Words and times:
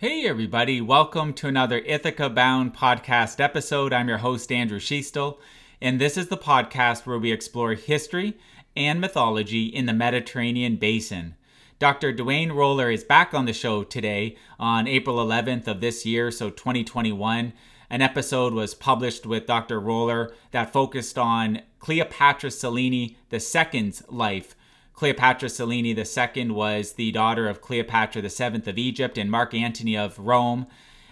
Hey, 0.00 0.28
everybody, 0.28 0.80
welcome 0.80 1.32
to 1.32 1.48
another 1.48 1.78
Ithaca 1.78 2.30
Bound 2.30 2.72
podcast 2.72 3.40
episode. 3.40 3.92
I'm 3.92 4.08
your 4.08 4.18
host, 4.18 4.52
Andrew 4.52 4.78
Schiestel, 4.78 5.38
and 5.82 6.00
this 6.00 6.16
is 6.16 6.28
the 6.28 6.36
podcast 6.36 7.04
where 7.04 7.18
we 7.18 7.32
explore 7.32 7.74
history 7.74 8.38
and 8.76 9.00
mythology 9.00 9.66
in 9.66 9.86
the 9.86 9.92
Mediterranean 9.92 10.76
basin. 10.76 11.34
Dr. 11.80 12.12
Duane 12.12 12.52
Roller 12.52 12.92
is 12.92 13.02
back 13.02 13.34
on 13.34 13.46
the 13.46 13.52
show 13.52 13.82
today 13.82 14.36
on 14.56 14.86
April 14.86 15.16
11th 15.16 15.66
of 15.66 15.80
this 15.80 16.06
year, 16.06 16.30
so 16.30 16.48
2021. 16.48 17.52
An 17.90 18.00
episode 18.00 18.52
was 18.52 18.76
published 18.76 19.26
with 19.26 19.46
Dr. 19.46 19.80
Roller 19.80 20.30
that 20.52 20.72
focused 20.72 21.18
on 21.18 21.62
Cleopatra 21.80 22.52
Selene 22.52 23.16
II's 23.32 24.02
life 24.08 24.54
Cleopatra 24.98 25.48
Selene 25.48 25.86
II 25.86 26.50
was 26.50 26.94
the 26.94 27.12
daughter 27.12 27.48
of 27.48 27.60
Cleopatra 27.60 28.20
VII 28.20 28.68
of 28.68 28.78
Egypt 28.78 29.16
and 29.16 29.30
Mark 29.30 29.54
Antony 29.54 29.96
of 29.96 30.18
Rome. 30.18 30.66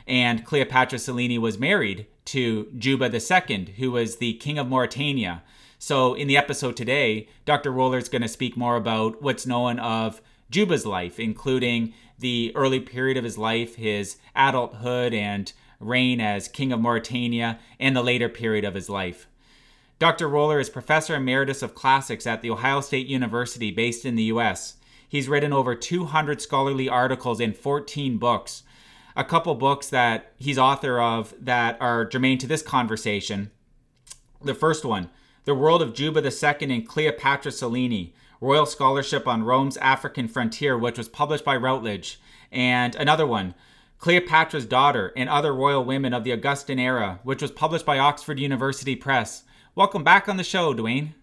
And 0.09 0.45
Cleopatra 0.45 0.99
Selene 0.99 1.41
was 1.41 1.57
married 1.57 2.09
to 2.25 2.69
Juba 2.77 3.15
II, 3.15 3.75
who 3.77 3.93
was 3.93 4.17
the 4.17 4.33
king 4.35 4.59
of 4.59 4.67
Mauritania. 4.67 5.45
So, 5.79 6.15
in 6.15 6.27
the 6.27 6.37
episode 6.37 6.77
today, 6.77 7.29
Dr. 7.45 7.71
Roller 7.71 7.99
is 7.99 8.09
going 8.09 8.23
to 8.23 8.29
speak 8.29 8.57
more 8.57 8.75
about 8.75 9.23
what's 9.23 9.47
known 9.47 9.79
of 9.79 10.21
Juba's 10.51 10.85
life, 10.85 11.21
including 11.21 11.95
the 12.19 12.51
early 12.57 12.81
period 12.81 13.17
of 13.17 13.23
his 13.23 13.39
life, 13.39 13.77
his 13.77 14.17
adulthood 14.35 15.15
and 15.15 15.53
reign 15.79 16.21
as 16.21 16.49
king 16.49 16.73
of 16.73 16.81
Mauritania, 16.81 17.61
and 17.79 17.95
the 17.95 18.03
later 18.03 18.29
period 18.29 18.65
of 18.65 18.75
his 18.75 18.91
life. 18.91 19.29
Dr. 19.99 20.29
Roller 20.29 20.61
is 20.61 20.69
professor 20.69 21.15
emeritus 21.15 21.63
of 21.63 21.75
classics 21.75 22.27
at 22.27 22.43
The 22.43 22.51
Ohio 22.51 22.83
State 22.83 23.07
University, 23.07 23.71
based 23.71 24.05
in 24.05 24.15
the 24.15 24.25
U.S. 24.25 24.75
He's 25.09 25.27
written 25.27 25.55
over 25.55 25.75
200 25.75 26.43
scholarly 26.43 26.87
articles 26.87 27.41
in 27.41 27.55
14 27.55 28.19
books. 28.19 28.63
A 29.17 29.25
couple 29.25 29.55
books 29.55 29.89
that 29.89 30.35
he's 30.37 30.59
author 30.59 31.01
of 31.01 31.33
that 31.41 31.81
are 31.81 32.05
germane 32.05 32.37
to 32.39 32.47
this 32.47 32.61
conversation. 32.61 33.51
The 34.43 34.55
first 34.55 34.85
one, 34.85 35.09
The 35.47 35.55
World 35.55 35.81
of 35.81 35.95
Juba 35.95 36.23
II 36.23 36.75
and 36.75 36.87
Cleopatra 36.87 37.53
Selene, 37.53 38.13
Royal 38.43 38.67
Scholarship 38.67 39.27
on 39.27 39.45
Rome's 39.45 39.79
African 39.79 40.29
Frontier, 40.29 40.77
which 40.77 40.99
was 40.99 41.09
published 41.09 41.45
by 41.45 41.57
Routledge. 41.57 42.21
And 42.53 42.95
another 42.97 43.27
one, 43.27 43.55
Cleopatra's 43.99 44.67
Daughter 44.67 45.15
and 45.17 45.31
Other 45.31 45.55
Royal 45.55 45.83
Women 45.83 46.13
of 46.13 46.23
the 46.23 46.33
Augustan 46.33 46.79
Era, 46.79 47.19
which 47.23 47.41
was 47.41 47.51
published 47.51 47.87
by 47.87 47.99
Oxford 47.99 48.39
University 48.39 48.95
Press. 48.95 49.45
Welcome 49.77 50.05
back 50.05 50.27
on 50.27 50.39
the 50.39 50.43
show, 50.43 50.73
Duane. 50.73 51.15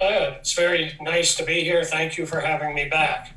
Uh, 0.00 0.34
it's 0.40 0.54
very 0.54 0.96
nice 1.00 1.36
to 1.36 1.44
be 1.44 1.62
here. 1.62 1.84
Thank 1.84 2.18
you 2.18 2.26
for 2.26 2.40
having 2.40 2.74
me 2.74 2.88
back. 2.88 3.32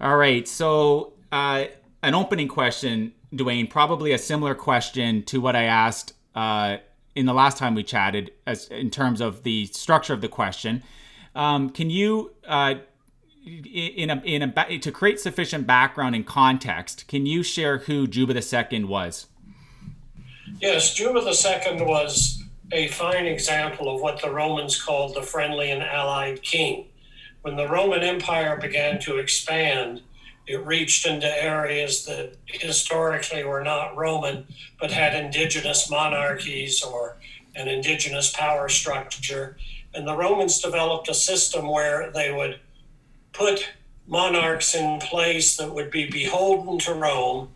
All 0.00 0.16
right. 0.16 0.48
So, 0.48 1.12
uh, 1.30 1.66
an 2.02 2.14
opening 2.14 2.48
question, 2.48 3.12
Duane, 3.34 3.66
probably 3.66 4.12
a 4.12 4.18
similar 4.18 4.54
question 4.54 5.22
to 5.24 5.38
what 5.38 5.54
I 5.54 5.64
asked 5.64 6.14
uh, 6.34 6.78
in 7.14 7.26
the 7.26 7.34
last 7.34 7.58
time 7.58 7.74
we 7.74 7.82
chatted, 7.82 8.30
as 8.46 8.68
in 8.68 8.88
terms 8.88 9.20
of 9.20 9.42
the 9.42 9.66
structure 9.66 10.14
of 10.14 10.22
the 10.22 10.28
question. 10.28 10.82
Um, 11.34 11.68
can 11.68 11.90
you, 11.90 12.32
uh, 12.48 12.76
in 13.44 14.08
a, 14.08 14.22
in 14.24 14.42
a, 14.44 14.78
to 14.78 14.90
create 14.90 15.20
sufficient 15.20 15.66
background 15.66 16.14
and 16.14 16.26
context, 16.26 17.06
can 17.06 17.26
you 17.26 17.42
share 17.42 17.78
who 17.80 18.06
Juba 18.06 18.32
II 18.34 18.84
was? 18.84 19.26
Yes, 20.58 20.94
Juba 20.94 21.20
II 21.20 21.82
was 21.82 22.39
a 22.72 22.88
fine 22.88 23.26
example 23.26 23.94
of 23.94 24.00
what 24.00 24.20
the 24.20 24.30
Romans 24.30 24.80
called 24.80 25.14
the 25.14 25.22
friendly 25.22 25.70
and 25.70 25.82
allied 25.82 26.42
king. 26.42 26.86
When 27.42 27.56
the 27.56 27.68
Roman 27.68 28.02
Empire 28.02 28.56
began 28.56 29.00
to 29.00 29.18
expand, 29.18 30.02
it 30.46 30.64
reached 30.64 31.06
into 31.06 31.26
areas 31.42 32.04
that 32.06 32.36
historically 32.46 33.44
were 33.44 33.62
not 33.62 33.96
Roman, 33.96 34.46
but 34.78 34.90
had 34.90 35.14
indigenous 35.14 35.90
monarchies 35.90 36.82
or 36.82 37.16
an 37.54 37.68
indigenous 37.68 38.30
power 38.30 38.68
structure. 38.68 39.56
And 39.94 40.06
the 40.06 40.16
Romans 40.16 40.60
developed 40.60 41.08
a 41.08 41.14
system 41.14 41.68
where 41.68 42.10
they 42.12 42.30
would 42.30 42.60
put 43.32 43.68
monarchs 44.06 44.74
in 44.74 45.00
place 45.00 45.56
that 45.56 45.74
would 45.74 45.90
be 45.90 46.10
beholden 46.10 46.78
to 46.80 46.94
Rome, 46.94 47.48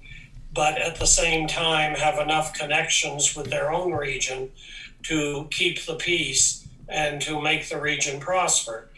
but 0.52 0.78
at 0.78 0.96
the 0.96 1.06
same 1.06 1.46
time 1.46 1.94
have 1.94 2.18
enough 2.18 2.54
connections 2.54 3.36
with 3.36 3.50
their 3.50 3.72
own 3.72 3.92
region 3.92 4.50
to 5.04 5.48
keep 5.50 5.84
the 5.84 5.94
peace 5.94 6.66
and 6.88 7.20
to 7.22 7.40
make 7.40 7.68
the 7.68 7.80
region 7.80 8.20
prosper. 8.20 8.88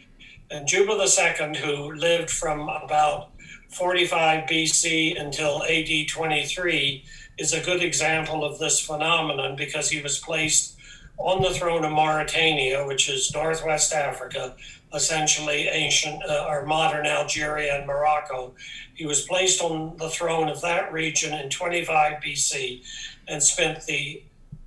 And 0.50 0.66
Juba 0.66 0.92
II, 0.92 1.56
who 1.58 1.92
lived 1.92 2.30
from 2.30 2.68
about 2.68 3.30
45 3.70 4.48
BC 4.48 5.20
until 5.20 5.62
AD 5.64 6.08
23, 6.08 7.04
is 7.38 7.52
a 7.52 7.60
good 7.60 7.82
example 7.82 8.44
of 8.44 8.58
this 8.58 8.80
phenomenon 8.80 9.56
because 9.56 9.90
he 9.90 10.00
was 10.00 10.18
placed 10.18 10.76
on 11.18 11.42
the 11.42 11.50
throne 11.50 11.84
of 11.84 11.92
Mauritania, 11.92 12.86
which 12.86 13.08
is 13.08 13.32
northwest 13.34 13.92
Africa, 13.92 14.54
essentially 14.94 15.68
ancient 15.68 16.22
uh, 16.24 16.46
or 16.48 16.64
modern 16.66 17.06
Algeria 17.06 17.76
and 17.76 17.86
Morocco. 17.86 18.54
He 18.94 19.06
was 19.06 19.22
placed 19.22 19.62
on 19.62 19.96
the 19.96 20.10
throne 20.10 20.48
of 20.48 20.60
that 20.60 20.92
region 20.92 21.34
in 21.34 21.50
25 21.50 22.22
BC 22.22 22.82
and 23.28 23.42
spent 23.42 23.84
the 23.86 24.22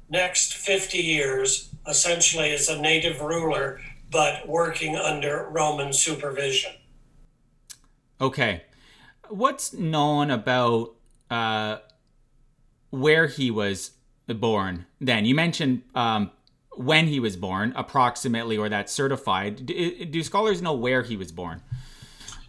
next 0.10 0.54
50 0.56 0.98
years 0.98 1.70
essentially 1.88 2.52
as 2.52 2.70
a 2.70 2.80
native 2.80 3.22
ruler, 3.22 3.82
but 4.12 4.48
working 4.48 4.96
under 4.96 5.48
Roman 5.50 5.94
supervision. 5.94 6.72
Okay. 8.22 8.64
What's 9.30 9.74
known 9.74 10.32
about 10.32 10.96
uh, 11.30 11.78
where 12.90 13.28
he 13.28 13.52
was 13.52 13.92
born 14.28 14.86
then? 15.00 15.26
You 15.26 15.36
mentioned 15.36 15.84
um, 15.96 16.32
when 16.72 17.08
he 17.08 17.20
was 17.20 17.36
born, 17.36 17.74
approximately, 17.76 18.58
or 18.58 18.70
that's 18.70 18.92
certified. 18.92 19.66
Do, 19.66 20.06
do 20.06 20.24
scholars 20.24 20.62
know 20.62 20.74
where 20.74 21.04
he 21.04 21.16
was 21.16 21.32
born? 21.32 21.62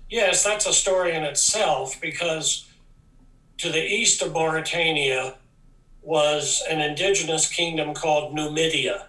Yes, 0.09 0.43
that's 0.43 0.67
a 0.67 0.73
story 0.73 1.15
in 1.15 1.23
itself 1.23 2.01
because 2.01 2.69
to 3.59 3.71
the 3.71 3.85
east 3.85 4.23
of 4.23 4.33
Mauritania, 4.33 5.37
was 6.03 6.63
an 6.69 6.81
indigenous 6.81 7.49
kingdom 7.49 7.95
called 7.95 8.35
Numidia. 8.35 9.07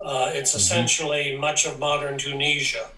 Uh, 0.00 0.30
it's 0.32 0.50
mm-hmm. 0.50 0.58
essentially 0.58 1.36
much 1.36 1.66
of 1.66 1.78
modern 1.78 2.18
Tunisia. 2.18 2.88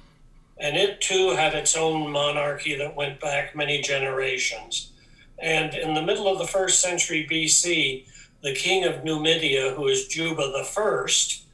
And 0.58 0.76
it 0.76 1.00
too 1.00 1.30
had 1.30 1.54
its 1.54 1.74
own 1.74 2.10
monarchy 2.10 2.76
that 2.76 2.94
went 2.94 3.20
back 3.20 3.56
many 3.56 3.80
generations. 3.80 4.92
And 5.38 5.74
in 5.74 5.94
the 5.94 6.02
middle 6.02 6.28
of 6.28 6.38
the 6.38 6.46
first 6.46 6.80
century 6.80 7.26
BC, 7.30 8.04
the 8.42 8.54
king 8.54 8.84
of 8.84 9.04
Numidia, 9.04 9.74
who 9.74 9.88
is 9.88 10.06
Juba 10.06 10.52
the 10.52 10.64
First, 10.64 11.44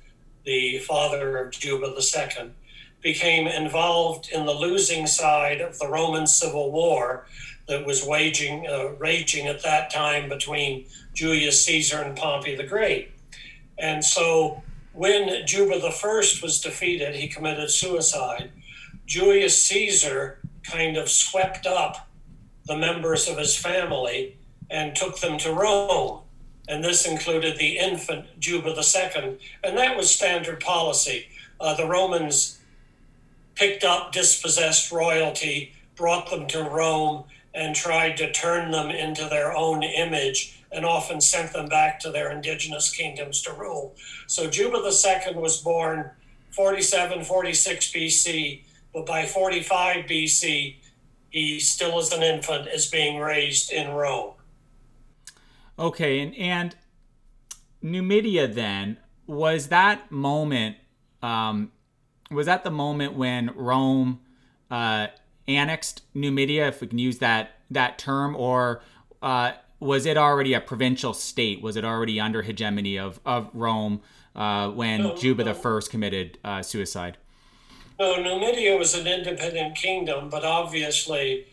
the 0.45 0.79
father 0.81 1.39
of 1.39 1.53
Juba 1.53 1.93
the 1.95 2.03
Second, 2.03 2.55
became 3.01 3.47
involved 3.47 4.29
in 4.33 4.47
the 4.47 4.53
losing 4.53 5.07
side 5.07 5.61
of 5.61 5.79
the 5.79 5.89
Roman 5.89 6.27
Civil 6.27 6.73
War 6.73 7.27
that 7.69 7.87
was 7.87 8.05
waging, 8.05 8.67
uh, 8.67 8.89
raging 8.99 9.47
at 9.47 9.63
that 9.63 9.91
time 9.91 10.29
between 10.29 10.87
Julius 11.17 11.65
Caesar 11.65 12.03
and 12.03 12.15
Pompey 12.15 12.55
the 12.55 12.63
Great. 12.63 13.11
And 13.79 14.05
so 14.05 14.63
when 14.93 15.47
Juba 15.47 15.91
First 15.91 16.43
was 16.43 16.61
defeated, 16.61 17.15
he 17.15 17.27
committed 17.27 17.71
suicide. 17.71 18.53
Julius 19.07 19.65
Caesar 19.65 20.39
kind 20.63 20.99
of 20.99 21.09
swept 21.09 21.67
up 21.67 22.09
the 22.67 22.77
members 22.77 23.29
of 23.29 23.39
his 23.39 23.57
family 23.57 24.37
and 24.71 24.95
took 24.95 25.19
them 25.21 25.39
to 25.39 25.53
Rome. 25.53 26.21
And 26.69 26.85
this 26.85 27.07
included 27.07 27.57
the 27.57 27.79
infant 27.79 28.39
Juba 28.39 28.71
II. 28.71 29.39
And 29.65 29.79
that 29.79 29.97
was 29.97 30.11
standard 30.11 30.61
policy. 30.61 31.29
Uh, 31.59 31.75
the 31.75 31.87
Romans 31.87 32.59
picked 33.55 33.85
up 33.85 34.13
dispossessed 34.13 34.93
royalty, 34.93 35.73
brought 35.95 36.29
them 36.29 36.47
to 36.49 36.63
Rome, 36.63 37.25
and 37.55 37.75
tried 37.75 38.19
to 38.19 38.31
turn 38.33 38.71
them 38.71 38.91
into 38.91 39.29
their 39.31 39.57
own 39.57 39.83
image 39.83 40.57
and 40.77 40.85
often 40.85 41.21
sent 41.21 41.53
them 41.55 41.67
back 41.67 41.99
to 42.01 42.11
their 42.11 42.31
indigenous 42.31 42.95
kingdoms 42.95 43.41
to 43.43 43.53
rule. 43.53 43.97
So 44.27 44.49
Juba 44.49 44.77
II 44.77 45.35
was 45.35 45.63
born 45.63 46.11
47, 46.51 47.25
46 47.25 47.93
BC, 47.93 48.63
but 48.93 49.07
by 49.07 49.25
45 49.25 50.05
BC, 50.05 50.77
he 51.31 51.61
still 51.61 51.99
as 51.99 52.13
an 52.13 52.23
infant 52.23 52.69
is 52.69 52.87
being 52.87 53.19
raised 53.19 53.73
in 53.73 53.91
Rome. 53.91 54.35
Okay, 55.79 56.21
and, 56.21 56.35
and 56.37 56.77
Numidia 57.83 58.47
then, 58.47 58.99
was 59.27 59.69
that 59.69 60.11
moment, 60.11 60.77
um, 61.23 61.73
was 62.31 62.47
that 62.47 62.65
the 62.65 62.71
moment 62.71 63.15
when 63.15 63.51
Rome 63.55 64.21
uh, 64.71 65.09
annexed 65.49 66.03
Numidia, 66.15 66.69
if 66.69 66.81
we 66.81 66.87
can 66.87 66.99
use 66.99 67.19
that, 67.19 67.61
that 67.71 67.99
term, 67.99 68.37
or 68.37 68.83
uh, 69.23 69.53
was 69.87 70.05
it 70.05 70.17
already 70.17 70.53
a 70.53 70.61
provincial 70.61 71.15
state? 71.15 71.63
Was 71.63 71.77
it 71.77 71.85
already 71.85 72.21
under 72.21 72.43
hegemony 72.43 72.99
of, 72.99 73.21
of 73.25 73.49
Rome 73.55 74.03
uh, 74.35 74.71
when 74.71 75.03
no, 75.03 75.17
Juba 75.17 75.45
no. 75.45 75.53
the 75.53 75.59
First 75.59 75.91
committed 75.91 76.39
uh, 76.45 76.63
suicide? 76.63 77.17
No, 77.99 78.23
Numidia 78.23 78.77
was 78.77 78.95
an 78.95 79.07
independent 79.07 79.77
kingdom, 79.77 80.29
but 80.29 80.45
obviously 80.45 81.47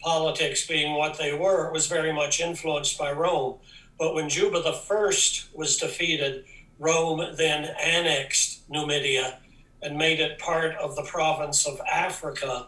politics 0.00 0.66
being 0.66 0.94
what 0.94 1.18
they 1.18 1.32
were, 1.32 1.68
it 1.68 1.72
was 1.72 1.86
very 1.86 2.12
much 2.12 2.40
influenced 2.40 2.98
by 2.98 3.12
Rome. 3.12 3.58
But 3.98 4.14
when 4.14 4.28
Juba 4.28 4.58
I 4.58 5.20
was 5.54 5.76
defeated, 5.76 6.44
Rome 6.78 7.34
then 7.36 7.74
annexed 7.82 8.68
Numidia 8.68 9.38
and 9.82 9.96
made 9.96 10.20
it 10.20 10.38
part 10.38 10.74
of 10.76 10.96
the 10.96 11.02
province 11.02 11.66
of 11.66 11.80
Africa, 11.80 12.66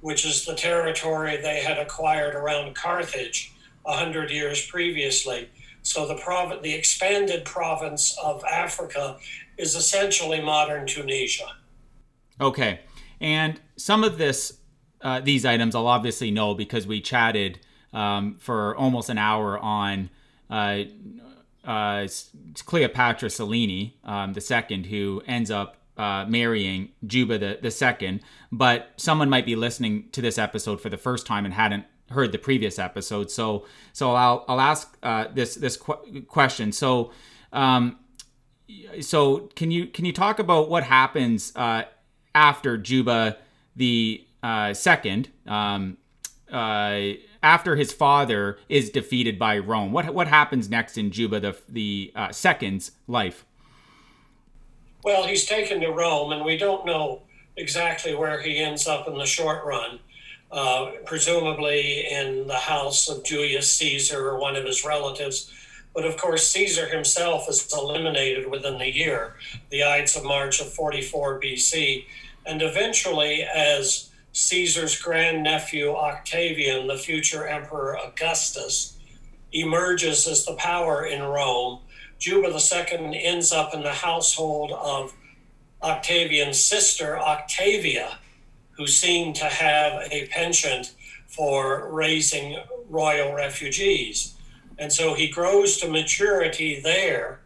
which 0.00 0.26
is 0.26 0.44
the 0.44 0.54
territory 0.54 1.36
they 1.36 1.60
had 1.60 1.78
acquired 1.78 2.34
around 2.34 2.74
Carthage 2.74 3.52
a 3.88 3.94
hundred 3.94 4.30
years 4.30 4.64
previously. 4.66 5.48
So 5.82 6.06
the 6.06 6.14
prov- 6.14 6.62
the 6.62 6.74
expanded 6.74 7.44
province 7.44 8.16
of 8.22 8.44
Africa 8.44 9.16
is 9.56 9.74
essentially 9.74 10.40
modern 10.40 10.86
Tunisia. 10.86 11.48
Okay, 12.40 12.80
and 13.20 13.60
some 13.76 14.04
of 14.04 14.18
this, 14.18 14.58
uh, 15.00 15.20
these 15.20 15.44
items, 15.44 15.74
I'll 15.74 15.86
obviously 15.86 16.30
know 16.30 16.54
because 16.54 16.86
we 16.86 17.00
chatted 17.00 17.58
um, 17.92 18.36
for 18.38 18.76
almost 18.76 19.08
an 19.08 19.18
hour 19.18 19.58
on 19.58 20.10
uh, 20.50 20.82
uh, 21.64 22.06
Cleopatra 22.64 23.30
Selene, 23.30 23.92
um, 24.04 24.34
the 24.34 24.40
second, 24.40 24.86
who 24.86 25.22
ends 25.26 25.50
up 25.50 25.76
uh, 25.96 26.24
marrying 26.28 26.90
Juba 27.06 27.38
the, 27.38 27.58
the 27.60 27.70
second. 27.70 28.20
But 28.52 28.90
someone 28.96 29.28
might 29.28 29.46
be 29.46 29.56
listening 29.56 30.10
to 30.12 30.20
this 30.22 30.38
episode 30.38 30.80
for 30.80 30.90
the 30.90 30.96
first 30.96 31.26
time 31.26 31.44
and 31.44 31.54
hadn't 31.54 31.86
heard 32.10 32.32
the 32.32 32.38
previous 32.38 32.78
episode. 32.78 33.30
So 33.30 33.66
so 33.92 34.14
I'll 34.14 34.44
I'll 34.48 34.60
ask 34.60 34.96
uh, 35.02 35.26
this 35.32 35.54
this 35.54 35.76
qu- 35.76 36.22
question. 36.22 36.72
So 36.72 37.12
um, 37.52 37.98
so 39.00 39.48
can 39.54 39.70
you 39.70 39.86
can 39.86 40.04
you 40.04 40.12
talk 40.12 40.38
about 40.38 40.68
what 40.68 40.84
happens 40.84 41.52
uh, 41.56 41.84
after 42.34 42.76
Juba 42.76 43.38
the 43.76 44.24
uh, 44.42 44.74
second? 44.74 45.28
Um, 45.46 45.98
uh, 46.50 47.00
after 47.42 47.76
his 47.76 47.92
father 47.92 48.58
is 48.68 48.90
defeated 48.90 49.38
by 49.38 49.58
Rome, 49.58 49.92
what 49.92 50.12
what 50.14 50.28
happens 50.28 50.68
next 50.68 50.98
in 50.98 51.10
Juba 51.10 51.40
the 51.40 51.56
the 51.68 52.12
uh, 52.14 52.32
second's 52.32 52.92
life? 53.06 53.44
Well, 55.04 55.26
he's 55.26 55.46
taken 55.46 55.80
to 55.80 55.90
Rome, 55.90 56.32
and 56.32 56.44
we 56.44 56.56
don't 56.56 56.84
know 56.84 57.22
exactly 57.56 58.14
where 58.14 58.40
he 58.40 58.58
ends 58.58 58.86
up 58.86 59.08
in 59.08 59.16
the 59.16 59.26
short 59.26 59.64
run. 59.64 60.00
Uh, 60.50 60.92
presumably 61.04 62.06
in 62.10 62.46
the 62.46 62.54
house 62.54 63.06
of 63.10 63.22
Julius 63.22 63.70
Caesar 63.74 64.30
or 64.30 64.40
one 64.40 64.56
of 64.56 64.64
his 64.64 64.82
relatives. 64.82 65.52
But 65.94 66.06
of 66.06 66.16
course, 66.16 66.48
Caesar 66.48 66.86
himself 66.86 67.50
is 67.50 67.70
eliminated 67.70 68.50
within 68.50 68.78
the 68.78 68.90
year, 68.90 69.34
the 69.68 69.84
Ides 69.84 70.16
of 70.16 70.24
March 70.24 70.58
of 70.62 70.72
44 70.72 71.38
BC. 71.38 72.06
And 72.46 72.62
eventually, 72.62 73.42
as 73.42 74.08
Caesar's 74.32 74.98
grandnephew 74.98 75.90
Octavian, 75.94 76.86
the 76.86 76.96
future 76.96 77.46
Emperor 77.46 77.98
Augustus, 77.98 78.96
emerges 79.52 80.26
as 80.26 80.46
the 80.46 80.54
power 80.54 81.04
in 81.04 81.22
Rome, 81.22 81.80
Juba 82.18 82.48
II 82.48 83.20
ends 83.22 83.52
up 83.52 83.74
in 83.74 83.82
the 83.82 83.92
household 83.92 84.72
of 84.72 85.12
Octavian's 85.82 86.58
sister, 86.58 87.18
Octavia, 87.18 88.18
who 88.78 88.86
seemed 88.86 89.34
to 89.34 89.44
have 89.44 90.08
a 90.10 90.28
penchant 90.28 90.94
for 91.26 91.90
raising 91.90 92.56
royal 92.88 93.34
refugees. 93.34 94.36
And 94.78 94.92
so 94.92 95.14
he 95.14 95.28
grows 95.28 95.76
to 95.78 95.90
maturity 95.90 96.80
there. 96.80 97.40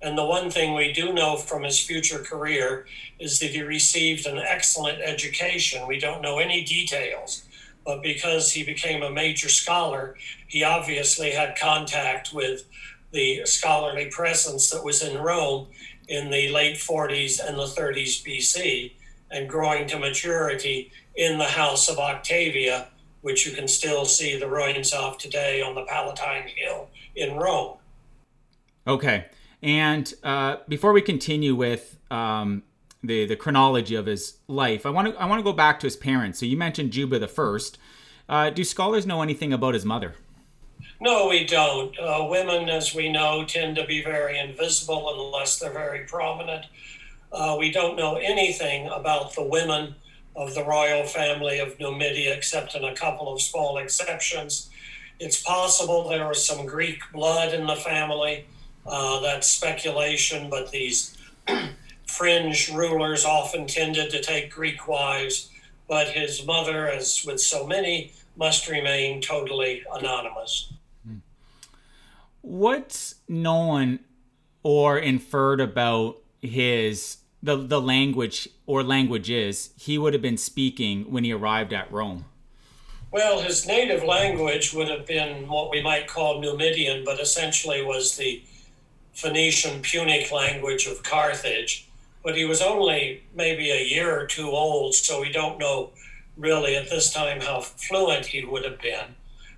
And 0.00 0.16
the 0.16 0.24
one 0.24 0.48
thing 0.48 0.74
we 0.74 0.92
do 0.92 1.12
know 1.12 1.36
from 1.36 1.64
his 1.64 1.80
future 1.80 2.20
career 2.20 2.86
is 3.18 3.40
that 3.40 3.50
he 3.50 3.62
received 3.62 4.26
an 4.26 4.38
excellent 4.38 5.00
education. 5.00 5.88
We 5.88 5.98
don't 5.98 6.22
know 6.22 6.38
any 6.38 6.62
details, 6.62 7.42
but 7.84 8.00
because 8.00 8.52
he 8.52 8.62
became 8.62 9.02
a 9.02 9.10
major 9.10 9.48
scholar, 9.48 10.16
he 10.46 10.62
obviously 10.62 11.32
had 11.32 11.58
contact 11.58 12.32
with 12.32 12.62
the 13.10 13.44
scholarly 13.44 14.06
presence 14.06 14.70
that 14.70 14.84
was 14.84 15.02
in 15.02 15.20
Rome 15.20 15.66
in 16.08 16.30
the 16.30 16.48
late 16.50 16.76
40s 16.76 17.44
and 17.44 17.58
the 17.58 17.64
30s 17.64 18.24
BC 18.24 18.92
and 19.30 19.48
growing 19.48 19.86
to 19.88 19.98
maturity 19.98 20.90
in 21.16 21.38
the 21.38 21.44
house 21.44 21.88
of 21.88 21.98
Octavia, 21.98 22.88
which 23.22 23.46
you 23.46 23.52
can 23.52 23.66
still 23.66 24.04
see 24.04 24.38
the 24.38 24.48
ruins 24.48 24.92
of 24.92 25.18
today 25.18 25.62
on 25.62 25.74
the 25.74 25.82
Palatine 25.82 26.48
Hill 26.48 26.88
in 27.14 27.36
Rome. 27.36 27.76
Okay. 28.86 29.26
And 29.62 30.12
uh, 30.22 30.56
before 30.68 30.92
we 30.92 31.02
continue 31.02 31.54
with 31.54 31.98
um, 32.10 32.62
the 33.02 33.26
the 33.26 33.36
chronology 33.36 33.94
of 33.94 34.06
his 34.06 34.38
life, 34.46 34.86
I 34.86 34.90
want 34.90 35.08
to 35.08 35.20
I 35.20 35.26
want 35.26 35.40
to 35.40 35.44
go 35.44 35.52
back 35.52 35.80
to 35.80 35.86
his 35.86 35.96
parents. 35.96 36.38
So 36.38 36.46
you 36.46 36.56
mentioned 36.56 36.92
Juba 36.92 37.18
the 37.18 37.28
first. 37.28 37.78
Uh, 38.28 38.50
do 38.50 38.64
scholars 38.64 39.06
know 39.06 39.22
anything 39.22 39.52
about 39.52 39.74
his 39.74 39.84
mother? 39.84 40.14
No, 41.00 41.28
we 41.28 41.44
don't. 41.44 41.96
Uh, 41.98 42.26
women, 42.28 42.68
as 42.68 42.94
we 42.94 43.10
know, 43.10 43.44
tend 43.44 43.76
to 43.76 43.86
be 43.86 44.02
very 44.02 44.38
invisible 44.38 45.12
unless 45.12 45.58
they're 45.58 45.72
very 45.72 46.00
prominent. 46.06 46.66
Uh, 47.32 47.56
we 47.58 47.70
don't 47.70 47.96
know 47.96 48.16
anything 48.16 48.88
about 48.88 49.34
the 49.34 49.42
women 49.42 49.94
of 50.34 50.54
the 50.54 50.64
royal 50.64 51.04
family 51.04 51.58
of 51.58 51.78
Numidia, 51.78 52.34
except 52.34 52.74
in 52.74 52.84
a 52.84 52.94
couple 52.94 53.32
of 53.32 53.40
small 53.40 53.78
exceptions. 53.78 54.70
It's 55.18 55.42
possible 55.42 56.08
there 56.08 56.28
was 56.28 56.44
some 56.44 56.66
Greek 56.66 57.00
blood 57.12 57.54
in 57.54 57.66
the 57.66 57.76
family. 57.76 58.46
Uh, 58.86 59.20
that's 59.20 59.48
speculation, 59.48 60.50
but 60.50 60.70
these 60.70 61.16
fringe 62.06 62.70
rulers 62.72 63.24
often 63.24 63.66
tended 63.66 64.10
to 64.10 64.22
take 64.22 64.50
Greek 64.50 64.86
wives. 64.86 65.50
But 65.88 66.08
his 66.08 66.44
mother, 66.44 66.88
as 66.88 67.24
with 67.24 67.40
so 67.40 67.66
many, 67.66 68.12
must 68.36 68.68
remain 68.68 69.20
totally 69.20 69.84
anonymous. 69.92 70.72
What's 72.42 73.16
known 73.28 74.00
or 74.62 74.98
inferred 74.98 75.60
about 75.60 76.18
his 76.46 77.18
the 77.42 77.56
the 77.56 77.80
language 77.80 78.48
or 78.66 78.82
languages 78.82 79.70
he 79.76 79.98
would 79.98 80.12
have 80.12 80.22
been 80.22 80.38
speaking 80.38 81.10
when 81.10 81.24
he 81.24 81.32
arrived 81.32 81.72
at 81.72 81.90
Rome? 81.92 82.24
Well, 83.10 83.40
his 83.40 83.66
native 83.66 84.04
language 84.04 84.74
would 84.74 84.88
have 84.88 85.06
been 85.06 85.48
what 85.48 85.70
we 85.70 85.82
might 85.82 86.06
call 86.06 86.40
Numidian, 86.40 87.04
but 87.04 87.20
essentially 87.20 87.82
was 87.82 88.16
the 88.16 88.42
Phoenician 89.14 89.80
Punic 89.80 90.30
language 90.30 90.86
of 90.86 91.02
Carthage. 91.02 91.88
But 92.22 92.36
he 92.36 92.44
was 92.44 92.60
only 92.60 93.22
maybe 93.34 93.70
a 93.70 93.82
year 93.82 94.20
or 94.20 94.26
two 94.26 94.50
old, 94.50 94.94
so 94.94 95.20
we 95.20 95.32
don't 95.32 95.58
know 95.58 95.90
really 96.36 96.76
at 96.76 96.90
this 96.90 97.12
time 97.12 97.40
how 97.40 97.60
fluent 97.60 98.26
he 98.26 98.44
would 98.44 98.64
have 98.64 98.80
been. 98.80 99.15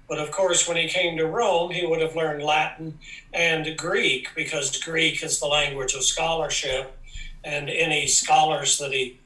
But 0.09 0.19
of 0.19 0.31
course, 0.31 0.67
when 0.67 0.77
he 0.77 0.89
came 0.89 1.19
to 1.19 1.27
Rome, 1.27 1.71
he 1.71 1.87
would 1.87 2.01
have 2.01 2.17
learned 2.17 2.43
Latin 2.43 2.99
and 3.35 3.77
Greek 3.77 4.29
because 4.35 4.83
Greek 4.83 5.23
is 5.23 5.39
the 5.39 5.47
language 5.47 5.95
of 5.95 6.03
scholarship 6.03 6.97
and 7.45 7.69
any 7.69 8.07
scholars 8.07 8.79
that 8.79 8.93
he 8.93 9.19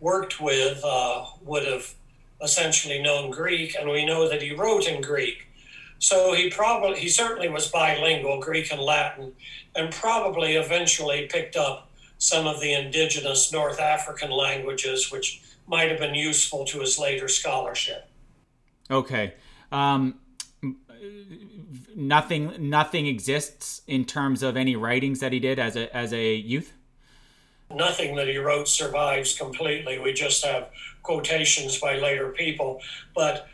worked 0.00 0.40
with 0.40 0.82
uh, 0.84 1.26
would 1.44 1.66
have 1.66 1.94
essentially 2.42 3.02
known 3.02 3.30
Greek, 3.30 3.76
and 3.78 3.88
we 3.90 4.04
know 4.04 4.28
that 4.28 4.42
he 4.42 4.54
wrote 4.54 4.86
in 4.86 5.02
Greek. 5.02 5.46
So 5.98 6.32
he 6.32 6.48
probably 6.48 6.98
he 6.98 7.08
certainly 7.08 7.48
was 7.48 7.68
bilingual, 7.68 8.40
Greek 8.40 8.72
and 8.72 8.80
Latin, 8.80 9.34
and 9.76 9.92
probably 9.92 10.56
eventually 10.56 11.28
picked 11.30 11.56
up 11.56 11.90
some 12.18 12.46
of 12.46 12.60
the 12.60 12.72
indigenous 12.72 13.52
North 13.52 13.78
African 13.78 14.30
languages, 14.30 15.12
which 15.12 15.42
might 15.66 15.90
have 15.90 16.00
been 16.00 16.14
useful 16.14 16.64
to 16.66 16.80
his 16.80 16.98
later 16.98 17.28
scholarship. 17.28 18.08
Okay. 18.90 19.34
Um, 19.70 20.19
nothing 21.94 22.70
nothing 22.70 23.06
exists 23.06 23.82
in 23.86 24.04
terms 24.04 24.42
of 24.42 24.56
any 24.56 24.76
writings 24.76 25.20
that 25.20 25.32
he 25.32 25.40
did 25.40 25.58
as 25.58 25.76
a 25.76 25.94
as 25.96 26.12
a 26.12 26.34
youth 26.34 26.72
nothing 27.74 28.16
that 28.16 28.28
he 28.28 28.36
wrote 28.36 28.68
survives 28.68 29.36
completely. 29.36 29.98
We 29.98 30.12
just 30.12 30.44
have 30.44 30.70
quotations 31.02 31.78
by 31.78 31.98
later 31.98 32.30
people. 32.30 32.80
But 33.14 33.48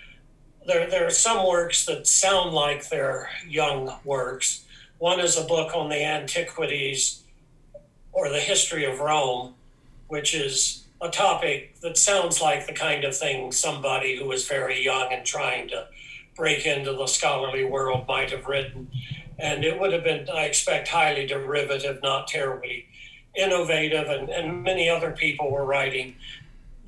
there, 0.67 0.89
there 0.89 1.07
are 1.07 1.11
some 1.11 1.47
works 1.47 1.87
that 1.87 2.07
sound 2.07 2.53
like 2.53 2.89
they're 2.89 3.31
young 3.47 3.95
works. 4.05 4.65
One 4.99 5.21
is 5.21 5.37
a 5.37 5.45
book 5.45 5.75
on 5.77 5.89
the 5.89 6.03
antiquities 6.03 7.23
or 8.13 8.31
the 8.31 8.41
history 8.41 8.85
of 8.85 9.01
Rome, 9.01 9.55
which 10.09 10.35
is 10.35 10.85
a 11.03 11.11
topic 11.11 11.79
that 11.81 11.99
sounds 11.99 12.41
like 12.41 12.67
the 12.67 12.73
kind 12.73 13.05
of 13.05 13.17
thing 13.17 13.53
somebody 13.53 14.17
who 14.17 14.25
was 14.27 14.49
very 14.49 14.83
young 14.83 15.13
and 15.13 15.27
trying 15.27 15.69
to 15.69 15.87
break 16.37 16.67
into 16.67 16.93
the 16.93 17.07
scholarly 17.07 17.65
world 17.65 18.07
might 18.07 18.31
have 18.31 18.47
written. 18.47 18.91
And 19.39 19.65
it 19.65 19.79
would 19.79 19.93
have 19.93 20.05
been, 20.05 20.29
I 20.31 20.45
expect, 20.45 20.89
highly 20.89 21.27
derivative, 21.27 22.01
not 22.03 22.29
terribly 22.29 22.87
innovative, 23.37 24.09
and, 24.09 24.31
and 24.31 24.63
many 24.63 24.89
other 24.89 25.13
people 25.13 25.51
were 25.51 25.65
writing 25.65 26.17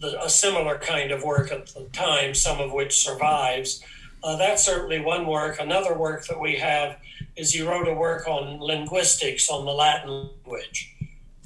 the, 0.00 0.22
a 0.24 0.30
similar 0.30 0.78
kind 0.78 1.10
of 1.10 1.22
work 1.22 1.52
at 1.52 1.66
the 1.68 1.84
time, 1.92 2.34
some 2.34 2.60
of 2.60 2.72
which 2.72 2.98
survives. 2.98 3.84
Uh, 4.24 4.36
that's 4.36 4.64
certainly 4.64 5.00
one 5.00 5.26
work. 5.26 5.60
Another 5.60 5.96
work 5.96 6.26
that 6.26 6.40
we 6.40 6.56
have 6.56 6.98
is 7.36 7.52
he 7.52 7.62
wrote 7.62 7.86
a 7.86 7.94
work 7.94 8.26
on 8.26 8.60
linguistics 8.60 9.48
on 9.50 9.64
the 9.64 9.72
Latin 9.72 10.10
language, 10.10 10.96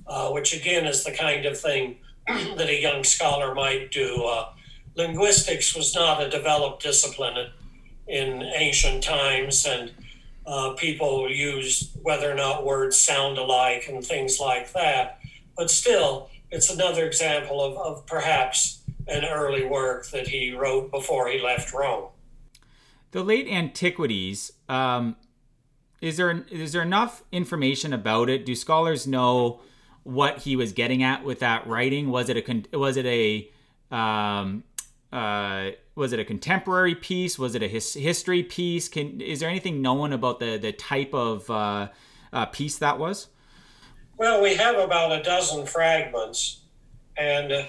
uh, 0.07 0.31
which 0.31 0.55
again 0.55 0.87
is 0.87 1.05
the 1.05 1.13
kind 1.13 1.45
of 1.47 1.59
thing 1.59 1.97
that 2.27 2.69
a 2.69 2.81
young 2.81 3.05
scholar 3.05 3.55
might 3.55 3.91
do. 3.91 4.25
Uh, 4.25 4.51
linguistics 4.95 5.75
was 5.75 5.95
not 5.95 6.23
a 6.23 6.31
developed 6.31 6.83
discipline 6.83 7.51
in 8.13 8.43
ancient 8.43 9.03
times, 9.03 9.65
and 9.65 9.91
uh, 10.47 10.75
people 10.75 11.31
used 11.31 11.97
whether 12.03 12.31
or 12.31 12.35
not 12.35 12.65
words 12.65 12.97
sound 12.97 13.39
alike 13.39 13.87
and 13.89 14.05
things 14.05 14.39
like 14.39 14.71
that. 14.75 15.19
But 15.57 15.71
still, 15.71 16.29
it's 16.51 16.69
another 16.71 17.07
example 17.07 17.63
of, 17.63 17.77
of 17.79 18.07
perhaps 18.07 18.83
an 19.09 19.25
early 19.25 19.65
work 19.65 20.07
that 20.11 20.29
he 20.29 20.53
wrote 20.53 20.91
before 20.91 21.29
he 21.29 21.41
left 21.41 21.73
Rome. 21.73 22.11
The 23.13 23.25
late 23.25 23.49
antiquities. 23.49 24.53
Um, 24.69 25.17
is 26.03 26.19
there 26.19 26.45
is 26.51 26.73
there 26.73 26.83
enough 26.83 27.23
information 27.33 27.95
about 27.95 28.29
it? 28.29 28.45
Do 28.45 28.55
scholars 28.55 29.07
know 29.07 29.61
what 30.03 30.39
he 30.39 30.57
was 30.57 30.73
getting 30.73 31.03
at 31.03 31.25
with 31.25 31.39
that 31.41 31.67
writing? 31.67 32.11
Was 32.11 32.29
it 32.29 32.37
a 32.37 32.77
was 32.77 32.97
it 32.99 33.07
a 33.07 33.49
um, 33.95 34.65
uh, 35.13 35.73
was 35.95 36.13
it 36.13 36.21
a 36.21 36.25
contemporary 36.25 36.95
piece? 36.95 37.39
Was 37.39 37.55
it 37.55 37.63
a 37.63 37.69
his, 37.69 37.95
history 37.95 38.43
piece? 38.43 38.89
Can 38.89 39.21
is 39.21 39.41
there 39.41 39.49
anything 39.49 39.83
known 39.83 40.13
about 40.13 40.41
the 40.41 40.57
the 40.57 40.73
type 40.73 41.13
of 41.13 41.49
uh, 41.51 41.89
uh, 42.33 42.47
piece 42.47 42.79
that 42.79 42.99
was? 42.99 43.29
Well, 44.17 44.43
we 44.43 44.55
have 44.55 44.79
about 44.79 45.13
a 45.13 45.23
dozen 45.23 45.67
fragments, 45.67 46.61
and 47.17 47.53
uh, 47.53 47.65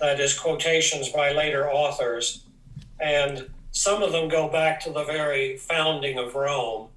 that 0.00 0.20
is 0.20 0.38
quotations 0.38 1.08
by 1.08 1.32
later 1.32 1.68
authors, 1.68 2.44
and 3.00 3.50
some 3.72 4.02
of 4.02 4.12
them 4.12 4.28
go 4.28 4.48
back 4.48 4.80
to 4.84 4.92
the 4.92 5.04
very 5.04 5.56
founding 5.56 6.18
of 6.18 6.34
Rome, 6.36 6.88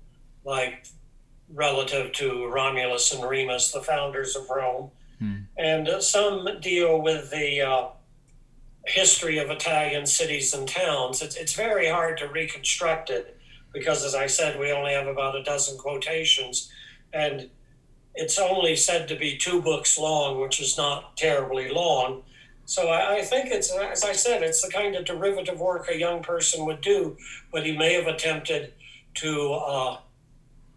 like 0.46 0.86
relative 1.54 2.12
to 2.14 2.48
Romulus 2.48 3.14
and 3.14 3.28
Remus, 3.28 3.72
the 3.72 3.82
founders 3.82 4.36
of 4.36 4.48
Rome, 4.50 4.92
hmm. 5.18 5.38
and 5.58 5.90
some 6.02 6.48
deal 6.62 7.02
with 7.02 7.32
the 7.32 7.62
uh, 7.62 7.88
history 8.88 9.38
of 9.38 9.50
Italian 9.50 10.06
cities 10.06 10.54
and 10.54 10.68
towns. 10.68 11.22
It's, 11.22 11.36
it's 11.36 11.54
very 11.54 11.90
hard 11.90 12.18
to 12.20 12.28
reconstruct 12.28 13.10
it 13.10 13.38
because, 13.74 14.04
as 14.04 14.16
I 14.16 14.28
said, 14.28 14.60
we 14.60 14.72
only 14.72 14.94
have 14.94 15.08
about 15.08 15.36
a 15.36 15.44
dozen 15.44 15.78
quotations, 15.78 16.72
and 17.14 17.50
it's 18.16 18.40
only 18.40 18.76
said 18.76 19.08
to 19.10 19.16
be 19.16 19.38
two 19.38 19.62
books 19.62 19.98
long, 19.98 20.42
which 20.42 20.60
is 20.60 20.78
not 20.78 21.16
terribly 21.18 21.70
long. 21.70 22.24
So 22.66 22.88
I, 22.88 23.18
I, 23.18 23.22
think 23.22 23.50
it's, 23.52 23.72
as 23.72 24.04
I 24.04 24.14
said, 24.14 24.42
it's 24.42 24.62
the 24.62 24.72
kind 24.72 24.96
of 24.96 25.06
derivative 25.06 25.60
work 25.60 25.88
a 25.90 25.98
young 25.98 26.24
person 26.24 26.66
would 26.66 26.82
do, 26.82 27.16
but 27.52 27.66
he 27.66 27.78
may 27.78 27.94
have 27.94 28.08
attempted 28.08 28.74
to 29.16 29.54
uh, 29.54 29.98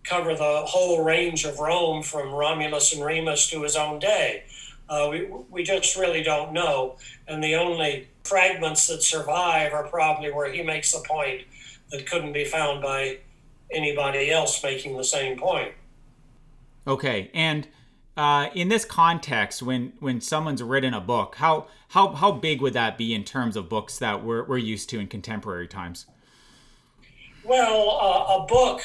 cover 0.05 0.35
the 0.35 0.63
whole 0.67 1.03
range 1.03 1.45
of 1.45 1.59
Rome 1.59 2.03
from 2.03 2.33
Romulus 2.33 2.93
and 2.93 3.05
Remus 3.05 3.51
to 3.51 3.63
his 3.63 3.77
own 3.77 3.99
day. 3.99 4.45
Uh, 4.91 5.07
we, 5.09 5.29
we 5.51 5.63
just 5.63 5.97
really 5.97 6.23
don't 6.23 6.53
know. 6.53 6.97
And 7.29 7.43
the 7.43 7.55
only 7.55 8.09
fragments 8.25 8.89
that 8.89 9.03
survive 9.05 9.73
are 9.73 9.87
probably 9.87 10.33
where 10.33 10.53
he 10.53 10.63
makes 10.63 10.93
a 10.93 11.01
point 11.01 11.43
that 11.93 12.07
couldn't 12.11 12.33
be 12.33 12.45
found 12.45 12.83
by 12.83 13.19
anybody 13.73 14.33
else 14.33 14.63
making 14.63 14.97
the 14.97 15.05
same 15.05 15.39
point. 15.39 15.73
Okay. 16.89 17.31
And 17.33 17.69
uh, 18.17 18.49
in 18.53 18.69
this 18.69 18.85
context, 18.85 19.63
when 19.63 19.93
when 20.01 20.21
someone's 20.21 20.63
written 20.63 20.93
a 20.93 21.01
book, 21.01 21.37
how 21.37 21.69
how 21.89 22.09
how 22.15 22.33
big 22.33 22.61
would 22.61 22.73
that 22.73 22.99
be 22.99 23.15
in 23.15 23.23
terms 23.23 23.57
of 23.57 23.69
books 23.69 23.99
that 23.99 24.25
we're, 24.25 24.45
we're 24.45 24.59
used 24.59 24.91
to 24.91 24.99
in 24.99 25.07
contemporary 25.07 25.69
times? 25.69 26.07
Well, 27.45 27.99
uh, 28.01 28.43
a 28.43 28.47
book 28.47 28.83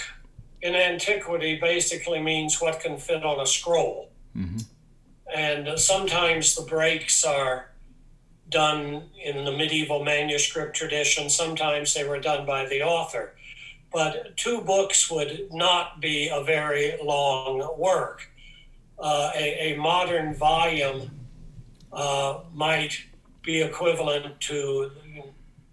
in 0.62 0.76
antiquity 0.76 1.60
basically 1.60 2.22
means 2.22 2.62
what 2.62 2.80
can 2.80 2.98
fit 2.98 3.26
on 3.26 3.40
a 3.40 3.48
scroll. 3.48 4.12
Mm-hmm 4.38 4.58
and 5.34 5.80
sometimes 5.80 6.56
the 6.56 6.62
breaks 6.64 7.24
are 7.24 7.70
done 8.50 9.04
in 9.22 9.44
the 9.44 9.52
medieval 9.52 10.04
manuscript 10.04 10.76
tradition. 10.76 11.30
Sometimes 11.30 11.94
they 11.94 12.08
were 12.08 12.20
done 12.20 12.46
by 12.46 12.68
the 12.68 12.84
author. 12.84 13.34
But 13.92 14.38
two 14.38 14.62
books 14.62 15.10
would 15.10 15.48
not 15.52 16.00
be 16.00 16.30
a 16.30 16.44
very 16.44 16.96
long 17.04 17.76
work. 17.78 18.30
Uh, 19.00 19.32
a, 19.36 19.74
a, 19.74 19.78
modern 19.78 20.34
volume 20.36 21.10
uh, 21.92 22.40
might 22.54 22.98
be 23.42 23.62
equivalent 23.62 24.40
to 24.42 24.92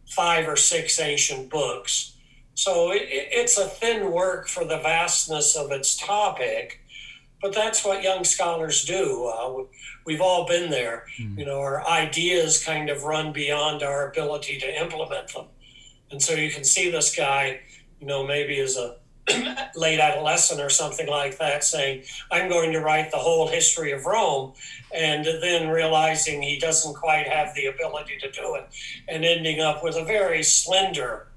five 0.07 0.49
or 0.49 0.57
six 0.57 0.99
ancient 0.99 1.49
books. 1.49 2.17
So 2.55 2.93
it, 2.93 3.03
it's 3.05 3.59
a 3.59 3.67
thin 3.67 4.11
work 4.11 4.49
for 4.49 4.65
the 4.65 4.79
vastness 4.79 5.57
of 5.57 5.71
its 5.71 5.97
topic 5.97 6.82
but 7.43 7.53
that's 7.53 7.85
what 7.85 8.03
young 8.03 8.23
scholars 8.23 8.85
do. 8.85 9.27
Uh, 9.27 9.65
we've 10.07 10.21
all 10.21 10.47
been 10.47 10.71
there. 10.71 11.05
Mm-hmm. 11.19 11.41
You 11.41 11.47
know, 11.47 11.61
our 11.61 11.87
ideas 11.87 12.65
kind 12.65 12.89
of 12.89 13.03
run 13.03 13.33
beyond 13.33 13.83
our 13.83 14.09
ability 14.09 14.59
to 14.61 14.81
implement 14.81 15.35
them. 15.35 15.47
And 16.13 16.23
so 16.23 16.35
you 16.35 16.51
can 16.51 16.63
see 16.63 16.91
this 16.91 17.15
guy, 17.15 17.61
you 18.01 18.07
know, 18.07 18.25
maybe 18.25 18.61
as 18.61 18.77
a 18.77 18.97
late 19.77 19.99
adolescent 19.99 20.61
or 20.61 20.71
something 20.71 21.09
like 21.09 21.39
that, 21.39 21.65
saying, 21.65 22.05
I'm 22.31 22.49
going 22.49 22.73
to 22.73 22.81
write 22.81 23.11
the 23.11 23.19
whole 23.19 23.49
history 23.49 23.93
of 23.93 24.05
Rome, 24.05 24.53
and 24.95 25.25
then 25.25 25.69
realizing 25.69 26.43
he 26.43 26.59
doesn't 26.59 26.95
quite 26.95 27.29
have 27.29 27.55
the 27.55 27.67
ability 27.67 28.19
to 28.21 28.31
do 28.31 28.57
it, 28.57 28.69
and 29.09 29.25
ending 29.25 29.61
up 29.61 29.83
with 29.83 29.97
a 29.97 30.05
very 30.05 30.43
slender 30.43 31.29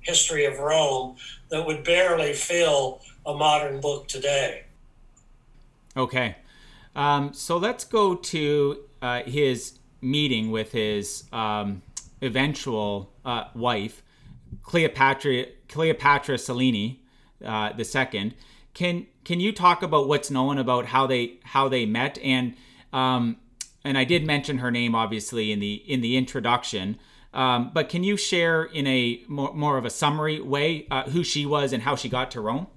history 0.00 0.46
of 0.46 0.58
Rome 0.58 1.16
that 1.50 1.66
would 1.66 1.84
barely 1.84 2.32
fill 2.32 3.02
a 3.26 3.34
modern 3.34 3.80
book 3.80 4.08
today. 4.08 4.63
Okay. 5.96 6.36
Um, 6.96 7.32
so 7.32 7.56
let's 7.56 7.84
go 7.84 8.14
to 8.14 8.84
uh, 9.02 9.22
his 9.22 9.78
meeting 10.00 10.50
with 10.50 10.72
his 10.72 11.24
um, 11.32 11.82
eventual 12.22 13.12
uh, 13.24 13.44
wife, 13.54 14.02
Cleopatra 14.62 15.46
Cleopatra 15.68 16.38
Selene 16.38 16.98
uh, 17.44 17.72
the 17.72 17.84
second. 17.84 18.34
Can 18.74 19.06
can 19.24 19.40
you 19.40 19.52
talk 19.52 19.82
about 19.82 20.08
what's 20.08 20.30
known 20.30 20.58
about 20.58 20.86
how 20.86 21.06
they 21.06 21.38
how 21.44 21.68
they 21.68 21.86
met 21.86 22.18
and 22.18 22.54
um, 22.92 23.36
and 23.84 23.98
I 23.98 24.04
did 24.04 24.26
mention 24.26 24.58
her 24.58 24.70
name 24.70 24.94
obviously 24.94 25.52
in 25.52 25.60
the 25.60 25.74
in 25.74 26.00
the 26.00 26.16
introduction. 26.16 26.98
Um, 27.32 27.72
but 27.74 27.88
can 27.88 28.04
you 28.04 28.16
share 28.16 28.62
in 28.62 28.86
a 28.86 29.22
more, 29.26 29.52
more 29.52 29.76
of 29.76 29.84
a 29.84 29.90
summary 29.90 30.40
way 30.40 30.86
uh, 30.88 31.02
who 31.10 31.24
she 31.24 31.44
was 31.44 31.72
and 31.72 31.82
how 31.82 31.96
she 31.96 32.08
got 32.08 32.30
to 32.32 32.40
Rome? 32.40 32.68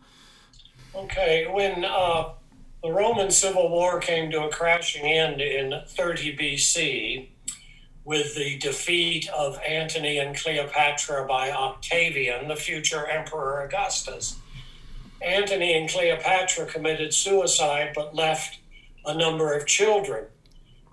Okay, 0.96 1.46
when 1.48 1.86
uh, 1.86 2.30
the 2.88 2.94
Roman 2.94 3.30
Civil 3.32 3.70
War 3.70 4.00
came 4.00 4.32
to 4.32 4.46
a 4.46 4.50
crashing 4.50 5.04
end 5.04 5.42
in 5.42 5.74
30 5.88 6.38
BC 6.38 7.28
with 8.06 8.34
the 8.34 8.58
defeat 8.60 9.28
of 9.38 9.60
Antony 9.68 10.20
and 10.20 10.38
Cleopatra 10.38 11.28
by 11.28 11.52
Octavian, 11.52 12.48
the 12.48 12.56
future 12.56 13.06
Emperor 13.06 13.60
Augustus. 13.60 14.40
Antony 15.22 15.78
and 15.78 15.90
Cleopatra 15.90 16.68
committed 16.68 17.14
suicide 17.14 17.92
but 17.94 18.16
left 18.16 18.60
a 19.06 19.14
number 19.14 19.54
of 19.54 19.68
children. 19.68 20.24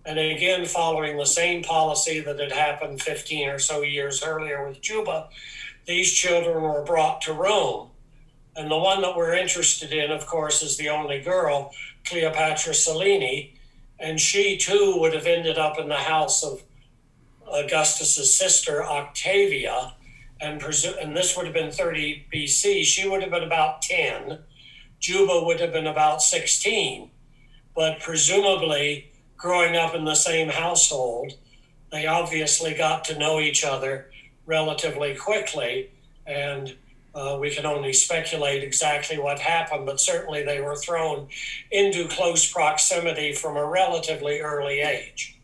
And 0.05 0.19
again, 0.19 0.67
following 0.67 1.17
the 1.17 1.25
same 1.25 1.63
policy 1.63 2.19
that 2.19 2.41
had 2.41 2.51
happened 2.51 3.03
15 3.03 3.51
or 3.51 3.61
so 3.61 3.83
years 3.83 4.21
earlier 4.25 4.67
with 4.67 4.81
Juba, 4.81 5.29
these 5.87 6.13
children 6.13 6.61
were 6.61 6.83
brought 6.83 7.21
to 7.23 7.33
Rome. 7.33 7.91
And 8.57 8.71
the 8.71 8.79
one 8.79 9.03
that 9.03 9.17
we're 9.17 9.35
interested 9.35 9.93
in, 9.93 10.11
of 10.11 10.27
course, 10.27 10.63
is 10.63 10.77
the 10.77 10.89
only 10.89 11.21
girl, 11.21 11.73
Cleopatra 12.05 12.75
Selene. 12.75 13.57
And 13.99 14.21
she 14.21 14.57
too 14.57 14.97
would 14.99 15.15
have 15.15 15.27
ended 15.27 15.59
up 15.59 15.79
in 15.79 15.89
the 15.89 15.97
house 15.97 16.45
of 16.45 16.63
Augustus's 17.47 18.33
sister, 18.33 18.85
Octavia. 18.85 19.95
And, 20.41 20.61
presu- 20.61 21.01
and 21.03 21.17
this 21.17 21.37
would 21.37 21.47
have 21.47 21.55
been 21.55 21.71
30 21.71 22.27
BC. 22.33 22.85
She 22.85 23.09
would 23.09 23.23
have 23.23 23.31
been 23.31 23.45
about 23.45 23.83
10. 23.83 24.39
Juba 25.01 25.43
would 25.45 25.61
have 25.61 25.73
been 25.73 25.87
about 25.87 26.23
16. 26.23 27.11
But 27.75 28.01
presumably, 28.01 29.11
growing 29.37 29.77
up 29.77 29.95
in 29.95 30.05
the 30.05 30.15
same 30.15 30.49
household, 30.49 31.33
they 31.91 32.07
obviously 32.07 32.75
got 32.75 33.05
to 33.07 33.19
know 33.19 33.41
each 33.41 33.65
other 33.65 34.11
relatively 34.47 35.15
quickly. 35.15 35.91
And 36.27 36.75
uh, 37.15 37.39
we 37.41 37.51
can 37.51 37.65
only 37.65 37.93
speculate 37.93 38.63
exactly 38.63 39.19
what 39.19 39.39
happened, 39.39 39.87
but 39.87 40.01
certainly 40.01 40.43
they 40.43 40.61
were 40.61 40.77
thrown 40.77 41.29
into 41.71 42.09
close 42.09 42.51
proximity 42.51 43.33
from 43.33 43.57
a 43.57 43.65
relatively 43.65 44.41
early 44.41 44.81
age. 44.81 45.39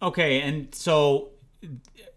Okay, 0.00 0.40
and 0.40 0.74
so 0.74 1.30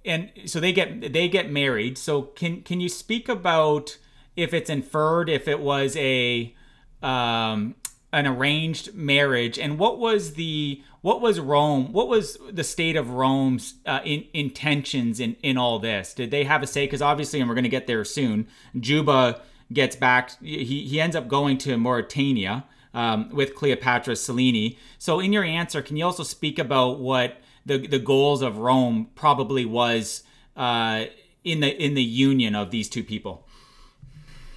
and 0.03 0.31
so 0.45 0.59
they 0.59 0.73
get 0.73 1.13
they 1.13 1.27
get 1.27 1.51
married. 1.51 1.97
So 1.97 2.23
can 2.23 2.61
can 2.63 2.79
you 2.79 2.89
speak 2.89 3.29
about 3.29 3.97
if 4.35 4.53
it's 4.53 4.69
inferred 4.69 5.29
if 5.29 5.47
it 5.47 5.59
was 5.59 5.95
a 5.97 6.55
um, 7.03 7.75
an 8.11 8.25
arranged 8.25 8.95
marriage 8.95 9.59
and 9.59 9.77
what 9.77 9.99
was 9.99 10.33
the 10.33 10.81
what 11.05 11.21
was 11.21 11.39
Rome? 11.39 11.93
What 11.93 12.07
was 12.07 12.39
the 12.51 12.63
state 12.63 12.95
of 12.95 13.11
Rome's 13.11 13.75
uh, 13.85 13.99
in, 14.03 14.25
intentions 14.33 15.19
in, 15.19 15.35
in 15.43 15.55
all 15.55 15.77
this? 15.77 16.15
Did 16.15 16.31
they 16.31 16.45
have 16.45 16.63
a 16.63 16.67
say? 16.67 16.87
Because 16.87 16.99
obviously, 16.99 17.39
and 17.39 17.47
we're 17.47 17.53
going 17.53 17.61
to 17.61 17.69
get 17.69 17.85
there 17.85 18.03
soon, 18.03 18.47
Juba 18.79 19.39
gets 19.71 19.95
back. 19.95 20.31
He, 20.41 20.87
he 20.87 20.99
ends 20.99 21.15
up 21.15 21.27
going 21.27 21.59
to 21.59 21.77
Mauritania 21.77 22.65
um, 22.95 23.29
with 23.29 23.53
Cleopatra 23.53 24.15
Selene. 24.15 24.77
So, 24.97 25.19
in 25.19 25.31
your 25.31 25.43
answer, 25.43 25.83
can 25.83 25.95
you 25.95 26.05
also 26.05 26.23
speak 26.23 26.57
about 26.57 26.99
what 26.99 27.37
the 27.67 27.85
the 27.85 27.99
goals 27.99 28.41
of 28.41 28.57
Rome 28.57 29.11
probably 29.13 29.63
was 29.63 30.23
uh, 30.57 31.05
in 31.43 31.59
the 31.59 31.69
in 31.69 31.93
the 31.93 32.03
union 32.03 32.55
of 32.55 32.71
these 32.71 32.89
two 32.89 33.03
people. 33.03 33.45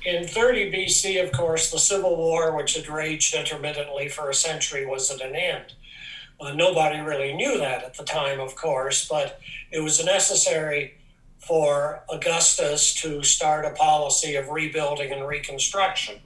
In 0.07 0.27
30 0.27 0.73
BC, 0.73 1.23
of 1.23 1.33
course, 1.33 1.71
the 1.71 1.79
Civil 1.79 2.17
War, 2.17 2.57
which 2.57 2.75
had 2.75 2.89
raged 2.89 3.35
intermittently 3.35 4.09
for 4.09 4.31
a 4.31 4.35
century, 4.35 4.87
was 4.87 5.11
at 5.11 5.21
an 5.21 5.37
end. 5.37 5.75
Uh, 6.41 6.53
nobody 6.53 7.01
really 7.01 7.33
knew 7.33 7.59
that 7.59 7.83
at 7.83 7.95
the 7.95 8.05
time, 8.05 8.39
of 8.39 8.55
course, 8.55 9.09
but 9.09 9.41
it 9.73 9.81
was 9.81 10.05
necessary 10.05 10.95
for 11.39 12.03
Augustus 12.09 12.95
to 12.95 13.23
start 13.23 13.65
a 13.65 13.71
policy 13.71 14.37
of 14.37 14.49
rebuilding 14.49 15.13
and 15.13 15.27
reconstruction. 15.27 16.17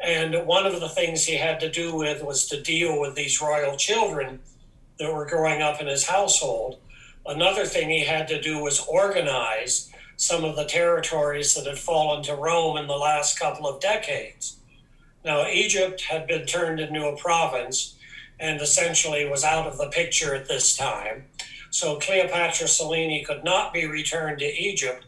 And 0.00 0.46
one 0.46 0.66
of 0.66 0.80
the 0.80 0.88
things 0.88 1.24
he 1.24 1.36
had 1.36 1.60
to 1.60 1.70
do 1.70 1.94
with 1.94 2.22
was 2.22 2.46
to 2.48 2.60
deal 2.60 3.00
with 3.00 3.14
these 3.14 3.40
royal 3.40 3.76
children 3.76 4.40
that 4.98 5.12
were 5.12 5.26
growing 5.26 5.62
up 5.62 5.80
in 5.80 5.86
his 5.86 6.06
household. 6.06 6.78
Another 7.24 7.64
thing 7.64 7.90
he 7.90 8.04
had 8.04 8.28
to 8.28 8.40
do 8.40 8.58
was 8.58 8.86
organize 8.86 9.90
some 10.16 10.44
of 10.44 10.56
the 10.56 10.64
territories 10.64 11.54
that 11.54 11.66
had 11.66 11.78
fallen 11.78 12.22
to 12.24 12.34
Rome 12.34 12.76
in 12.76 12.86
the 12.86 12.94
last 12.96 13.38
couple 13.38 13.68
of 13.68 13.80
decades. 13.80 14.56
Now, 15.24 15.46
Egypt 15.48 16.02
had 16.02 16.26
been 16.26 16.46
turned 16.46 16.80
into 16.80 17.06
a 17.06 17.16
province 17.16 17.95
and 18.38 18.60
essentially 18.60 19.28
was 19.28 19.44
out 19.44 19.66
of 19.66 19.78
the 19.78 19.88
picture 19.88 20.34
at 20.34 20.48
this 20.48 20.76
time. 20.76 21.24
So 21.70 21.98
Cleopatra 21.98 22.68
Selene 22.68 23.24
could 23.24 23.44
not 23.44 23.72
be 23.72 23.86
returned 23.86 24.38
to 24.38 24.44
Egypt, 24.44 25.04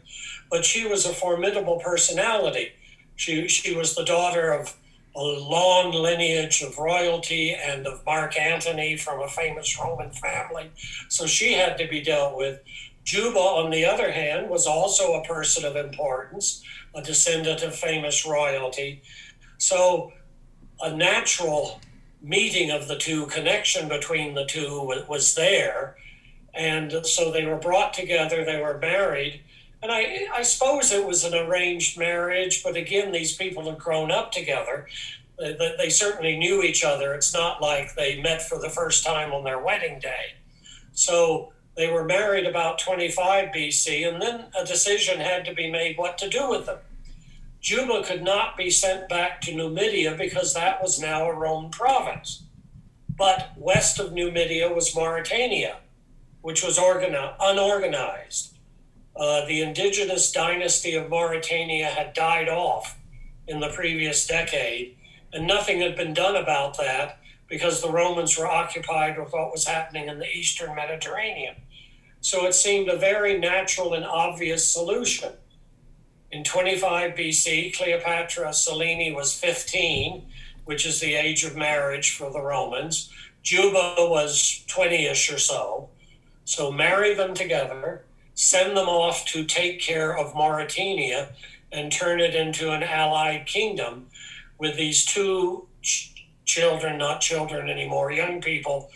but 0.49 0.65
she 0.65 0.87
was 0.87 1.05
a 1.05 1.13
formidable 1.13 1.79
personality. 1.79 2.73
She, 3.15 3.47
she 3.47 3.75
was 3.75 3.95
the 3.95 4.05
daughter 4.05 4.51
of 4.51 4.75
a 5.15 5.21
long 5.21 5.91
lineage 5.91 6.61
of 6.61 6.77
royalty 6.77 7.53
and 7.53 7.85
of 7.87 8.05
Mark 8.05 8.37
Antony 8.37 8.95
from 8.95 9.21
a 9.21 9.27
famous 9.27 9.77
Roman 9.79 10.11
family. 10.11 10.71
So 11.09 11.25
she 11.25 11.53
had 11.53 11.77
to 11.77 11.87
be 11.87 12.01
dealt 12.01 12.37
with. 12.37 12.61
Juba, 13.03 13.39
on 13.39 13.71
the 13.71 13.85
other 13.85 14.11
hand, 14.11 14.49
was 14.49 14.67
also 14.67 15.13
a 15.13 15.25
person 15.25 15.65
of 15.65 15.75
importance, 15.75 16.63
a 16.93 17.01
descendant 17.01 17.63
of 17.63 17.75
famous 17.75 18.25
royalty. 18.25 19.01
So 19.57 20.13
a 20.81 20.95
natural 20.95 21.81
meeting 22.21 22.71
of 22.71 22.87
the 22.87 22.97
two, 22.97 23.25
connection 23.27 23.87
between 23.87 24.33
the 24.33 24.45
two 24.45 24.81
was 25.07 25.35
there. 25.35 25.95
And 26.53 27.05
so 27.05 27.31
they 27.31 27.45
were 27.45 27.57
brought 27.57 27.93
together, 27.93 28.43
they 28.43 28.61
were 28.61 28.77
married. 28.77 29.41
And 29.81 29.91
I, 29.91 30.27
I 30.33 30.43
suppose 30.43 30.91
it 30.91 31.05
was 31.05 31.23
an 31.23 31.33
arranged 31.33 31.97
marriage, 31.97 32.63
but 32.63 32.75
again, 32.75 33.11
these 33.11 33.35
people 33.35 33.69
had 33.69 33.79
grown 33.79 34.11
up 34.11 34.31
together. 34.31 34.87
They, 35.37 35.75
they 35.77 35.89
certainly 35.89 36.37
knew 36.37 36.61
each 36.63 36.83
other. 36.83 37.13
It's 37.13 37.33
not 37.33 37.61
like 37.61 37.95
they 37.95 38.21
met 38.21 38.41
for 38.41 38.59
the 38.59 38.69
first 38.69 39.05
time 39.05 39.31
on 39.31 39.45
their 39.45 39.59
wedding 39.59 39.99
day. 39.99 40.35
So 40.91 41.53
they 41.77 41.89
were 41.89 42.03
married 42.03 42.45
about 42.45 42.79
25 42.79 43.49
BC, 43.55 44.11
and 44.11 44.21
then 44.21 44.47
a 44.59 44.65
decision 44.65 45.21
had 45.21 45.45
to 45.45 45.53
be 45.53 45.71
made 45.71 45.97
what 45.97 46.17
to 46.17 46.27
do 46.27 46.49
with 46.49 46.65
them. 46.65 46.79
Juba 47.61 48.03
could 48.03 48.23
not 48.23 48.55
be 48.55 48.69
sent 48.69 49.09
back 49.09 49.41
to 49.41 49.55
Numidia 49.55 50.15
because 50.15 50.53
that 50.53 50.81
was 50.81 50.99
now 50.99 51.29
a 51.29 51.33
Roman 51.33 51.71
province. 51.71 52.43
But 53.17 53.51
west 53.57 53.99
of 53.99 54.13
Numidia 54.13 54.73
was 54.73 54.95
Mauritania, 54.95 55.77
which 56.41 56.63
was 56.63 56.79
organi- 56.79 57.35
unorganized. 57.39 58.57
Uh, 59.15 59.45
the 59.45 59.61
indigenous 59.61 60.31
dynasty 60.31 60.95
of 60.95 61.09
Mauritania 61.09 61.87
had 61.87 62.13
died 62.13 62.47
off 62.47 62.97
in 63.45 63.59
the 63.59 63.69
previous 63.69 64.25
decade, 64.25 64.95
and 65.33 65.45
nothing 65.45 65.81
had 65.81 65.97
been 65.97 66.13
done 66.13 66.37
about 66.37 66.77
that 66.77 67.19
because 67.49 67.81
the 67.81 67.91
Romans 67.91 68.37
were 68.37 68.47
occupied 68.47 69.19
with 69.19 69.33
what 69.33 69.51
was 69.51 69.65
happening 69.67 70.07
in 70.07 70.19
the 70.19 70.29
eastern 70.29 70.73
Mediterranean. 70.75 71.55
So 72.21 72.45
it 72.45 72.53
seemed 72.53 72.87
a 72.87 72.97
very 72.97 73.37
natural 73.37 73.93
and 73.93 74.05
obvious 74.05 74.71
solution. 74.71 75.33
In 76.31 76.43
25 76.43 77.15
BC, 77.15 77.75
Cleopatra 77.75 78.53
Selene 78.53 79.15
was 79.15 79.33
15, 79.33 80.25
which 80.65 80.85
is 80.85 80.99
the 80.99 81.15
age 81.15 81.43
of 81.43 81.55
marriage 81.55 82.15
for 82.15 82.31
the 82.31 82.41
Romans. 82.41 83.11
Juba 83.41 83.95
was 83.97 84.63
20 84.67 85.07
ish 85.07 85.31
or 85.31 85.39
so. 85.39 85.89
So 86.45 86.71
marry 86.71 87.15
them 87.15 87.33
together, 87.33 88.03
send 88.35 88.77
them 88.77 88.87
off 88.87 89.25
to 89.27 89.43
take 89.43 89.81
care 89.81 90.15
of 90.15 90.35
Mauritania 90.35 91.29
and 91.71 91.91
turn 91.91 92.19
it 92.19 92.35
into 92.35 92.71
an 92.71 92.83
allied 92.83 93.45
kingdom 93.47 94.07
with 94.59 94.75
these 94.75 95.05
two 95.05 95.67
ch- 95.81 96.27
children, 96.45 96.97
not 96.97 97.21
children 97.21 97.69
anymore, 97.69 98.11
young 98.11 98.41
people 98.41 98.91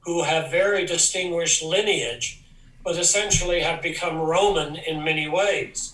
who 0.00 0.22
have 0.22 0.50
very 0.50 0.84
distinguished 0.86 1.62
lineage 1.62 2.40
but 2.84 2.98
essentially 2.98 3.60
have 3.60 3.80
become 3.80 4.18
Roman 4.18 4.76
in 4.76 5.02
many 5.02 5.26
ways. 5.26 5.93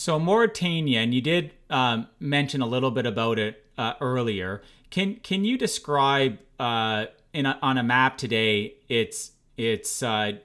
So 0.00 0.18
Mauritania, 0.18 1.00
and 1.00 1.12
you 1.12 1.20
did 1.20 1.50
um, 1.68 2.06
mention 2.18 2.62
a 2.62 2.66
little 2.66 2.90
bit 2.90 3.04
about 3.04 3.38
it 3.38 3.66
uh, 3.76 3.92
earlier. 4.00 4.62
Can 4.88 5.16
can 5.16 5.44
you 5.44 5.58
describe 5.58 6.38
uh, 6.58 7.04
in 7.34 7.44
a, 7.44 7.58
on 7.60 7.76
a 7.76 7.82
map 7.82 8.16
today 8.16 8.76
its 8.88 9.32
its 9.58 10.02
uh, 10.02 10.38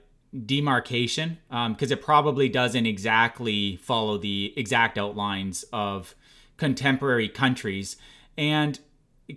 demarcation 0.44 1.38
because 1.48 1.90
um, 1.90 1.98
it 1.98 2.02
probably 2.02 2.50
doesn't 2.50 2.84
exactly 2.84 3.76
follow 3.76 4.18
the 4.18 4.52
exact 4.58 4.98
outlines 4.98 5.64
of 5.72 6.14
contemporary 6.58 7.30
countries. 7.30 7.96
And 8.36 8.78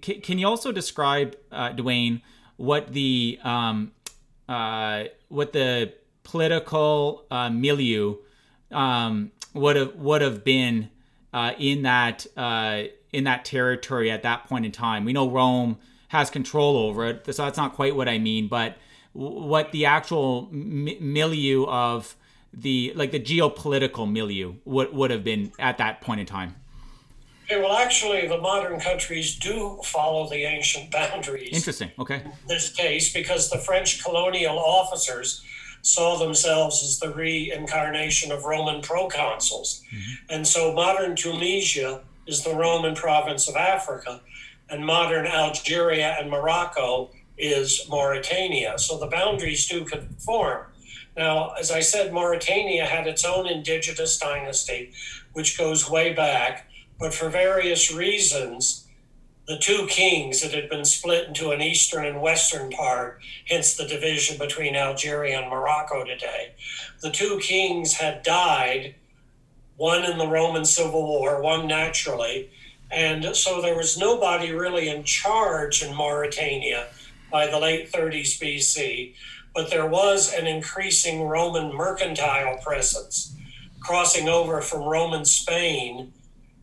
can, 0.01 0.19
can 0.19 0.37
you 0.37 0.47
also 0.47 0.73
describe, 0.73 1.37
uh, 1.49 1.71
Duane, 1.71 2.21
what 2.57 2.91
the 2.91 3.39
um, 3.41 3.93
uh, 4.49 5.05
what 5.29 5.53
the 5.53 5.93
political 6.23 7.23
uh, 7.31 7.49
milieu 7.49 8.17
um, 8.69 9.31
would 9.53 9.75
have 9.75 9.95
would 9.95 10.21
have 10.21 10.43
been 10.43 10.89
uh, 11.33 11.53
in 11.57 11.83
that 11.83 12.25
uh, 12.37 12.83
in 13.11 13.23
that 13.25 13.45
territory 13.45 14.11
at 14.11 14.23
that 14.23 14.45
point 14.45 14.65
in 14.65 14.71
time. 14.71 15.05
We 15.05 15.13
know 15.13 15.29
Rome 15.29 15.77
has 16.09 16.29
control 16.29 16.77
over 16.77 17.05
it, 17.05 17.25
so 17.25 17.43
that's 17.43 17.57
not 17.57 17.73
quite 17.73 17.95
what 17.95 18.09
I 18.09 18.17
mean. 18.17 18.47
But 18.47 18.77
what 19.13 19.71
the 19.71 19.85
actual 19.85 20.49
m- 20.51 20.89
milieu 20.99 21.65
of 21.65 22.15
the 22.53 22.93
like 22.95 23.11
the 23.11 23.19
geopolitical 23.19 24.11
milieu 24.11 24.55
would 24.65 24.93
would 24.93 25.11
have 25.11 25.23
been 25.23 25.51
at 25.59 25.77
that 25.77 26.01
point 26.01 26.19
in 26.19 26.25
time. 26.25 26.55
Okay, 27.51 27.59
well, 27.59 27.77
actually, 27.77 28.27
the 28.27 28.37
modern 28.37 28.79
countries 28.79 29.35
do 29.35 29.79
follow 29.83 30.29
the 30.29 30.43
ancient 30.43 30.91
boundaries. 30.91 31.49
Interesting. 31.51 31.91
Okay. 31.97 32.17
In 32.17 32.31
this 32.47 32.69
case, 32.69 33.11
because 33.11 33.49
the 33.49 33.57
French 33.57 34.03
colonial 34.03 34.59
officers 34.59 35.43
saw 35.81 36.17
themselves 36.17 36.83
as 36.83 36.99
the 36.99 37.13
reincarnation 37.13 38.31
of 38.31 38.43
Roman 38.43 38.81
proconsuls. 38.81 39.81
Mm-hmm. 39.81 40.13
And 40.29 40.47
so 40.47 40.73
modern 40.73 41.15
Tunisia 41.15 42.01
is 42.27 42.43
the 42.43 42.55
Roman 42.55 42.95
province 42.95 43.47
of 43.47 43.55
Africa, 43.55 44.21
and 44.69 44.85
modern 44.85 45.25
Algeria 45.25 46.15
and 46.19 46.29
Morocco 46.29 47.09
is 47.37 47.87
Mauritania. 47.89 48.77
So 48.77 48.99
the 48.99 49.07
boundaries 49.07 49.67
do 49.67 49.85
conform. 49.85 50.65
Now, 51.17 51.53
as 51.59 51.71
I 51.71 51.79
said, 51.79 52.13
Mauritania 52.13 52.85
had 52.85 53.07
its 53.07 53.25
own 53.25 53.47
indigenous 53.47 54.17
dynasty, 54.17 54.91
which 55.33 55.57
goes 55.57 55.89
way 55.89 56.13
back. 56.13 56.69
But 56.99 57.13
for 57.13 57.29
various 57.29 57.93
reasons, 57.93 58.87
the 59.49 59.57
two 59.57 59.87
kings 59.87 60.41
that 60.41 60.53
had 60.53 60.69
been 60.69 60.85
split 60.85 61.27
into 61.27 61.49
an 61.49 61.59
eastern 61.59 62.05
and 62.05 62.21
western 62.21 62.69
part, 62.69 63.19
hence 63.47 63.75
the 63.75 63.87
division 63.87 64.37
between 64.37 64.75
Algeria 64.75 65.39
and 65.39 65.49
Morocco 65.49 66.05
today, 66.05 66.53
the 67.01 67.09
two 67.09 67.39
kings 67.41 67.95
had 67.95 68.21
died, 68.21 68.93
one 69.75 70.05
in 70.05 70.19
the 70.19 70.27
Roman 70.27 70.65
Civil 70.65 71.01
War, 71.01 71.41
one 71.41 71.65
naturally. 71.65 72.51
And 72.91 73.35
so 73.35 73.59
there 73.59 73.75
was 73.75 73.97
nobody 73.97 74.51
really 74.51 74.87
in 74.87 75.03
charge 75.03 75.81
in 75.81 75.95
Mauritania 75.95 76.85
by 77.31 77.47
the 77.47 77.59
late 77.59 77.91
30s 77.91 78.39
BC, 78.39 79.15
but 79.55 79.71
there 79.71 79.87
was 79.87 80.31
an 80.31 80.45
increasing 80.45 81.23
Roman 81.23 81.73
mercantile 81.73 82.59
presence 82.63 83.35
crossing 83.79 84.29
over 84.29 84.61
from 84.61 84.83
Roman 84.83 85.25
Spain 85.25 86.13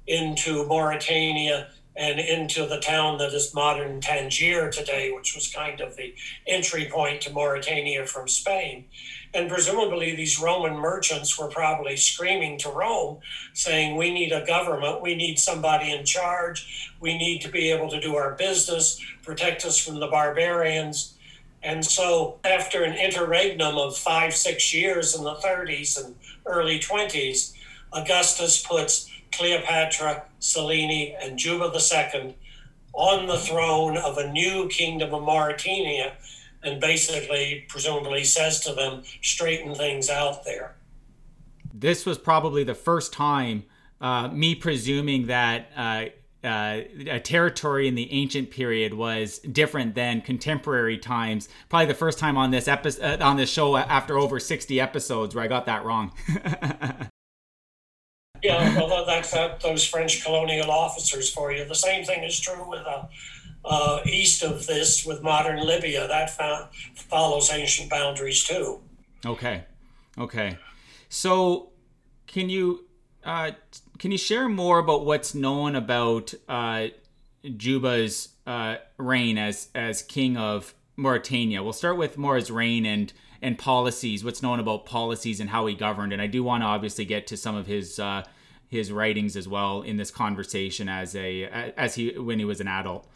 into 0.06 0.64
Mauritania 0.66 1.70
and 1.96 2.20
into 2.20 2.66
the 2.66 2.78
town 2.78 3.18
that 3.18 3.32
is 3.32 3.54
modern 3.54 4.00
Tangier 4.00 4.70
today, 4.70 5.10
which 5.12 5.34
was 5.34 5.48
kind 5.48 5.80
of 5.80 5.96
the 5.96 6.14
entry 6.46 6.88
point 6.90 7.22
to 7.22 7.32
Mauritania 7.32 8.06
from 8.06 8.28
Spain. 8.28 8.84
And 9.32 9.48
presumably, 9.48 10.14
these 10.14 10.40
Roman 10.40 10.76
merchants 10.76 11.38
were 11.38 11.48
probably 11.48 11.96
screaming 11.96 12.58
to 12.58 12.70
Rome, 12.70 13.18
saying, 13.54 13.96
We 13.96 14.12
need 14.12 14.32
a 14.32 14.46
government, 14.46 15.02
we 15.02 15.14
need 15.14 15.38
somebody 15.38 15.90
in 15.90 16.04
charge, 16.04 16.92
we 17.00 17.16
need 17.16 17.40
to 17.42 17.48
be 17.48 17.70
able 17.70 17.88
to 17.90 18.00
do 18.00 18.16
our 18.16 18.34
business, 18.34 19.00
protect 19.22 19.64
us 19.64 19.78
from 19.78 20.00
the 20.00 20.06
barbarians. 20.06 21.14
And 21.62 21.84
so, 21.84 22.38
after 22.44 22.84
an 22.84 22.96
interregnum 22.96 23.76
of 23.76 23.96
five, 23.96 24.34
six 24.34 24.72
years 24.72 25.16
in 25.16 25.24
the 25.24 25.34
30s 25.34 26.02
and 26.02 26.14
early 26.44 26.78
20s, 26.78 27.52
Augustus 27.96 28.62
puts 28.62 29.10
Cleopatra, 29.32 30.24
Selene, 30.38 31.16
and 31.20 31.38
Juba 31.38 31.72
II 31.74 32.36
on 32.92 33.26
the 33.26 33.38
throne 33.38 33.96
of 33.96 34.18
a 34.18 34.30
new 34.30 34.68
kingdom 34.68 35.14
of 35.14 35.22
Mauritania. 35.22 36.16
and 36.62 36.80
basically, 36.80 37.64
presumably, 37.68 38.24
says 38.24 38.58
to 38.60 38.72
them, 38.72 39.02
straighten 39.22 39.74
things 39.74 40.10
out 40.10 40.44
there. 40.44 40.74
This 41.72 42.04
was 42.04 42.18
probably 42.18 42.64
the 42.64 42.74
first 42.74 43.12
time, 43.12 43.64
uh, 44.00 44.28
me 44.28 44.54
presuming 44.56 45.26
that 45.26 45.70
uh, 45.76 46.06
uh, 46.42 46.80
a 47.08 47.20
territory 47.20 47.86
in 47.86 47.94
the 47.94 48.10
ancient 48.12 48.50
period 48.50 48.94
was 48.94 49.38
different 49.40 49.94
than 49.94 50.22
contemporary 50.22 50.98
times. 50.98 51.48
Probably 51.68 51.86
the 51.86 51.94
first 51.94 52.18
time 52.18 52.36
on 52.36 52.50
this 52.50 52.66
episode 52.66 53.20
uh, 53.20 53.24
on 53.24 53.36
this 53.36 53.50
show 53.50 53.76
after 53.76 54.18
over 54.18 54.40
sixty 54.40 54.80
episodes 54.80 55.34
where 55.34 55.44
I 55.44 55.48
got 55.48 55.66
that 55.66 55.84
wrong. 55.84 56.12
yeah, 58.46 58.76
well, 58.76 59.04
that's 59.04 59.32
that, 59.32 59.60
those 59.60 59.84
French 59.84 60.24
colonial 60.24 60.70
officers 60.70 61.28
for 61.30 61.52
you. 61.52 61.64
The 61.64 61.74
same 61.74 62.04
thing 62.04 62.22
is 62.22 62.38
true 62.38 62.68
with 62.68 62.86
uh, 62.86 63.06
uh, 63.64 64.00
east 64.06 64.44
of 64.44 64.66
this 64.66 65.04
with 65.04 65.22
modern 65.22 65.66
Libya. 65.66 66.06
That 66.06 66.30
follows 66.94 67.50
ancient 67.50 67.90
boundaries 67.90 68.44
too. 68.44 68.80
Okay, 69.24 69.64
okay. 70.16 70.58
So, 71.08 71.70
can 72.28 72.48
you 72.48 72.84
uh, 73.24 73.52
can 73.98 74.12
you 74.12 74.18
share 74.18 74.48
more 74.48 74.78
about 74.78 75.04
what's 75.04 75.34
known 75.34 75.74
about 75.74 76.32
uh, 76.48 76.86
Juba's 77.56 78.28
uh, 78.46 78.76
reign 78.96 79.38
as 79.38 79.68
as 79.74 80.02
king 80.02 80.36
of 80.36 80.72
Mauritania? 80.94 81.64
We'll 81.64 81.72
start 81.72 81.96
with 81.96 82.16
more 82.16 82.36
his 82.36 82.52
reign 82.52 82.86
and 82.86 83.12
and 83.42 83.58
policies. 83.58 84.24
What's 84.24 84.42
known 84.42 84.60
about 84.60 84.86
policies 84.86 85.40
and 85.40 85.50
how 85.50 85.66
he 85.66 85.74
governed, 85.74 86.12
and 86.12 86.22
I 86.22 86.28
do 86.28 86.44
want 86.44 86.62
to 86.62 86.66
obviously 86.66 87.04
get 87.04 87.26
to 87.28 87.36
some 87.36 87.56
of 87.56 87.66
his 87.66 87.98
uh, 87.98 88.22
his 88.68 88.90
writings 88.90 89.36
as 89.36 89.46
well 89.46 89.82
in 89.82 89.96
this 89.96 90.10
conversation 90.10 90.88
as 90.88 91.14
a 91.14 91.44
as 91.76 91.94
he 91.94 92.18
when 92.18 92.38
he 92.38 92.44
was 92.44 92.60
an 92.60 92.68
adult. 92.68 93.06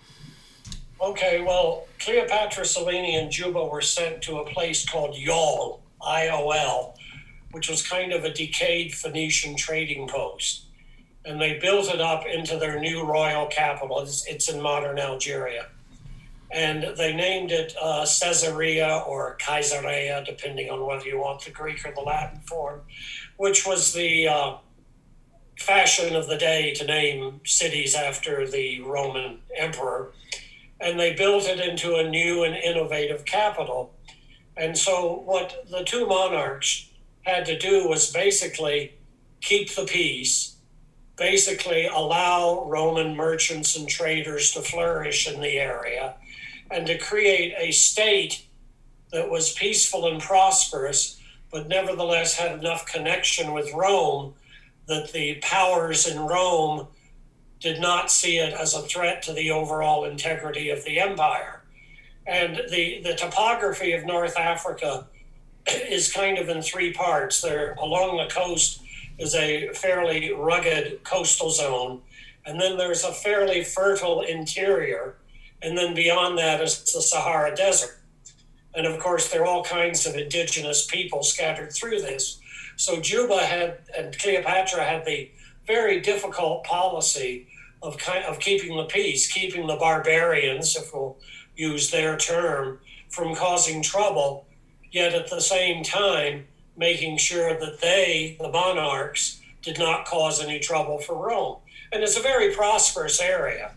Okay, 1.01 1.41
well, 1.41 1.87
Cleopatra, 1.99 2.65
Selene, 2.65 3.19
and 3.19 3.31
Juba 3.31 3.65
were 3.65 3.81
sent 3.81 4.21
to 4.23 4.39
a 4.39 4.45
place 4.45 4.87
called 4.87 5.15
Iol, 5.15 5.81
I 6.05 6.29
O 6.29 6.51
L, 6.51 6.95
which 7.53 7.71
was 7.71 7.87
kind 7.87 8.13
of 8.13 8.25
a 8.25 8.33
decayed 8.33 8.93
Phoenician 8.93 9.57
trading 9.57 10.07
post. 10.09 10.67
And 11.25 11.41
they 11.41 11.59
built 11.59 11.93
it 11.93 12.01
up 12.01 12.27
into 12.27 12.59
their 12.59 12.79
new 12.79 13.05
royal 13.05 13.47
capital. 13.47 14.01
It's, 14.01 14.27
it's 14.27 14.49
in 14.49 14.61
modern 14.61 14.99
Algeria. 14.99 15.69
And 16.53 16.97
they 16.97 17.15
named 17.15 17.51
it 17.53 17.75
uh, 17.81 18.01
Caesarea 18.01 19.05
or 19.07 19.37
Caesarea, 19.37 20.23
depending 20.27 20.69
on 20.69 20.85
whether 20.85 21.07
you 21.07 21.19
want 21.19 21.43
the 21.45 21.51
Greek 21.51 21.87
or 21.87 21.95
the 21.95 22.01
Latin 22.01 22.41
form, 22.41 22.81
which 23.37 23.67
was 23.67 23.93
the 23.93 24.29
uh, 24.29 24.55
fashion 25.61 26.17
of 26.17 26.27
the 26.27 26.39
day 26.39 26.73
to 26.73 26.85
name 26.85 27.41
cities 27.45 27.95
after 27.95 28.49
the 28.49 28.81
Roman 28.81 29.39
emperor. 29.57 30.13
And 30.81 30.99
they 30.99 31.15
built 31.15 31.45
it 31.45 31.61
into 31.61 31.97
a 31.97 32.09
new 32.09 32.45
and 32.45 32.57
innovative 32.57 33.27
capital. 33.27 33.95
And 34.57 34.77
so, 34.77 35.23
what 35.27 35.67
the 35.71 35.85
two 35.85 36.07
monarchs 36.07 36.89
had 37.23 37.45
to 37.47 37.59
do 37.59 37.87
was 37.87 38.11
basically 38.11 38.95
keep 39.43 39.75
the 39.75 39.85
peace, 39.85 40.57
basically 41.17 41.87
allow 41.87 42.65
Roman 42.65 43.15
merchants 43.15 43.77
and 43.77 43.87
traders 43.87 44.53
to 44.53 44.63
flourish 44.63 45.29
in 45.31 45.41
the 45.41 45.59
area, 45.59 46.15
and 46.71 46.87
to 46.87 46.97
create 46.97 47.55
a 47.59 47.71
state 47.73 48.47
that 49.13 49.31
was 49.31 49.53
peaceful 49.53 50.11
and 50.11 50.23
prosperous, 50.23 51.21
but 51.53 51.69
nevertheless 51.69 52.39
had 52.39 52.59
enough 52.59 52.87
connection 52.87 53.53
with 53.53 53.75
Rome 53.75 54.35
that 54.91 55.13
the 55.13 55.37
powers 55.37 56.07
in 56.07 56.19
Rome 56.19 56.89
did 57.61 57.81
not 57.81 58.11
see 58.11 58.39
it 58.39 58.53
as 58.53 58.75
a 58.75 58.83
threat 58.83 59.23
to 59.23 59.33
the 59.33 59.51
overall 59.51 60.05
integrity 60.05 60.71
of 60.71 60.85
the 60.85 60.99
empire. 60.99 61.63
And 62.27 62.63
the, 62.71 63.01
the 63.03 63.15
topography 63.15 63.93
of 63.93 64.05
North 64.05 64.37
Africa 64.37 65.07
is 65.67 66.13
kind 66.13 66.39
of 66.39 66.49
in 66.49 66.61
three 66.61 66.93
parts. 66.93 67.41
There, 67.41 67.75
along 67.75 68.17
the 68.17 68.33
coast, 68.33 68.83
is 69.19 69.35
a 69.35 69.69
fairly 69.75 70.33
rugged 70.33 71.05
coastal 71.05 71.51
zone, 71.51 72.01
and 72.45 72.61
then 72.61 72.77
there's 72.77 73.05
a 73.05 73.13
fairly 73.13 73.63
fertile 73.63 74.23
interior, 74.23 75.17
and 75.63 75.79
then 75.79 75.95
beyond 75.95 76.39
that 76.39 76.61
is 76.61 76.83
the 76.93 77.03
Sahara 77.03 77.55
Desert. 77.55 77.99
And 78.75 78.87
of 78.87 78.99
course, 78.99 79.31
there 79.31 79.43
are 79.43 79.47
all 79.47 79.63
kinds 79.63 80.07
of 80.07 80.17
indigenous 80.17 80.87
people 80.87 81.23
scattered 81.23 81.73
through 81.73 82.01
this. 82.01 82.40
So 82.81 82.99
Juba 82.99 83.45
had 83.45 83.77
and 83.95 84.19
Cleopatra 84.19 84.83
had 84.83 85.05
the 85.05 85.31
very 85.67 86.01
difficult 86.01 86.65
policy 86.65 87.47
of 87.83 87.99
kind 87.99 88.25
of 88.25 88.41
keeping 88.41 88.75
the 88.75 88.85
peace, 88.85 89.31
keeping 89.31 89.67
the 89.67 89.77
barbarians, 89.77 90.75
if 90.77 90.95
we'll 90.95 91.19
use 91.55 91.91
their 91.91 92.17
term, 92.17 92.81
from 93.11 93.35
causing 93.35 93.83
trouble 93.83 94.47
yet 94.91 95.15
at 95.15 95.29
the 95.29 95.43
same 95.43 95.85
time 95.85 96.47
making 96.75 97.19
sure 97.19 97.61
that 97.61 97.83
they, 97.83 98.39
the 98.41 98.49
monarchs, 98.49 99.43
did 99.61 99.79
not 99.79 100.07
cause 100.07 100.43
any 100.43 100.59
trouble 100.59 100.99
for 100.99 101.15
Rome. 101.15 101.59
And 101.93 102.03
it's 102.03 102.17
a 102.17 102.23
very 102.23 102.55
prosperous 102.55 103.21
area. 103.21 103.73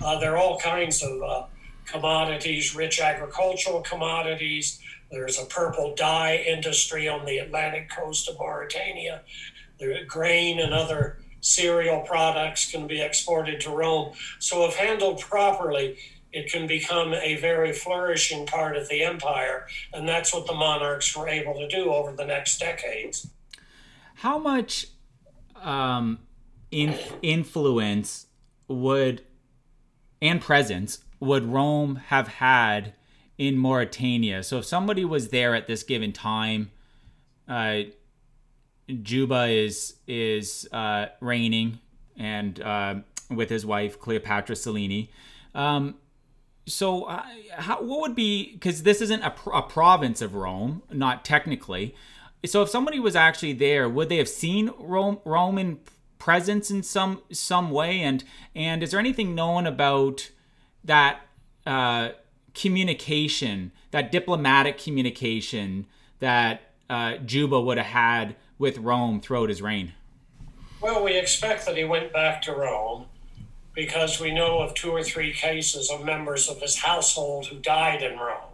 Uh, 0.00 0.18
there 0.18 0.32
are 0.32 0.36
all 0.36 0.58
kinds 0.58 1.00
of 1.04 1.22
uh, 1.22 1.44
commodities, 1.86 2.74
rich 2.74 3.00
agricultural 3.00 3.82
commodities. 3.82 4.80
There's 5.10 5.38
a 5.38 5.46
purple 5.46 5.94
dye 5.94 6.36
industry 6.36 7.08
on 7.08 7.24
the 7.24 7.38
Atlantic 7.38 7.90
coast 7.90 8.28
of 8.28 8.38
Mauritania. 8.38 9.22
The 9.78 10.00
grain 10.06 10.60
and 10.60 10.74
other 10.74 11.18
cereal 11.40 12.00
products 12.00 12.70
can 12.70 12.86
be 12.86 13.00
exported 13.00 13.60
to 13.62 13.70
Rome. 13.70 14.12
So, 14.38 14.66
if 14.66 14.76
handled 14.76 15.20
properly, 15.20 15.98
it 16.32 16.50
can 16.52 16.66
become 16.66 17.14
a 17.14 17.36
very 17.36 17.72
flourishing 17.72 18.46
part 18.46 18.76
of 18.76 18.88
the 18.88 19.02
empire. 19.02 19.66
And 19.94 20.06
that's 20.06 20.34
what 20.34 20.46
the 20.46 20.54
monarchs 20.54 21.16
were 21.16 21.28
able 21.28 21.54
to 21.54 21.68
do 21.68 21.90
over 21.90 22.12
the 22.12 22.26
next 22.26 22.58
decades. 22.58 23.28
How 24.16 24.38
much 24.38 24.88
um, 25.56 26.18
inf- 26.70 27.14
influence 27.22 28.26
would 28.66 29.22
and 30.20 30.40
presence 30.40 30.98
would 31.20 31.44
Rome 31.44 31.96
have 32.06 32.28
had 32.28 32.94
in 33.38 33.56
Mauritania? 33.56 34.42
So 34.42 34.58
if 34.58 34.64
somebody 34.66 35.04
was 35.04 35.28
there 35.28 35.54
at 35.54 35.66
this 35.66 35.82
given 35.82 36.12
time, 36.12 36.70
uh, 37.48 37.82
Juba 39.02 39.46
is 39.46 39.96
is 40.06 40.68
uh, 40.72 41.06
reigning 41.20 41.78
and 42.16 42.60
uh, 42.60 42.94
with 43.30 43.50
his 43.50 43.64
wife 43.64 43.98
Cleopatra 43.98 44.56
Selene. 44.56 45.08
Um, 45.54 45.96
so, 46.66 47.04
uh, 47.04 47.22
how, 47.52 47.82
what 47.82 48.00
would 48.00 48.14
be 48.14 48.52
because 48.52 48.82
this 48.82 49.00
isn't 49.00 49.22
a, 49.22 49.34
a 49.52 49.62
province 49.62 50.20
of 50.20 50.34
Rome, 50.34 50.82
not 50.92 51.24
technically. 51.24 51.94
So, 52.44 52.62
if 52.62 52.68
somebody 52.68 53.00
was 53.00 53.16
actually 53.16 53.54
there, 53.54 53.88
would 53.88 54.08
they 54.08 54.18
have 54.18 54.28
seen 54.28 54.70
Rome, 54.78 55.18
Roman 55.24 55.80
presence 56.18 56.70
in 56.70 56.82
some 56.82 57.22
some 57.32 57.70
way? 57.70 58.00
And 58.00 58.22
and 58.54 58.82
is 58.82 58.90
there 58.90 59.00
anything 59.00 59.34
known 59.34 59.66
about 59.66 60.30
that 60.84 61.20
uh, 61.66 62.10
communication, 62.58 63.72
that 63.92 64.10
diplomatic 64.10 64.78
communication 64.78 65.86
that 66.18 66.60
uh, 66.90 67.16
Juba 67.18 67.60
would 67.60 67.78
have 67.78 67.86
had 67.86 68.36
with 68.58 68.78
Rome 68.78 69.20
throughout 69.20 69.48
his 69.48 69.62
reign? 69.62 69.94
Well, 70.80 71.04
we 71.04 71.16
expect 71.16 71.66
that 71.66 71.76
he 71.76 71.84
went 71.84 72.12
back 72.12 72.42
to 72.42 72.52
Rome 72.52 73.06
because 73.74 74.20
we 74.20 74.32
know 74.32 74.58
of 74.58 74.74
two 74.74 74.90
or 74.90 75.04
three 75.04 75.32
cases 75.32 75.90
of 75.90 76.04
members 76.04 76.48
of 76.48 76.60
his 76.60 76.76
household 76.78 77.46
who 77.46 77.58
died 77.58 78.02
in 78.02 78.18
Rome. 78.18 78.52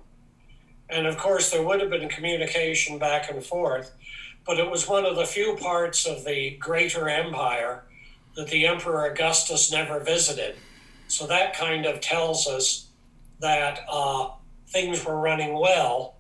And 0.90 1.06
of 1.06 1.16
course, 1.16 1.50
there 1.50 1.62
would 1.62 1.80
have 1.80 1.90
been 1.90 2.08
communication 2.08 2.98
back 2.98 3.30
and 3.30 3.44
forth, 3.44 3.92
but 4.44 4.58
it 4.58 4.70
was 4.70 4.86
one 4.86 5.06
of 5.06 5.16
the 5.16 5.24
few 5.24 5.56
parts 5.56 6.06
of 6.06 6.24
the 6.24 6.56
greater 6.58 7.08
empire 7.08 7.84
that 8.36 8.48
the 8.48 8.66
Emperor 8.66 9.06
Augustus 9.06 9.72
never 9.72 10.00
visited. 10.00 10.56
So 11.08 11.26
that 11.26 11.56
kind 11.56 11.86
of 11.86 12.00
tells 12.00 12.46
us 12.46 12.88
that 13.40 13.80
uh, 13.90 14.30
things 14.68 15.04
were 15.04 15.18
running 15.18 15.58
well. 15.58 16.16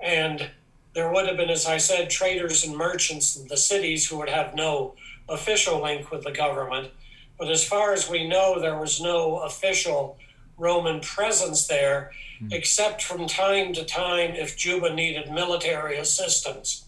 And 0.00 0.50
there 0.94 1.12
would 1.12 1.26
have 1.26 1.36
been, 1.36 1.50
as 1.50 1.66
I 1.66 1.78
said, 1.78 2.10
traders 2.10 2.64
and 2.64 2.76
merchants 2.76 3.36
in 3.36 3.48
the 3.48 3.56
cities 3.56 4.08
who 4.08 4.18
would 4.18 4.28
have 4.28 4.54
no 4.54 4.94
official 5.28 5.82
link 5.82 6.10
with 6.10 6.22
the 6.22 6.32
government 6.32 6.90
but 7.38 7.50
as 7.50 7.64
far 7.64 7.92
as 7.92 8.08
we 8.08 8.26
know, 8.26 8.60
there 8.60 8.78
was 8.78 9.00
no 9.00 9.38
official 9.38 10.18
Roman 10.56 11.00
presence 11.00 11.66
there, 11.66 12.12
mm. 12.40 12.52
except 12.52 13.02
from 13.02 13.26
time 13.26 13.74
to 13.74 13.84
time 13.84 14.30
if 14.30 14.56
Juba 14.56 14.94
needed 14.94 15.30
military 15.30 15.98
assistance. 15.98 16.84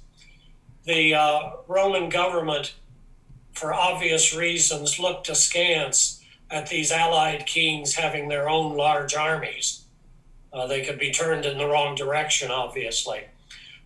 The 0.85 1.15
uh, 1.15 1.51
Roman 1.67 2.09
government, 2.09 2.75
for 3.53 3.75
obvious 3.75 4.35
reasons, 4.35 4.99
looked 4.99 5.29
askance 5.29 6.18
at 6.51 6.69
these 6.69 6.91
allied 6.91 7.47
kings 7.47 7.95
having 7.95 8.29
their 8.29 8.49
own 8.49 8.77
large 8.77 9.15
armies. 9.15 9.85
Uh, 10.53 10.67
they 10.67 10.85
could 10.85 10.99
be 10.99 11.11
turned 11.11 11.45
in 11.45 11.59
the 11.59 11.67
wrong 11.67 11.95
direction, 11.95 12.51
obviously. 12.51 13.25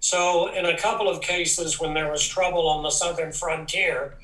So, 0.00 0.52
in 0.52 0.66
a 0.66 0.76
couple 0.76 1.08
of 1.08 1.20
cases, 1.20 1.80
when 1.80 1.94
there 1.94 2.10
was 2.10 2.26
trouble 2.26 2.68
on 2.68 2.82
the 2.82 2.90
southern 2.90 3.32
frontier, 3.32 4.14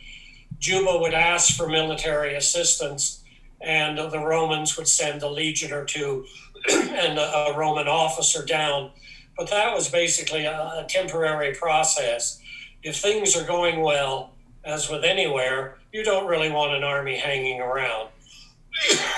Juba 0.58 0.98
would 0.98 1.14
ask 1.14 1.56
for 1.56 1.68
military 1.68 2.34
assistance, 2.34 3.22
and 3.60 3.98
the 3.98 4.18
Romans 4.18 4.76
would 4.76 4.88
send 4.88 5.22
a 5.22 5.28
legion 5.28 5.72
or 5.72 5.84
two 5.84 6.26
and 6.70 7.18
a, 7.18 7.22
a, 7.22 7.56
Roman 7.56 7.86
officer 7.86 8.44
down. 8.44 8.90
But 9.36 9.50
that 9.50 9.72
was 9.72 9.88
basically 9.88 10.44
a, 10.44 10.52
a 10.52 10.86
temporary 10.88 11.54
process. 11.54 12.40
If 12.82 12.96
things 12.96 13.36
are 13.36 13.46
going 13.46 13.80
well, 13.80 14.32
as 14.64 14.90
with 14.90 15.04
anywhere, 15.04 15.78
you 15.92 16.04
don't 16.04 16.26
really 16.26 16.50
want 16.50 16.74
an 16.74 16.82
army 16.82 17.16
hanging 17.16 17.60
around. 17.60 18.08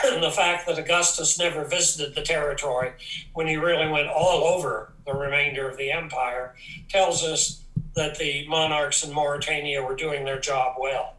And 0.05 0.23
the 0.23 0.31
fact 0.31 0.66
that 0.66 0.79
Augustus 0.79 1.38
never 1.38 1.64
visited 1.64 2.14
the 2.14 2.23
territory 2.23 2.92
when 3.35 3.46
he 3.46 3.57
really 3.57 3.88
went 3.88 4.09
all 4.09 4.44
over 4.44 4.92
the 5.07 5.14
remainder 5.14 5.68
of 5.68 5.77
the 5.77 5.90
empire 5.90 6.55
tells 6.88 7.23
us 7.23 7.62
that 7.94 8.18
the 8.18 8.46
monarchs 8.49 9.05
in 9.05 9.12
Mauritania 9.12 9.83
were 9.83 9.96
doing 9.96 10.25
their 10.25 10.40
job 10.40 10.77
well. 10.79 11.14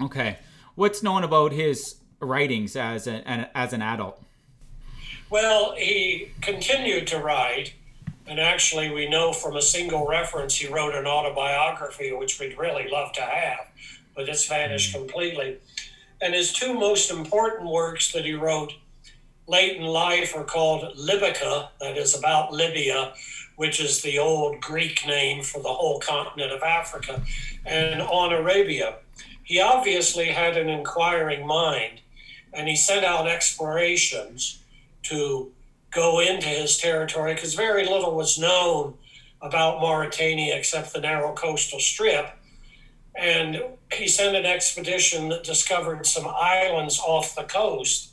Okay. 0.00 0.38
What's 0.74 1.02
known 1.02 1.22
about 1.22 1.52
his 1.52 1.96
writings 2.20 2.74
as 2.76 3.06
an, 3.06 3.46
as 3.54 3.72
an 3.72 3.82
adult? 3.82 4.20
Well, 5.30 5.74
he 5.76 6.30
continued 6.40 7.06
to 7.08 7.18
write, 7.18 7.74
and 8.26 8.40
actually, 8.40 8.90
we 8.90 9.08
know 9.08 9.32
from 9.32 9.56
a 9.56 9.62
single 9.62 10.06
reference 10.06 10.56
he 10.56 10.68
wrote 10.68 10.94
an 10.94 11.06
autobiography, 11.06 12.12
which 12.12 12.38
we'd 12.38 12.58
really 12.58 12.88
love 12.88 13.12
to 13.12 13.22
have, 13.22 13.68
but 14.14 14.28
it's 14.28 14.46
vanished 14.46 14.94
mm. 14.94 14.98
completely. 14.98 15.58
And 16.20 16.34
his 16.34 16.52
two 16.52 16.74
most 16.74 17.10
important 17.10 17.68
works 17.68 18.12
that 18.12 18.24
he 18.24 18.34
wrote 18.34 18.72
late 19.46 19.76
in 19.76 19.84
life 19.84 20.34
are 20.34 20.44
called 20.44 20.96
Libica, 20.96 21.68
that 21.80 21.96
is 21.96 22.16
about 22.16 22.52
Libya, 22.52 23.12
which 23.56 23.80
is 23.80 24.02
the 24.02 24.18
old 24.18 24.60
Greek 24.60 25.06
name 25.06 25.42
for 25.42 25.62
the 25.62 25.68
whole 25.68 26.00
continent 26.00 26.52
of 26.52 26.62
Africa, 26.62 27.22
and 27.66 28.00
On 28.00 28.32
Arabia. 28.32 28.96
He 29.42 29.60
obviously 29.60 30.28
had 30.28 30.56
an 30.56 30.68
inquiring 30.68 31.46
mind, 31.46 32.00
and 32.52 32.66
he 32.66 32.76
sent 32.76 33.04
out 33.04 33.28
explorations 33.28 34.60
to 35.04 35.52
go 35.90 36.20
into 36.20 36.48
his 36.48 36.78
territory 36.78 37.34
because 37.34 37.54
very 37.54 37.84
little 37.84 38.16
was 38.16 38.38
known 38.38 38.94
about 39.42 39.80
Mauritania 39.80 40.56
except 40.56 40.92
the 40.92 41.00
narrow 41.00 41.32
coastal 41.34 41.78
strip. 41.78 42.30
And 43.16 43.62
he 43.92 44.08
sent 44.08 44.36
an 44.36 44.44
expedition 44.44 45.28
that 45.28 45.44
discovered 45.44 46.06
some 46.06 46.26
islands 46.26 46.98
off 46.98 47.34
the 47.34 47.44
coast, 47.44 48.10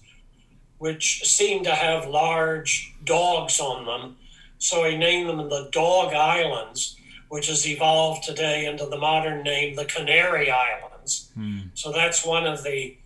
which 0.78 1.24
seemed 1.26 1.66
to 1.66 1.76
have 1.76 2.08
large 2.08 2.94
dogs 3.04 3.60
on 3.60 3.86
them. 3.86 4.18
So 4.58 4.84
he 4.84 4.98
named 4.98 5.30
them 5.30 5.50
the 5.50 5.70
Dog 5.72 6.14
Islands, 6.14 6.96
which 7.30 7.48
has 7.48 7.68
evolved 7.68 8.24
today 8.24 8.66
into 8.66 8.86
the 8.86 8.98
modern 8.98 9.44
name, 9.44 9.76
the 9.76 9.86
Canary 9.86 10.52
Islands. 10.52 11.32
Hmm. 11.34 11.60
So 11.74 11.92
that's 11.92 12.26
one 12.26 12.46
of 12.46 12.64
the 12.64 12.98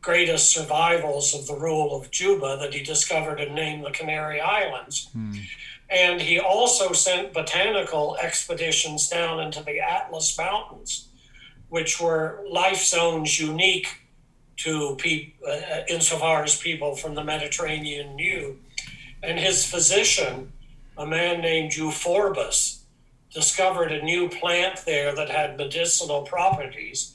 greatest 0.00 0.52
survivals 0.52 1.34
of 1.34 1.46
the 1.46 1.56
rule 1.56 1.96
of 1.96 2.10
Juba 2.10 2.56
that 2.60 2.72
he 2.72 2.82
discovered 2.82 3.40
and 3.40 3.54
named 3.54 3.84
the 3.84 3.90
Canary 3.90 4.40
Islands. 4.40 5.08
Hmm. 5.12 5.32
And 5.90 6.20
he 6.20 6.38
also 6.38 6.92
sent 6.92 7.32
botanical 7.32 8.16
expeditions 8.22 9.08
down 9.08 9.40
into 9.40 9.62
the 9.62 9.80
Atlas 9.80 10.38
Mountains, 10.38 11.08
which 11.70 12.00
were 12.00 12.44
life 12.48 12.84
zones 12.84 13.40
unique 13.40 13.88
to 14.58 14.94
people, 14.96 15.48
uh, 15.48 15.80
insofar 15.88 16.44
as 16.44 16.60
people 16.60 16.94
from 16.94 17.14
the 17.14 17.24
Mediterranean 17.24 18.14
knew. 18.14 18.58
And 19.22 19.38
his 19.38 19.64
physician, 19.64 20.52
a 20.98 21.06
man 21.06 21.40
named 21.40 21.72
Euphorbus, 21.72 22.82
discovered 23.32 23.92
a 23.92 24.02
new 24.02 24.28
plant 24.28 24.84
there 24.84 25.14
that 25.14 25.30
had 25.30 25.56
medicinal 25.56 26.22
properties 26.22 27.14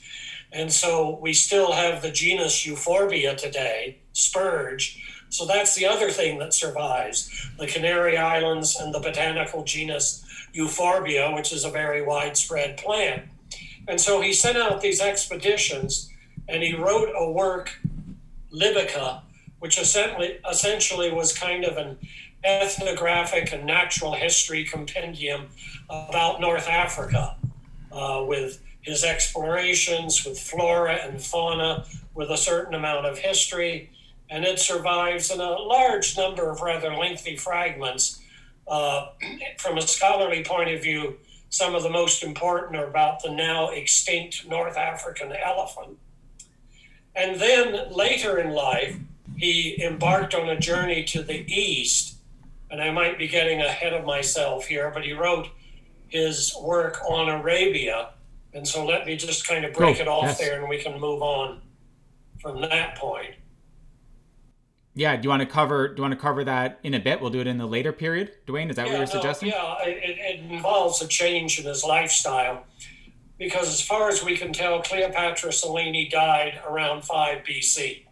and 0.56 0.72
so 0.72 1.20
we 1.22 1.34
still 1.34 1.74
have 1.74 2.02
the 2.02 2.12
genus 2.12 2.65
Euphorbia 2.65 3.36
today, 3.36 3.98
spurge. 4.13 5.04
So 5.28 5.46
that's 5.46 5.76
the 5.76 5.86
other 5.86 6.10
thing 6.10 6.39
that 6.39 6.54
survives 6.54 7.30
the 7.60 7.68
Canary 7.68 8.18
Islands 8.18 8.78
and 8.80 8.94
the 8.94 9.00
botanical 9.00 9.65
genus 9.65 10.24
Euphorbia, 10.54 11.34
which 11.34 11.52
is 11.52 11.65
a 11.65 11.70
very 11.70 12.02
widespread 12.02 12.78
plant. 12.78 13.24
And 13.88 14.00
so 14.00 14.21
he 14.21 14.34
sent 14.34 14.58
out 14.58 14.82
these 14.82 15.02
expeditions 15.02 16.10
and 16.48 16.63
he 16.63 16.76
wrote 16.76 17.10
a 17.15 17.32
work, 17.32 17.80
Libica, 18.54 19.21
which 19.60 19.80
essentially, 19.80 20.39
essentially 20.50 21.12
was 21.12 21.38
kind 21.38 21.65
of 21.65 21.78
an 21.78 21.98
ethnographic 22.43 23.52
and 23.52 23.65
natural 23.65 24.13
history 24.13 24.63
compendium 24.63 25.48
about 25.89 26.39
North 26.39 26.67
Africa 26.67 27.36
uh, 27.91 28.24
with 28.28 28.62
his 28.82 29.04
explorations 29.04 30.24
with 30.26 30.39
flora 30.39 30.93
and 30.93 31.21
fauna 31.21 31.86
with 32.13 32.30
a 32.30 32.38
certain 32.38 32.76
amount 32.76 33.06
of 33.06 33.17
history, 33.17 33.89
and 34.30 34.45
it 34.45 34.60
survives 34.60 35.32
in 35.32 35.39
a 35.39 35.50
large 35.50 36.15
number 36.15 36.50
of 36.50 36.62
rather 36.62 36.93
lengthy 36.93 37.36
fragments. 37.36 38.21
Uh, 38.67 39.10
from 39.58 39.78
a 39.78 39.82
scholarly 39.82 40.43
point 40.43 40.69
of 40.69 40.82
view, 40.82 41.17
some 41.56 41.74
of 41.74 41.84
the 41.84 41.89
most 41.89 42.22
important 42.22 42.76
are 42.76 42.86
about 42.86 43.24
the 43.24 43.32
now 43.32 43.70
extinct 43.70 44.46
North 44.46 44.76
African 44.76 45.32
elephant. 45.32 45.98
And 47.15 47.39
then 47.39 47.94
later 47.94 48.38
in 48.39 48.52
life, 48.52 48.98
he 49.38 49.82
embarked 49.82 50.36
on 50.36 50.50
a 50.50 50.60
journey 50.60 51.06
to 51.06 51.24
the 51.24 51.50
east. 51.50 52.15
And 52.70 52.82
I 52.82 52.91
might 52.91 53.18
be 53.18 53.30
getting 53.30 53.62
ahead 53.62 53.94
of 53.94 54.04
myself 54.04 54.65
here, 54.65 54.91
but 54.94 55.06
he 55.06 55.13
wrote 55.13 55.48
his 56.10 56.54
work 56.62 57.00
on 57.08 57.30
Arabia, 57.30 58.10
and 58.54 58.68
so 58.68 58.86
let 58.86 59.06
me 59.06 59.15
just 59.15 59.48
kind 59.48 59.63
of 59.63 59.74
break 59.74 60.00
oh, 60.00 60.02
it 60.02 60.08
off 60.10 60.24
yes. 60.24 60.38
there 60.38 60.60
and 60.60 60.70
we 60.70 60.82
can 60.82 61.00
move 61.00 61.22
on 61.22 61.62
from 62.41 62.60
that 62.62 62.98
point. 62.98 63.36
Yeah, 64.98 65.18
do 65.18 65.24
you 65.24 65.30
want 65.30 65.42
to 65.42 65.46
cover 65.46 65.90
do 65.90 65.96
you 65.98 66.02
want 66.04 66.14
to 66.14 66.20
cover 66.20 66.46
that 66.46 66.80
in 66.82 66.94
a 66.94 67.00
bit? 67.00 67.20
We'll 67.20 67.30
do 67.30 67.42
it 67.42 67.48
in 67.48 67.58
the 67.58 67.66
later 67.66 67.92
period. 67.92 68.32
Duane, 68.46 68.70
is 68.70 68.78
that 68.78 68.88
yeah, 68.88 68.94
what 68.94 68.98
you're 68.98 69.08
no, 69.08 69.12
suggesting? 69.12 69.50
Yeah, 69.50 69.76
it, 69.84 70.40
it 70.40 70.52
involves 70.52 71.02
a 71.02 71.08
change 71.08 71.60
in 71.60 71.66
his 71.66 71.84
lifestyle. 71.84 72.66
Because 73.38 73.68
as 73.68 73.82
far 73.82 74.08
as 74.08 74.24
we 74.24 74.38
can 74.38 74.54
tell, 74.54 74.82
Cleopatra 74.82 75.52
Selene 75.52 76.10
died 76.10 76.62
around 76.66 77.04
5 77.04 77.44
BC. 77.44 78.06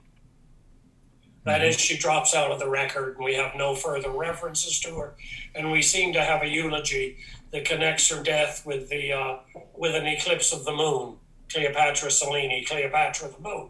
That 1.46 1.62
mm-hmm. 1.62 1.70
is, 1.70 1.80
she 1.80 1.98
drops 1.98 2.36
out 2.36 2.52
of 2.52 2.60
the 2.60 2.70
record, 2.70 3.16
and 3.16 3.24
we 3.24 3.36
have 3.36 3.56
no 3.56 3.74
further 3.74 4.10
references 4.10 4.82
to 4.82 4.96
her. 4.98 5.16
And 5.56 5.72
we 5.72 5.82
seem 5.82 6.12
to 6.14 6.22
have 6.22 6.42
a 6.42 6.48
eulogy 6.48 7.18
that 7.52 7.64
connects 7.64 8.10
her 8.10 8.22
death 8.22 8.66
with 8.66 8.90
the 8.90 9.14
uh, 9.14 9.38
with 9.78 9.96
an 9.96 10.06
eclipse 10.06 10.52
of 10.52 10.66
the 10.66 10.74
moon, 10.74 11.16
Cleopatra 11.50 12.12
Selene, 12.12 12.66
Cleopatra 12.66 13.30
the 13.30 13.40
moon. 13.40 13.70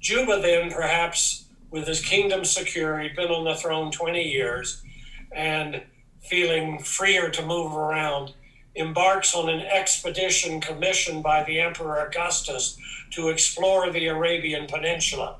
Juba 0.00 0.40
then, 0.42 0.70
perhaps 0.70 1.47
with 1.70 1.86
his 1.86 2.00
kingdom 2.00 2.44
secure, 2.44 2.98
he'd 2.98 3.16
been 3.16 3.30
on 3.30 3.44
the 3.44 3.54
throne 3.54 3.90
20 3.90 4.22
years, 4.22 4.82
and 5.32 5.82
feeling 6.20 6.78
freer 6.78 7.30
to 7.30 7.44
move 7.44 7.74
around, 7.74 8.32
embarks 8.74 9.34
on 9.34 9.48
an 9.48 9.60
expedition 9.60 10.60
commissioned 10.60 11.22
by 11.22 11.42
the 11.44 11.60
Emperor 11.60 12.06
Augustus 12.06 12.78
to 13.10 13.28
explore 13.28 13.90
the 13.90 14.06
Arabian 14.06 14.66
Peninsula. 14.66 15.36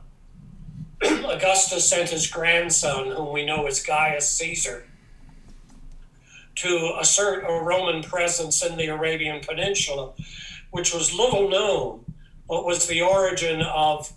Augustus 1.03 1.89
sent 1.89 2.11
his 2.11 2.27
grandson, 2.27 3.13
whom 3.13 3.33
we 3.33 3.45
know 3.45 3.67
as 3.67 3.83
Gaius 3.83 4.29
Caesar, 4.33 4.85
to 6.57 6.97
assert 7.01 7.45
a 7.45 7.63
Roman 7.63 8.03
presence 8.03 8.65
in 8.65 8.77
the 8.77 8.87
Arabian 8.87 9.41
Peninsula, 9.41 10.13
which 10.73 10.93
was 10.93 11.15
little 11.15 11.49
known, 11.49 12.05
but 12.49 12.65
was 12.65 12.89
the 12.89 13.01
origin 13.01 13.63
of 13.63 14.13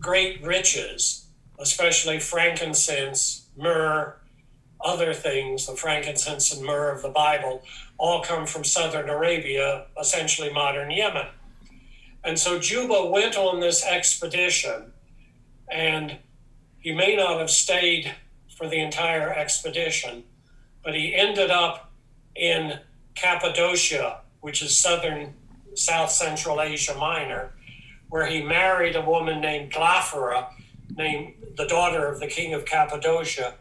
great 0.00 0.42
riches, 0.42 1.25
especially 1.58 2.20
frankincense, 2.20 3.46
myrrh, 3.56 4.16
other 4.80 5.14
things, 5.14 5.66
the 5.66 5.74
frankincense 5.74 6.54
and 6.54 6.64
myrrh 6.64 6.90
of 6.90 7.02
the 7.02 7.08
Bible, 7.08 7.62
all 7.98 8.22
come 8.22 8.46
from 8.46 8.62
southern 8.62 9.08
Arabia, 9.08 9.86
essentially 9.98 10.52
modern 10.52 10.90
Yemen. 10.90 11.26
And 12.24 12.38
so 12.38 12.58
Juba 12.58 13.06
went 13.06 13.36
on 13.36 13.60
this 13.60 13.84
expedition, 13.84 14.92
and 15.70 16.18
he 16.78 16.92
may 16.92 17.16
not 17.16 17.40
have 17.40 17.50
stayed 17.50 18.14
for 18.56 18.68
the 18.68 18.80
entire 18.80 19.32
expedition 19.32 20.24
but 20.86 20.94
he 20.94 21.16
ended 21.16 21.50
up 21.50 21.90
in 22.36 22.78
Cappadocia, 23.16 24.20
which 24.40 24.62
is 24.62 24.78
southern 24.78 25.34
South 25.74 26.12
Central 26.12 26.62
Asia 26.62 26.94
Minor, 26.94 27.52
where 28.08 28.26
he 28.26 28.40
married 28.40 28.94
a 28.94 29.00
woman 29.00 29.40
named 29.40 29.72
Glaphyra, 29.72 30.46
named 30.94 31.34
the 31.56 31.66
daughter 31.66 32.06
of 32.06 32.20
the 32.20 32.26
king 32.26 32.54
of 32.54 32.64
Cappadocia, 32.64 33.54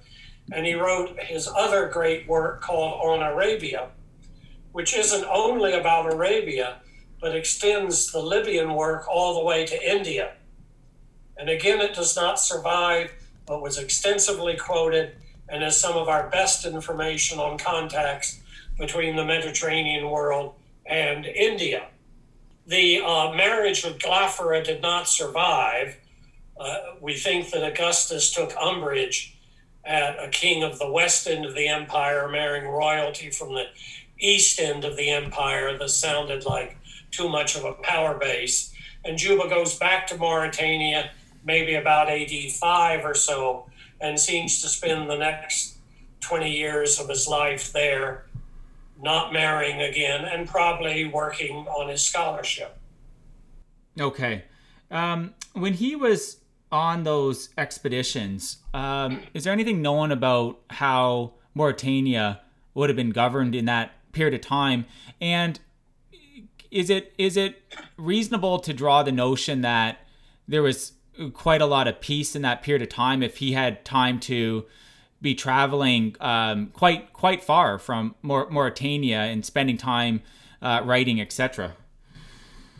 and 0.51 0.65
he 0.65 0.73
wrote 0.73 1.19
his 1.19 1.47
other 1.47 1.87
great 1.87 2.27
work 2.27 2.61
called 2.61 3.01
On 3.03 3.21
Arabia, 3.21 3.89
which 4.71 4.95
isn't 4.95 5.25
only 5.25 5.73
about 5.73 6.11
Arabia, 6.11 6.77
but 7.19 7.35
extends 7.35 8.11
the 8.11 8.21
Libyan 8.21 8.73
work 8.73 9.07
all 9.07 9.33
the 9.33 9.43
way 9.43 9.65
to 9.65 9.89
India. 9.89 10.33
And 11.37 11.49
again, 11.49 11.81
it 11.81 11.95
does 11.95 12.15
not 12.15 12.39
survive, 12.39 13.11
but 13.45 13.61
was 13.61 13.77
extensively 13.77 14.55
quoted 14.55 15.15
and 15.49 15.63
is 15.63 15.77
some 15.77 15.95
of 15.95 16.07
our 16.07 16.29
best 16.29 16.65
information 16.65 17.39
on 17.39 17.57
contacts 17.57 18.39
between 18.77 19.15
the 19.15 19.25
Mediterranean 19.25 20.09
world 20.09 20.55
and 20.85 21.25
India. 21.25 21.87
The 22.67 23.01
uh, 23.01 23.33
marriage 23.33 23.83
with 23.83 23.99
Glaphyra 23.99 24.63
did 24.63 24.81
not 24.81 25.07
survive. 25.07 25.97
Uh, 26.57 26.77
we 27.01 27.13
think 27.13 27.51
that 27.51 27.63
Augustus 27.63 28.33
took 28.33 28.55
umbrage 28.55 29.37
at 29.83 30.17
a 30.23 30.29
king 30.29 30.63
of 30.63 30.79
the 30.79 30.89
west 30.89 31.27
end 31.27 31.45
of 31.45 31.53
the 31.53 31.67
empire 31.67 32.27
marrying 32.29 32.67
royalty 32.67 33.29
from 33.29 33.53
the 33.53 33.65
east 34.19 34.59
end 34.59 34.83
of 34.83 34.95
the 34.97 35.09
empire 35.09 35.77
that 35.77 35.89
sounded 35.89 36.45
like 36.45 36.77
too 37.11 37.29
much 37.29 37.55
of 37.55 37.65
a 37.65 37.73
power 37.73 38.17
base. 38.17 38.73
And 39.03 39.17
Juba 39.17 39.47
goes 39.47 39.77
back 39.77 40.07
to 40.07 40.17
Mauritania 40.17 41.11
maybe 41.43 41.75
about 41.75 42.09
AD 42.09 42.51
5 42.51 43.05
or 43.05 43.13
so 43.13 43.67
and 44.01 44.19
seems 44.19 44.61
to 44.61 44.67
spend 44.67 45.09
the 45.09 45.17
next 45.17 45.77
20 46.21 46.51
years 46.51 46.99
of 46.99 47.07
his 47.07 47.27
life 47.27 47.71
there, 47.71 48.25
not 49.01 49.31
marrying 49.31 49.81
again 49.81 50.25
and 50.25 50.47
probably 50.47 51.05
working 51.05 51.67
on 51.67 51.89
his 51.89 52.01
scholarship. 52.01 52.77
Okay. 53.99 54.43
Um, 54.89 55.33
when 55.53 55.73
he 55.73 55.95
was 55.95 56.37
on 56.71 57.03
those 57.03 57.49
expeditions, 57.57 58.57
um, 58.73 59.21
is 59.33 59.43
there 59.43 59.53
anything 59.53 59.81
known 59.81 60.11
about 60.11 60.59
how 60.69 61.33
Mauritania 61.53 62.41
would 62.73 62.89
have 62.89 62.97
been 62.97 63.11
governed 63.11 63.55
in 63.55 63.65
that 63.65 63.91
period 64.11 64.33
of 64.33 64.41
time? 64.41 64.85
And 65.21 65.59
is 66.71 66.89
it 66.89 67.13
is 67.17 67.37
it 67.37 67.61
reasonable 67.97 68.59
to 68.59 68.73
draw 68.73 69.03
the 69.03 69.11
notion 69.11 69.61
that 69.61 69.99
there 70.47 70.61
was 70.61 70.93
quite 71.33 71.61
a 71.61 71.65
lot 71.65 71.87
of 71.87 72.01
peace 72.01 72.35
in 72.35 72.41
that 72.41 72.61
period 72.61 72.81
of 72.81 72.89
time 72.89 73.23
if 73.23 73.37
he 73.37 73.53
had 73.53 73.85
time 73.85 74.19
to 74.19 74.65
be 75.21 75.33
traveling 75.33 76.15
um, 76.19 76.67
quite 76.67 77.13
quite 77.13 77.43
far 77.43 77.79
from 77.79 78.15
Mauritania 78.21 79.19
and 79.19 79.45
spending 79.45 79.77
time 79.77 80.21
uh, 80.61 80.81
writing, 80.83 81.21
etc. 81.21 81.75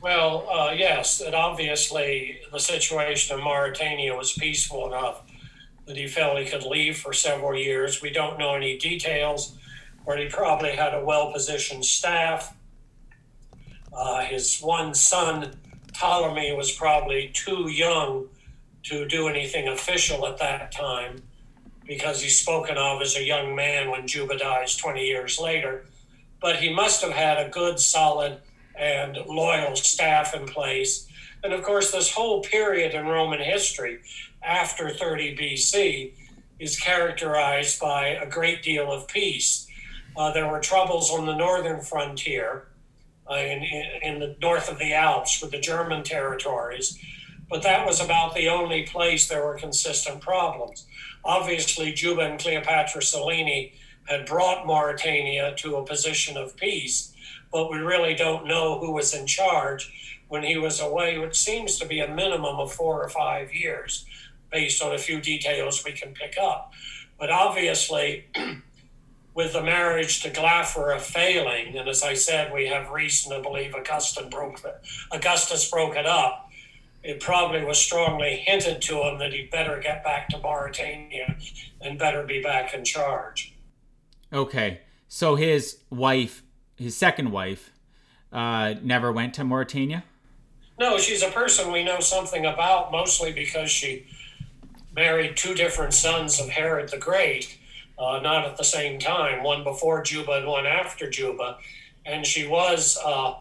Well, 0.06 0.48
uh, 0.52 0.72
yes, 0.78 1.20
and 1.20 1.34
obviously 1.34 2.40
the 2.52 2.60
situation 2.60 3.40
in 3.40 3.44
Mauritania 3.44 4.16
was 4.16 4.34
peaceful 4.34 4.86
enough 4.86 5.24
that 5.88 5.98
he 5.98 6.06
felt 6.06 6.38
he 6.38 6.46
could 6.46 6.62
leave 6.62 7.00
for 7.00 7.12
several 7.12 7.58
years. 7.58 8.04
We 8.04 8.12
don't 8.12 8.38
know 8.38 8.54
any 8.54 8.78
details, 8.78 9.58
but 10.06 10.20
he 10.20 10.28
probably 10.28 10.74
had 10.74 10.94
a 10.94 11.04
well 11.04 11.34
positioned 11.34 11.86
staff. 11.86 12.56
Uh, 13.92 14.20
his 14.26 14.60
one 14.60 14.94
son, 14.94 15.56
Ptolemy, 15.92 16.56
was 16.56 16.72
probably 16.72 17.32
too 17.34 17.72
young 17.72 18.28
to 18.84 19.08
do 19.08 19.28
anything 19.28 19.68
official 19.70 20.28
at 20.28 20.38
that 20.38 20.72
time 20.72 21.24
because 21.88 22.22
he's 22.22 22.40
spoken 22.40 22.78
of 22.78 23.02
as 23.02 23.16
a 23.16 23.24
young 23.24 23.56
man 23.56 23.90
when 23.90 24.06
Juba 24.06 24.38
dies 24.38 24.78
20 24.78 25.04
years 25.04 25.40
later. 25.40 25.88
But 26.40 26.58
he 26.58 26.72
must 26.72 27.02
have 27.02 27.14
had 27.14 27.44
a 27.44 27.50
good, 27.50 27.80
solid, 27.80 28.38
and 28.78 29.18
loyal 29.28 29.76
staff 29.76 30.34
in 30.34 30.46
place. 30.46 31.08
And 31.44 31.54
of 31.54 31.64
course, 31.64 31.92
this 31.92 32.12
whole 32.12 32.42
period 32.42 32.94
in 32.94 33.06
Roman 33.06 33.40
history 33.40 34.00
after 34.44 34.90
30 34.90 35.38
BC 35.38 36.14
is 36.60 36.80
characterized 36.80 37.80
by 37.80 38.08
a 38.08 38.30
great 38.30 38.64
deal 38.64 38.92
of 38.92 39.08
peace. 39.08 39.68
Uh, 40.16 40.32
there 40.32 40.50
were 40.50 40.60
troubles 40.60 41.12
on 41.12 41.26
the 41.26 41.36
northern 41.36 41.82
frontier 41.82 42.68
uh, 43.30 43.36
in, 43.36 43.64
in, 44.02 44.20
the 44.20 44.36
north 44.42 44.72
of 44.72 44.80
the 44.80 44.94
Alps 44.94 45.42
with 45.42 45.52
the 45.52 45.60
German 45.60 46.04
territories, 46.04 46.98
but 47.50 47.64
that 47.64 47.86
was 47.86 48.00
about 48.00 48.34
the 48.34 48.48
only 48.48 48.84
place 48.84 49.28
there 49.28 49.44
were 49.44 49.56
consistent 49.56 50.22
problems. 50.22 50.86
Obviously, 51.24 51.92
Juba 51.92 52.22
and 52.22 52.40
Cleopatra 52.40 53.02
Selene 53.02 53.72
had 54.06 54.26
brought 54.26 54.68
Mauritania 54.68 55.54
to 55.58 55.76
a 55.76 55.86
position 55.86 56.38
of 56.38 56.56
peace 56.56 57.15
but 57.56 57.72
we 57.72 57.78
really 57.78 58.14
don't 58.14 58.46
know 58.46 58.78
who 58.80 58.92
was 58.92 59.14
in 59.14 59.26
charge 59.26 60.20
when 60.28 60.44
he 60.44 60.58
was 60.58 60.82
away, 60.82 61.18
which 61.18 61.40
seems 61.40 61.80
to 61.80 61.86
be 61.86 62.02
a 62.02 62.14
minimum 62.14 62.58
of 62.58 62.74
four 62.74 63.02
or 63.02 63.08
five 63.08 63.54
years 63.54 64.06
based 64.52 64.84
on 64.84 64.94
a 64.94 64.98
few 64.98 65.22
details 65.22 65.82
we 65.86 65.94
can 65.94 66.14
pick 66.14 66.36
up. 66.38 66.74
But 67.18 67.30
obviously, 67.30 68.26
with 69.34 69.54
the 69.54 69.64
marriage 69.64 70.22
to 70.24 70.30
Glaphyra 70.30 71.00
failing, 71.00 71.78
and 71.78 71.88
as 71.88 72.04
I 72.04 72.14
said, 72.14 72.54
we 72.54 72.68
have 72.68 72.90
reason 72.90 73.32
to 73.32 73.42
believe 73.42 73.74
Augustus 73.74 74.28
broke, 74.30 74.62
the, 74.62 74.76
Augustus 75.14 75.72
broke 75.72 75.96
it 75.96 76.06
up. 76.06 76.50
It 77.04 77.22
probably 77.22 77.64
was 77.64 77.78
strongly 77.78 78.44
hinted 78.46 78.82
to 78.82 79.02
him 79.04 79.18
that 79.20 79.32
he'd 79.32 79.50
better 79.50 79.80
get 79.80 80.04
back 80.04 80.28
to 80.32 80.40
Mauritania 80.40 81.38
and 81.80 81.98
better 81.98 82.24
be 82.24 82.42
back 82.42 82.74
in 82.74 82.84
charge. 82.84 83.56
Okay. 84.34 84.82
So 85.08 85.36
his 85.36 85.78
wife 85.90 86.42
his 86.76 86.96
second 86.96 87.32
wife 87.32 87.72
uh, 88.32 88.76
never 88.82 89.12
went 89.12 89.34
to 89.36 89.44
Mauritania? 89.44 90.04
No, 90.78 90.98
she's 90.98 91.24
a 91.24 91.30
person 91.30 91.72
we 91.72 91.84
know 91.84 92.00
something 92.00 92.46
about, 92.46 92.92
mostly 92.92 93.32
because 93.32 93.72
she 93.72 94.06
married 94.94 95.38
two 95.38 95.54
different 95.54 95.94
sons 95.94 96.40
of 96.40 96.50
Herod 96.50 96.90
the 96.90 96.98
Great, 96.98 97.58
uh, 97.98 98.20
not 98.22 98.46
at 98.46 98.58
the 98.58 98.64
same 98.64 99.00
time, 99.00 99.44
one 99.44 99.64
before 99.64 100.02
Juba 100.04 100.34
and 100.34 100.48
one 100.48 100.66
after 100.66 101.10
Juba. 101.10 101.58
And 102.06 102.26
she 102.26 102.46
was 102.46 102.98
uh, 103.04 103.36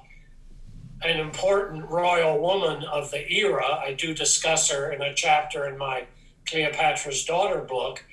an 1.02 1.18
important 1.18 1.90
royal 1.90 2.40
woman 2.40 2.84
of 2.84 3.10
the 3.10 3.30
era. 3.30 3.66
I 3.66 3.94
do 3.94 4.14
discuss 4.14 4.70
her 4.70 4.92
in 4.92 5.02
a 5.02 5.12
chapter 5.14 5.66
in 5.68 5.76
my 5.76 6.06
Cleopatra's 6.46 7.24
Daughter 7.24 7.60
book. 7.60 8.04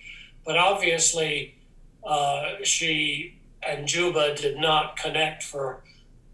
But 0.46 0.58
obviously, 0.58 1.56
uh, 2.04 2.56
she 2.64 3.40
and 3.64 3.88
Juba 3.88 4.36
did 4.36 4.58
not 4.58 4.98
connect 4.98 5.44
for 5.44 5.84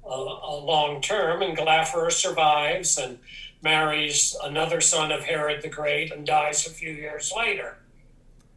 a, 0.06 0.10
a 0.10 0.56
long 0.64 1.02
term, 1.02 1.42
and 1.42 1.58
Glaphyra 1.58 2.12
survives 2.12 2.98
and 2.98 3.20
marries 3.62 4.36
another 4.44 4.82
son 4.82 5.12
of 5.12 5.24
Herod 5.24 5.62
the 5.62 5.70
Great 5.70 6.12
and 6.12 6.26
dies 6.26 6.66
a 6.68 6.70
few 6.70 6.92
years 6.92 7.34
later. 7.36 7.78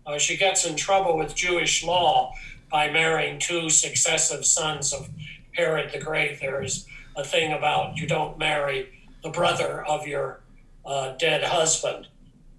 Uh, 0.07 0.19
she 0.19 0.37
gets 0.37 0.65
in 0.65 0.77
trouble 0.77 1.17
with 1.17 1.35
Jewish 1.35 1.85
law 1.85 2.33
by 2.71 2.91
marrying 2.91 3.39
two 3.39 3.69
successive 3.71 4.45
sons 4.45 4.93
of 4.93 5.09
Herod 5.53 5.93
the 5.93 5.99
Great. 5.99 6.41
There 6.41 6.63
is 6.63 6.87
a 7.17 7.25
thing 7.25 7.53
about 7.53 7.97
you 7.97 8.07
don't 8.07 8.39
marry 8.39 8.89
the 9.23 9.31
brother 9.31 9.85
of 9.87 10.07
your 10.07 10.41
uh, 10.87 11.17
dead 11.17 11.43
husband, 11.45 12.07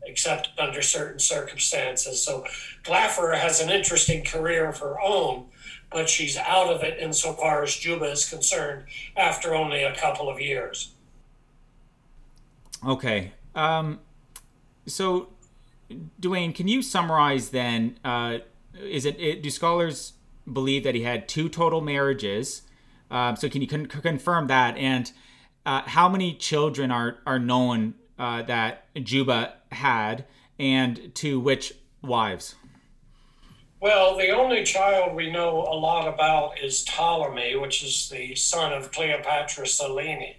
except 0.04 0.50
under 0.60 0.82
certain 0.82 1.19
circumstances. 1.19 2.24
So 2.24 2.45
Glaphyra 2.84 3.38
has 3.38 3.62
an 3.62 3.69
interesting 3.69 4.24
career 4.24 4.67
of 4.67 4.80
her 4.80 5.00
own, 5.02 5.45
but 5.91 6.10
she's 6.10 6.38
out 6.38 6.67
of 6.73 6.84
it 6.84 6.99
insofar 6.99 7.63
as 7.63 7.75
Juba 7.75 8.06
is 8.06 8.27
concerned 8.27 8.86
after 9.17 9.54
only 9.54 9.84
a 9.84 9.95
couple 9.95 10.30
of 10.30 10.39
years. 10.39 10.93
Okay. 12.86 13.34
Um, 13.54 13.99
so, 14.88 15.30
Duane, 16.19 16.54
can 16.54 16.67
you 16.67 16.82
summarize 16.82 17.49
then? 17.49 17.99
Uh, 18.04 18.39
is 18.80 19.06
it, 19.06 19.19
it, 19.19 19.43
do 19.43 19.49
scholars 19.49 20.13
believe 20.51 20.84
that 20.84 20.95
he 20.95 21.04
had 21.04 21.27
two 21.27 21.49
total 21.49 21.82
marriages? 21.82 22.63
Um, 23.12 23.36
so, 23.36 23.49
can 23.49 23.62
you 23.62 23.67
con- 23.67 23.88
confirm 23.88 24.47
that? 24.47 24.77
And 24.77 25.12
uh, 25.65 25.82
how 25.82 26.10
many 26.10 26.34
children 26.34 26.89
are 26.89 27.19
are 27.25 27.39
known 27.39 27.95
uh, 28.17 28.41
that 28.43 28.86
Juba 28.95 29.56
had, 29.71 30.25
and 30.58 31.13
to 31.15 31.39
which 31.39 31.73
wives? 32.01 32.56
Well, 33.82 34.15
the 34.15 34.30
only 34.30 34.63
child 34.63 35.15
we 35.15 35.32
know 35.32 35.63
a 35.63 35.74
lot 35.74 36.08
about 36.08 36.60
is 36.63 36.84
Ptolemy, 36.84 37.56
which 37.56 37.84
is 37.84 38.10
the 38.10 38.36
son 38.36 38.72
of 38.74 38.91
Cleopatra 38.91 39.65
Selene. 39.65 40.36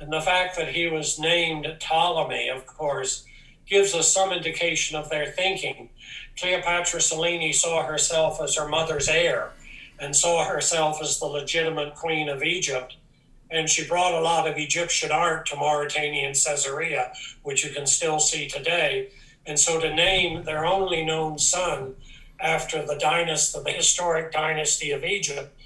And 0.00 0.10
the 0.10 0.22
fact 0.22 0.56
that 0.56 0.68
he 0.68 0.86
was 0.86 1.18
named 1.18 1.66
Ptolemy, 1.78 2.48
of 2.48 2.64
course, 2.64 3.26
gives 3.66 3.94
us 3.94 4.10
some 4.10 4.32
indication 4.32 4.96
of 4.96 5.10
their 5.10 5.26
thinking. 5.26 5.90
Cleopatra 6.40 7.02
Selene 7.02 7.52
saw 7.52 7.84
herself 7.84 8.40
as 8.40 8.56
her 8.56 8.66
mother's 8.66 9.08
heir 9.08 9.50
and 10.00 10.16
saw 10.16 10.46
herself 10.46 11.02
as 11.02 11.18
the 11.18 11.26
legitimate 11.26 11.94
queen 11.94 12.30
of 12.30 12.42
Egypt. 12.42 12.96
And 13.50 13.68
she 13.68 13.86
brought 13.86 14.14
a 14.14 14.24
lot 14.24 14.48
of 14.48 14.56
Egyptian 14.56 15.12
art 15.12 15.44
to 15.48 15.56
Mauritania 15.56 16.28
and 16.28 16.34
Caesarea, 16.34 17.12
which 17.42 17.62
you 17.62 17.74
can 17.74 17.86
still 17.86 18.18
see 18.18 18.48
today. 18.48 19.10
And 19.44 19.58
so 19.60 19.78
to 19.78 19.94
name 19.94 20.44
their 20.44 20.64
only 20.64 21.04
known 21.04 21.38
son 21.38 21.96
after 22.40 22.84
the 22.84 22.96
dynasty, 22.96 23.58
the 23.64 23.70
historic 23.70 24.32
dynasty 24.32 24.90
of 24.90 25.04
Egypt, 25.04 25.56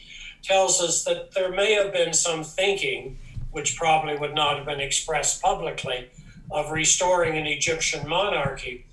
tells 0.43 0.81
us 0.81 1.05
that 1.05 1.33
there 1.33 1.51
may 1.51 1.73
have 1.75 1.93
been 1.93 2.13
some 2.13 2.45
thinking, 2.45 3.19
which 3.51 3.77
probably 3.77 4.17
would 4.17 4.35
not 4.35 4.57
have 4.57 4.67
been 4.67 4.81
expressed 4.81 5.43
publicly, 5.43 6.11
of 6.51 6.71
restoring 6.71 7.37
an 7.37 7.47
Egyptian 7.47 8.09
monarchy. 8.09 8.87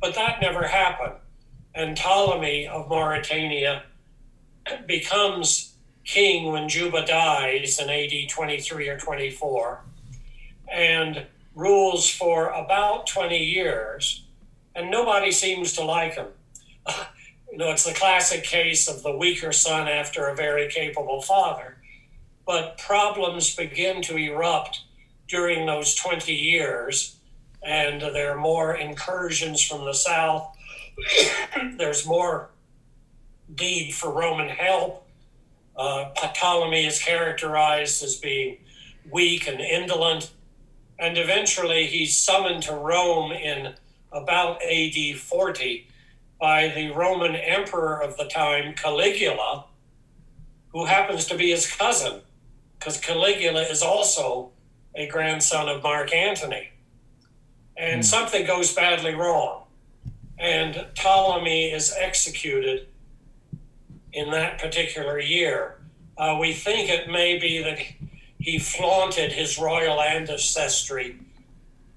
But 0.00 0.14
that 0.14 0.40
never 0.40 0.66
happened. 0.66 1.14
And 1.74 1.96
Ptolemy 1.96 2.66
of 2.66 2.88
Mauritania 2.88 3.84
becomes 4.86 5.74
king 6.04 6.50
when 6.50 6.68
Juba 6.68 7.04
dies 7.06 7.78
in 7.78 7.88
AD 7.88 8.28
23 8.28 8.88
or 8.88 8.98
24 8.98 9.80
and 10.70 11.26
rules 11.54 12.08
for 12.08 12.48
about 12.48 13.06
20 13.06 13.36
years. 13.36 14.24
And 14.74 14.90
nobody 14.90 15.30
seems 15.30 15.74
to 15.74 15.84
like 15.84 16.14
him. 16.14 16.28
You 17.52 17.58
know, 17.58 17.70
it's 17.70 17.84
the 17.84 17.92
classic 17.92 18.44
case 18.44 18.88
of 18.88 19.02
the 19.02 19.14
weaker 19.14 19.52
son 19.52 19.86
after 19.86 20.26
a 20.26 20.34
very 20.34 20.70
capable 20.70 21.20
father. 21.20 21.76
But 22.46 22.78
problems 22.78 23.54
begin 23.54 24.00
to 24.02 24.16
erupt 24.16 24.80
during 25.28 25.66
those 25.66 25.94
20 25.94 26.32
years, 26.32 27.16
and 27.62 28.00
there 28.00 28.32
are 28.32 28.40
more 28.40 28.74
incursions 28.74 29.62
from 29.62 29.84
the 29.84 29.92
south, 29.92 30.56
there's 31.76 32.06
more 32.06 32.48
need 33.60 33.92
for 33.92 34.10
Roman 34.10 34.48
help. 34.48 35.06
Uh, 35.76 36.08
Ptolemy 36.14 36.86
is 36.86 37.02
characterized 37.02 38.02
as 38.02 38.16
being 38.16 38.56
weak 39.10 39.46
and 39.46 39.60
indolent, 39.60 40.32
and 40.98 41.18
eventually 41.18 41.86
he's 41.86 42.16
summoned 42.16 42.62
to 42.62 42.74
Rome 42.74 43.30
in 43.30 43.74
about 44.10 44.62
AD 44.62 45.16
40 45.18 45.88
by 46.42 46.66
the 46.74 46.90
Roman 46.90 47.36
emperor 47.36 48.02
of 48.02 48.16
the 48.16 48.24
time, 48.24 48.74
Caligula, 48.74 49.64
who 50.72 50.86
happens 50.86 51.24
to 51.26 51.36
be 51.36 51.50
his 51.52 51.72
cousin, 51.72 52.20
because 52.76 52.98
Caligula 52.98 53.62
is 53.62 53.80
also 53.80 54.50
a 54.96 55.06
grandson 55.06 55.68
of 55.68 55.84
Mark 55.84 56.12
Antony. 56.12 56.70
And 57.76 58.00
mm. 58.00 58.04
something 58.04 58.44
goes 58.44 58.74
badly 58.74 59.14
wrong. 59.14 59.62
And 60.36 60.84
Ptolemy 60.96 61.70
is 61.70 61.94
executed 61.96 62.88
in 64.12 64.32
that 64.32 64.58
particular 64.58 65.20
year. 65.20 65.78
Uh, 66.18 66.38
we 66.40 66.52
think 66.52 66.90
it 66.90 67.08
may 67.08 67.38
be 67.38 67.62
that 67.62 67.78
he 68.40 68.58
flaunted 68.58 69.30
his 69.30 69.60
royal 69.60 70.00
ancestry 70.00 71.20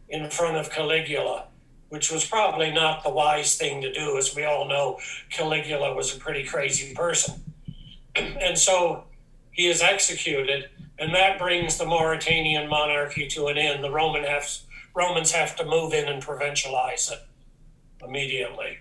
in 0.08 0.30
front 0.30 0.58
of 0.58 0.70
Caligula, 0.70 1.46
which 1.89 2.11
was 2.11 2.25
probably 2.25 2.71
not 2.71 3.03
the 3.03 3.09
wise 3.09 3.55
thing 3.55 3.81
to 3.81 3.91
do. 3.91 4.17
As 4.17 4.36
we 4.36 4.43
all 4.43 4.67
know, 4.67 4.99
Caligula 5.29 5.93
was 5.93 6.15
a 6.15 6.19
pretty 6.19 6.43
crazy 6.43 6.93
person. 6.93 7.43
and 8.15 8.57
so 8.57 9.05
he 9.51 9.67
is 9.67 9.81
executed, 9.81 10.69
and 10.99 11.13
that 11.13 11.39
brings 11.39 11.77
the 11.77 11.86
Mauritanian 11.86 12.69
monarchy 12.69 13.27
to 13.27 13.47
an 13.47 13.57
end. 13.57 13.83
The 13.83 13.91
Roman 13.91 14.23
have, 14.23 14.49
Romans 14.93 15.31
have 15.31 15.55
to 15.57 15.65
move 15.65 15.93
in 15.93 16.07
and 16.07 16.21
provincialize 16.21 17.11
it 17.11 17.19
immediately. 18.03 18.79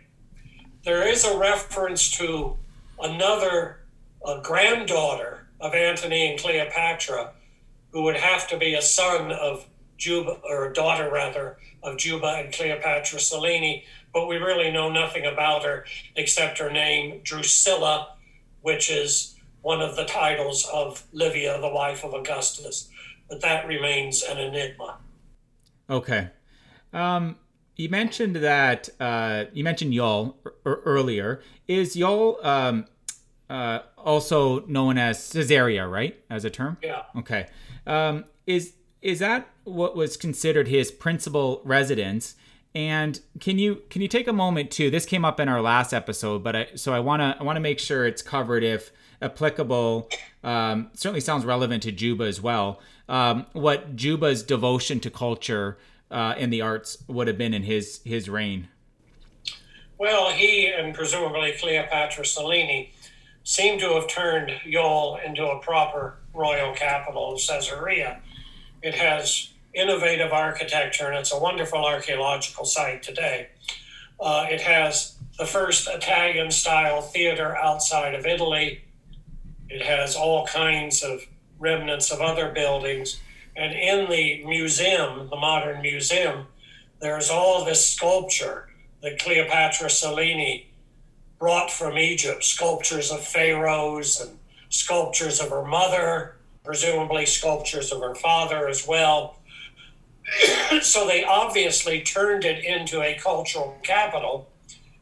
There 0.84 1.06
is 1.06 1.24
a 1.24 1.38
reference 1.38 2.10
to 2.18 2.56
another 3.00 3.78
a 4.24 4.40
granddaughter 4.42 5.46
of 5.60 5.74
Antony 5.74 6.30
and 6.30 6.40
Cleopatra, 6.40 7.32
who 7.90 8.02
would 8.02 8.16
have 8.16 8.48
to 8.48 8.56
be 8.56 8.74
a 8.74 8.82
son 8.82 9.30
of 9.32 9.66
Juba, 10.04 10.38
or 10.44 10.70
daughter 10.70 11.10
rather, 11.10 11.56
of 11.82 11.96
Juba 11.96 12.36
and 12.38 12.52
Cleopatra 12.52 13.18
Selene, 13.18 13.82
but 14.12 14.26
we 14.26 14.36
really 14.36 14.70
know 14.70 14.92
nothing 14.92 15.24
about 15.24 15.64
her 15.64 15.86
except 16.14 16.58
her 16.58 16.70
name, 16.70 17.20
Drusilla, 17.22 18.08
which 18.60 18.90
is 18.90 19.34
one 19.62 19.80
of 19.80 19.96
the 19.96 20.04
titles 20.04 20.66
of 20.70 21.04
Livia, 21.12 21.58
the 21.58 21.70
wife 21.70 22.04
of 22.04 22.12
Augustus. 22.12 22.90
But 23.30 23.40
that 23.40 23.66
remains 23.66 24.22
an 24.22 24.36
enigma. 24.36 24.98
Okay. 25.88 26.28
Um, 26.92 27.36
you 27.76 27.88
mentioned 27.88 28.36
that 28.36 28.90
uh, 29.00 29.44
you 29.54 29.64
mentioned 29.64 29.94
Iol 29.94 30.34
earlier. 30.66 31.40
Is 31.66 31.96
Iol 31.96 32.44
um, 32.44 32.84
uh, 33.48 33.78
also 33.96 34.66
known 34.66 34.98
as 34.98 35.32
Caesarea, 35.32 35.86
right, 35.88 36.14
as 36.28 36.44
a 36.44 36.50
term? 36.50 36.76
Yeah. 36.82 37.04
Okay. 37.16 37.46
Um, 37.86 38.26
is 38.46 38.74
is 39.04 39.18
that 39.18 39.46
what 39.64 39.94
was 39.94 40.16
considered 40.16 40.66
his 40.66 40.90
principal 40.90 41.60
residence? 41.62 42.34
And 42.74 43.20
can 43.38 43.58
you 43.58 43.82
can 43.90 44.02
you 44.02 44.08
take 44.08 44.26
a 44.26 44.32
moment 44.32 44.72
to 44.72 44.90
this 44.90 45.06
came 45.06 45.24
up 45.24 45.38
in 45.38 45.48
our 45.48 45.60
last 45.60 45.92
episode, 45.92 46.42
but 46.42 46.56
I 46.56 46.66
so 46.74 46.92
I 46.92 46.98
wanna 46.98 47.36
I 47.38 47.44
wanna 47.44 47.60
make 47.60 47.78
sure 47.78 48.06
it's 48.06 48.22
covered 48.22 48.64
if 48.64 48.90
applicable. 49.22 50.08
Um, 50.42 50.90
certainly 50.94 51.20
sounds 51.20 51.44
relevant 51.44 51.84
to 51.84 51.92
Juba 51.92 52.24
as 52.24 52.40
well. 52.40 52.80
Um, 53.08 53.46
what 53.52 53.94
Juba's 53.94 54.42
devotion 54.42 54.98
to 55.00 55.10
culture 55.10 55.78
uh, 56.10 56.34
in 56.38 56.50
the 56.50 56.62
arts 56.62 57.04
would 57.06 57.28
have 57.28 57.38
been 57.38 57.54
in 57.54 57.64
his 57.64 58.00
his 58.04 58.28
reign? 58.28 58.68
Well, 59.98 60.30
he 60.30 60.66
and 60.66 60.94
presumably 60.94 61.52
Cleopatra 61.60 62.24
Selene 62.24 62.88
seem 63.44 63.78
to 63.80 63.90
have 63.94 64.08
turned 64.08 64.50
Iol 64.66 65.22
into 65.24 65.46
a 65.46 65.60
proper 65.60 66.16
royal 66.32 66.74
capital 66.74 67.34
of 67.34 67.40
Caesarea. 67.46 68.20
It 68.84 68.96
has 68.96 69.48
innovative 69.72 70.30
architecture 70.30 71.08
and 71.08 71.16
it's 71.16 71.32
a 71.32 71.38
wonderful 71.38 71.82
archaeological 71.86 72.66
site 72.66 73.02
today. 73.02 73.48
Uh, 74.20 74.44
it 74.50 74.60
has 74.60 75.16
the 75.38 75.46
first 75.46 75.88
Italian 75.88 76.50
style 76.50 77.00
theater 77.00 77.56
outside 77.56 78.14
of 78.14 78.26
Italy. 78.26 78.84
It 79.70 79.80
has 79.80 80.14
all 80.16 80.46
kinds 80.46 81.02
of 81.02 81.22
remnants 81.58 82.12
of 82.12 82.20
other 82.20 82.50
buildings. 82.50 83.18
And 83.56 83.72
in 83.72 84.10
the 84.10 84.44
museum, 84.44 85.30
the 85.30 85.36
modern 85.36 85.80
museum, 85.80 86.48
there's 87.00 87.30
all 87.30 87.64
this 87.64 87.88
sculpture 87.88 88.68
that 89.02 89.18
Cleopatra 89.18 89.88
Selene 89.88 90.66
brought 91.38 91.70
from 91.70 91.96
Egypt 91.96 92.44
sculptures 92.44 93.10
of 93.10 93.26
pharaohs 93.26 94.20
and 94.20 94.38
sculptures 94.68 95.40
of 95.40 95.48
her 95.48 95.64
mother, 95.64 96.36
presumably 96.64 97.26
sculptures 97.26 97.92
of 97.92 98.00
her 98.00 98.14
father 98.14 98.68
as 98.68 98.86
well. 98.86 99.36
so 100.82 101.06
they 101.06 101.24
obviously 101.24 102.00
turned 102.02 102.44
it 102.44 102.64
into 102.64 103.02
a 103.02 103.14
cultural 103.14 103.78
capital, 103.82 104.50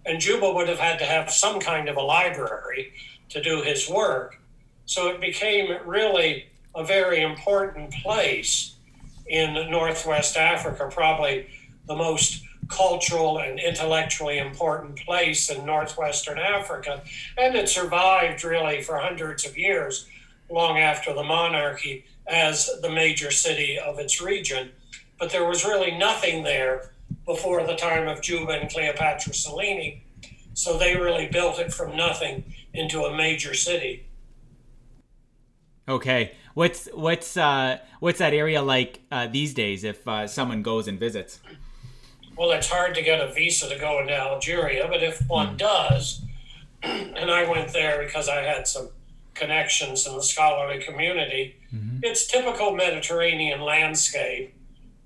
and 0.04 0.20
Juba 0.20 0.52
would 0.52 0.68
have 0.68 0.80
had 0.80 0.98
to 0.98 1.04
have 1.04 1.30
some 1.30 1.60
kind 1.60 1.88
of 1.88 1.96
a 1.96 2.02
library 2.02 2.92
to 3.28 3.42
do 3.42 3.62
his 3.62 3.88
work. 3.88 4.38
So 4.84 5.08
it 5.08 5.20
became 5.20 5.78
really 5.86 6.46
a 6.74 6.84
very 6.84 7.22
important 7.22 7.92
place 8.02 8.74
in 9.26 9.54
Northwest 9.70 10.36
Africa, 10.36 10.88
probably 10.90 11.46
the 11.86 11.94
most 11.94 12.42
cultural 12.68 13.38
and 13.38 13.60
intellectually 13.60 14.38
important 14.38 14.98
place 14.98 15.50
in 15.50 15.64
Northwestern 15.64 16.38
Africa. 16.38 17.02
And 17.38 17.54
it 17.54 17.68
survived 17.68 18.44
really 18.44 18.82
for 18.82 18.98
hundreds 18.98 19.46
of 19.46 19.56
years, 19.56 20.06
long 20.52 20.78
after 20.78 21.12
the 21.14 21.22
monarchy, 21.22 22.04
as 22.26 22.70
the 22.82 22.90
major 22.90 23.30
city 23.30 23.78
of 23.78 23.98
its 23.98 24.20
region. 24.20 24.70
But 25.18 25.30
there 25.30 25.44
was 25.44 25.64
really 25.64 25.96
nothing 25.96 26.42
there 26.42 26.92
before 27.24 27.66
the 27.66 27.76
time 27.76 28.08
of 28.08 28.20
Juba 28.22 28.52
and 28.52 28.70
Cleopatra 28.70 29.34
Selene. 29.34 30.02
So 30.54 30.78
they 30.78 30.96
really 30.96 31.28
built 31.28 31.58
it 31.58 31.72
from 31.72 31.96
nothing 31.96 32.44
into 32.74 33.04
a 33.04 33.16
major 33.16 33.54
city. 33.54 34.06
Okay, 35.88 36.34
what's 36.54 36.86
what's 36.94 37.36
uh, 37.36 37.78
what's 38.00 38.18
that 38.20 38.32
area 38.34 38.62
like 38.62 39.00
uh, 39.10 39.26
these 39.26 39.52
days? 39.52 39.82
If 39.82 40.06
uh, 40.06 40.28
someone 40.28 40.62
goes 40.62 40.86
and 40.86 40.98
visits, 40.98 41.40
well, 42.36 42.52
it's 42.52 42.68
hard 42.68 42.94
to 42.94 43.02
get 43.02 43.20
a 43.20 43.32
visa 43.32 43.68
to 43.68 43.78
go 43.78 44.00
into 44.00 44.14
Algeria, 44.14 44.86
but 44.88 45.02
if 45.02 45.20
one 45.28 45.54
mm. 45.54 45.58
does, 45.58 46.22
and 46.82 47.30
I 47.30 47.48
went 47.50 47.72
there 47.72 48.02
because 48.04 48.28
I 48.28 48.42
had 48.42 48.66
some 48.66 48.90
connections 49.34 50.06
in 50.06 50.14
the 50.14 50.22
scholarly 50.22 50.82
community, 50.82 51.56
mm-hmm. 51.74 51.98
it's 52.02 52.26
typical 52.26 52.74
Mediterranean 52.74 53.60
landscape 53.60 54.54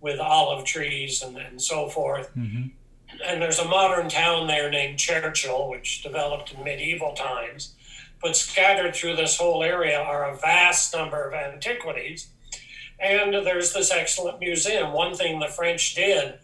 with 0.01 0.21
olive 0.21 0.65
trees 0.65 1.23
and, 1.23 1.37
and 1.37 1.61
so 1.61 1.89
forth. 1.89 2.31
Mm-hmm. 2.37 2.69
And 3.25 3.41
there's 3.41 3.59
a 3.59 3.65
modern 3.65 4.09
town 4.09 4.47
there 4.47 4.71
named 4.71 4.99
Cherchell, 4.99 5.71
which 5.71 6.03
developed 6.03 6.53
in 6.53 6.63
medieval 6.63 7.15
times 7.15 7.77
but 8.23 8.37
scattered 8.37 8.95
through 8.95 9.17
this 9.17 9.37
whole 9.37 9.63
area 9.63 9.99
are 9.99 10.31
a 10.31 10.37
vast 10.37 10.95
number 10.95 11.29
of 11.29 11.35
antiquities. 11.35 12.29
And 12.99 13.35
there's 13.35 13.73
this 13.73 13.91
excellent 13.91 14.41
museum. 14.41 14.93
One 14.93 15.15
thing 15.15 15.39
the 15.39 15.49
French 15.49 15.95
did 15.95 16.39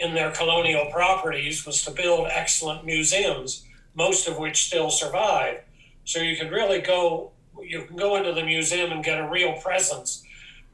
in 0.00 0.14
their 0.14 0.30
colonial 0.30 0.86
properties 0.90 1.66
was 1.66 1.84
to 1.84 1.90
build 1.90 2.28
excellent 2.30 2.84
museums, 2.84 3.64
most 3.94 4.28
of 4.28 4.38
which 4.38 4.66
still 4.66 4.90
survive. 4.90 5.62
So 6.08 6.20
you 6.20 6.38
can 6.38 6.48
really 6.50 6.80
go 6.80 7.32
you 7.62 7.82
can 7.82 7.96
go 7.96 8.16
into 8.16 8.32
the 8.32 8.42
museum 8.42 8.92
and 8.92 9.04
get 9.04 9.20
a 9.20 9.28
real 9.28 9.52
presence 9.60 10.24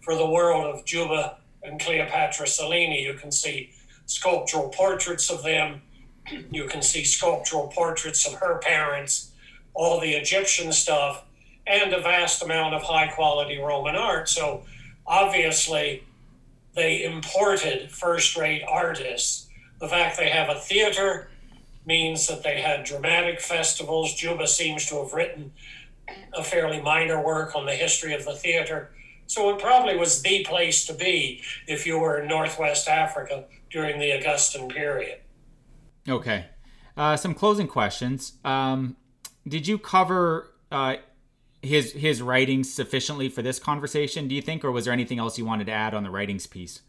for 0.01 0.15
the 0.15 0.25
world 0.25 0.65
of 0.73 0.85
Juba 0.85 1.39
and 1.65 1.81
Cleopatra 1.81 2.47
Selene. 2.47 2.93
You 2.93 3.15
can 3.15 3.33
see 3.33 3.73
sculptural 4.07 4.69
portraits 4.69 5.31
of 5.31 5.43
them. 5.43 5.83
You 6.51 6.67
can 6.69 6.83
see 6.83 7.05
sculptural 7.05 7.67
portraits 7.69 8.27
of 8.27 8.35
her 8.35 8.59
parents 8.59 9.33
all 9.75 10.01
the 10.01 10.13
Egyptian 10.13 10.73
stuff, 10.73 11.25
and 11.67 11.93
a 11.93 12.01
vast 12.01 12.43
amount 12.43 12.75
of 12.75 12.83
high 12.83 13.09
quality 13.09 13.59
Roman 13.59 13.97
art. 13.97 14.29
So 14.29 14.63
obviously, 15.05 16.05
they 16.75 17.05
imported 17.05 17.91
first 17.91 18.37
rate 18.37 18.63
artists. 18.69 19.49
The 19.81 19.89
fact 19.89 20.17
they 20.17 20.31
have 20.31 20.49
a 20.49 20.61
theater 20.61 21.29
means 21.87 22.27
that 22.29 22.43
they 22.43 22.61
had 22.61 22.85
dramatic 22.85 23.41
festivals. 23.41 24.15
Juba 24.15 24.47
seems 24.47 24.87
to 24.87 25.03
have 25.03 25.13
written 25.13 25.53
a 26.35 26.43
fairly 26.43 26.81
minor 26.81 27.23
work 27.23 27.55
on 27.55 27.67
the 27.67 27.75
history 27.75 28.15
of 28.15 28.25
the 28.25 28.35
theater. 28.35 28.91
So 29.27 29.51
it 29.51 29.61
probably 29.61 29.97
was 29.97 30.23
the 30.23 30.45
place 30.45 30.87
to 30.87 30.95
be 30.95 31.43
if 31.67 31.87
you 31.87 31.99
were 31.99 32.21
in 32.21 32.29
Northwest 32.29 32.89
Africa 32.89 33.45
during 33.71 33.99
the 33.99 34.11
Augustan 34.13 34.69
period. 34.69 35.21
Okay. 36.09 36.47
Uh, 36.97 37.17
some 37.17 37.35
closing 37.35 37.67
questions. 37.67 38.35
Um, 38.45 38.97
did 39.49 39.67
you 39.67 39.79
cover 39.79 40.53
uh, 40.71 40.97
his 41.63 41.93
his 41.93 42.23
writings 42.23 42.73
sufficiently 42.73 43.29
for 43.29 43.43
this 43.43 43.59
conversation? 43.59 44.29
Do 44.29 44.35
you 44.35 44.43
think, 44.43 44.65
or 44.65 44.71
was 44.71 44.85
there 44.85 44.93
anything 44.93 45.19
else 45.19 45.39
you 45.39 45.45
wanted 45.45 45.67
to 45.67 45.73
add 45.73 45.95
on 45.95 46.03
the 46.03 46.11
writings 46.11 46.47
piece? 46.47 46.83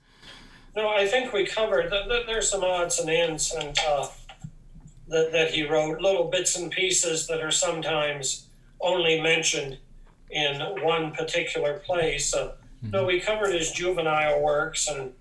No, 0.75 0.89
I 0.89 1.07
think 1.07 1.31
we 1.31 1.45
covered. 1.45 1.91
There's 2.27 2.49
some 2.49 2.63
odds 2.63 2.99
and 2.99 3.09
ends, 3.09 3.53
and 3.57 3.77
uh, 3.87 4.07
that, 5.07 5.31
that 5.31 5.51
he 5.51 5.65
wrote, 5.65 6.01
little 6.01 6.25
bits 6.25 6.55
and 6.57 6.71
pieces 6.71 7.27
that 7.27 7.41
are 7.41 7.51
sometimes 7.51 8.47
only 8.81 9.21
mentioned 9.21 9.77
in 10.31 10.59
one 10.81 11.11
particular 11.11 11.79
place. 11.79 12.33
Uh, 12.33 12.47
mm-hmm. 12.83 12.91
No, 12.91 13.05
we 13.05 13.19
covered 13.19 13.53
his 13.53 13.71
juvenile 13.71 14.41
works 14.41 14.87
and 14.87 15.11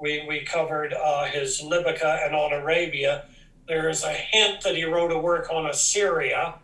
we, 0.00 0.24
we 0.28 0.40
covered 0.40 0.92
uh, 0.92 1.24
his 1.26 1.60
Libyka 1.62 2.26
and 2.26 2.34
on 2.34 2.52
Arabia. 2.52 3.24
There 3.68 3.88
is 3.88 4.02
a 4.02 4.12
hint 4.12 4.62
that 4.62 4.74
he 4.74 4.84
wrote 4.84 5.12
a 5.12 5.18
work 5.18 5.48
on 5.50 5.66
Assyria, 5.66 6.54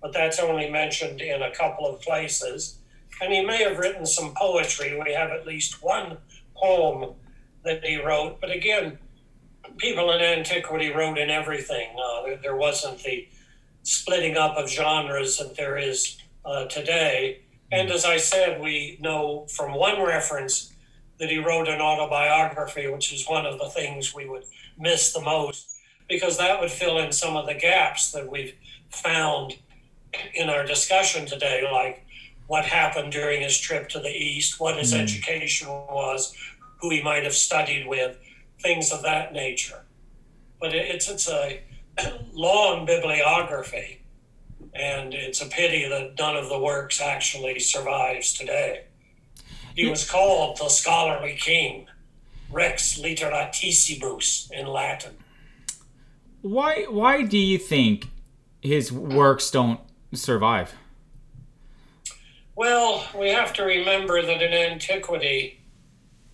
but 0.00 0.12
that's 0.12 0.38
only 0.38 0.70
mentioned 0.70 1.20
in 1.20 1.42
a 1.42 1.50
couple 1.50 1.86
of 1.86 2.00
places. 2.00 2.78
And 3.20 3.32
he 3.32 3.44
may 3.44 3.62
have 3.64 3.78
written 3.78 4.06
some 4.06 4.34
poetry. 4.34 4.98
We 5.04 5.12
have 5.12 5.30
at 5.30 5.46
least 5.46 5.82
one 5.82 6.18
poem 6.54 7.14
that 7.64 7.84
he 7.84 8.00
wrote. 8.00 8.40
But 8.40 8.50
again, 8.50 8.98
people 9.78 10.12
in 10.12 10.20
antiquity 10.20 10.90
wrote 10.92 11.18
in 11.18 11.30
everything. 11.30 11.88
Uh, 11.96 12.22
there, 12.22 12.36
there, 12.36 12.56
wasn't 12.56 13.02
the 13.02 13.28
splitting 13.82 14.36
up 14.36 14.56
of 14.56 14.70
genres 14.70 15.38
that 15.38 15.56
there 15.56 15.76
is 15.76 16.16
uh, 16.44 16.66
today. 16.66 17.42
And 17.72 17.90
as 17.90 18.04
I 18.04 18.18
said, 18.18 18.60
we 18.60 18.98
know 19.00 19.46
from 19.50 19.74
one 19.74 20.02
reference 20.02 20.72
that 21.18 21.30
he 21.30 21.38
wrote 21.38 21.68
an 21.68 21.80
autobiography, 21.80 22.88
which 22.88 23.12
is 23.12 23.26
one 23.26 23.46
of 23.46 23.58
the 23.58 23.68
things 23.68 24.14
we 24.14 24.28
would 24.28 24.44
miss 24.78 25.12
the 25.12 25.20
most, 25.20 25.76
because 26.08 26.38
that 26.38 26.60
would 26.60 26.70
fill 26.70 26.98
in 26.98 27.12
some 27.12 27.36
of 27.36 27.46
the 27.46 27.54
gaps 27.54 28.12
that 28.12 28.30
we've 28.30 28.54
found 28.90 29.56
in 30.34 30.48
our 30.48 30.64
discussion 30.64 31.26
today, 31.26 31.68
like 31.72 32.04
what 32.46 32.64
happened 32.64 33.12
during 33.12 33.42
his 33.42 33.58
trip 33.58 33.88
to 33.88 34.00
the 34.00 34.10
East, 34.10 34.60
what 34.60 34.76
his 34.76 34.92
mm. 34.92 35.00
education 35.00 35.68
was, 35.68 36.34
who 36.80 36.90
he 36.90 37.02
might 37.02 37.24
have 37.24 37.34
studied 37.34 37.86
with, 37.86 38.16
things 38.64 38.90
of 38.90 39.02
that 39.02 39.32
nature. 39.32 39.84
But 40.60 40.74
it's 40.74 41.08
it's 41.08 41.28
a 41.28 41.60
long 42.32 42.86
bibliography, 42.86 44.00
and 44.74 45.14
it's 45.14 45.40
a 45.40 45.46
pity 45.46 45.88
that 45.88 46.18
none 46.18 46.36
of 46.36 46.48
the 46.48 46.58
works 46.58 47.00
actually 47.00 47.60
survives 47.60 48.32
today. 48.32 48.86
He 49.76 49.88
was 49.88 50.08
called 50.10 50.58
the 50.58 50.68
scholarly 50.68 51.36
king, 51.38 51.86
Rex 52.50 52.98
Litteratissimus 52.98 54.50
in 54.50 54.66
Latin. 54.66 55.16
Why 56.40 56.86
why 56.88 57.22
do 57.22 57.38
you 57.38 57.58
think 57.58 58.08
his 58.62 58.90
works 58.90 59.50
don't 59.50 59.80
survive? 60.14 60.74
Well, 62.56 63.04
we 63.18 63.30
have 63.30 63.52
to 63.54 63.64
remember 63.64 64.22
that 64.22 64.40
in 64.40 64.52
antiquity, 64.52 65.60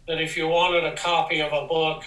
that 0.07 0.21
if 0.21 0.37
you 0.37 0.49
wanted 0.49 0.85
a 0.85 0.95
copy 0.95 1.41
of 1.41 1.53
a 1.53 1.67
book, 1.67 2.05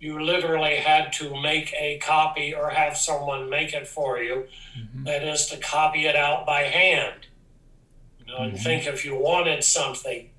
you 0.00 0.22
literally 0.22 0.76
had 0.76 1.12
to 1.14 1.40
make 1.40 1.72
a 1.74 1.98
copy 1.98 2.54
or 2.54 2.70
have 2.70 2.96
someone 2.96 3.48
make 3.48 3.72
it 3.72 3.86
for 3.86 4.18
you. 4.18 4.46
Mm-hmm. 4.78 5.04
That 5.04 5.24
is 5.24 5.46
to 5.46 5.56
copy 5.58 6.06
it 6.06 6.16
out 6.16 6.46
by 6.46 6.62
hand. 6.62 7.26
You 8.18 8.26
know, 8.26 8.40
mm-hmm. 8.40 8.56
and 8.56 8.60
think 8.60 8.86
if 8.86 9.04
you 9.04 9.16
wanted 9.16 9.64
something, 9.64 10.30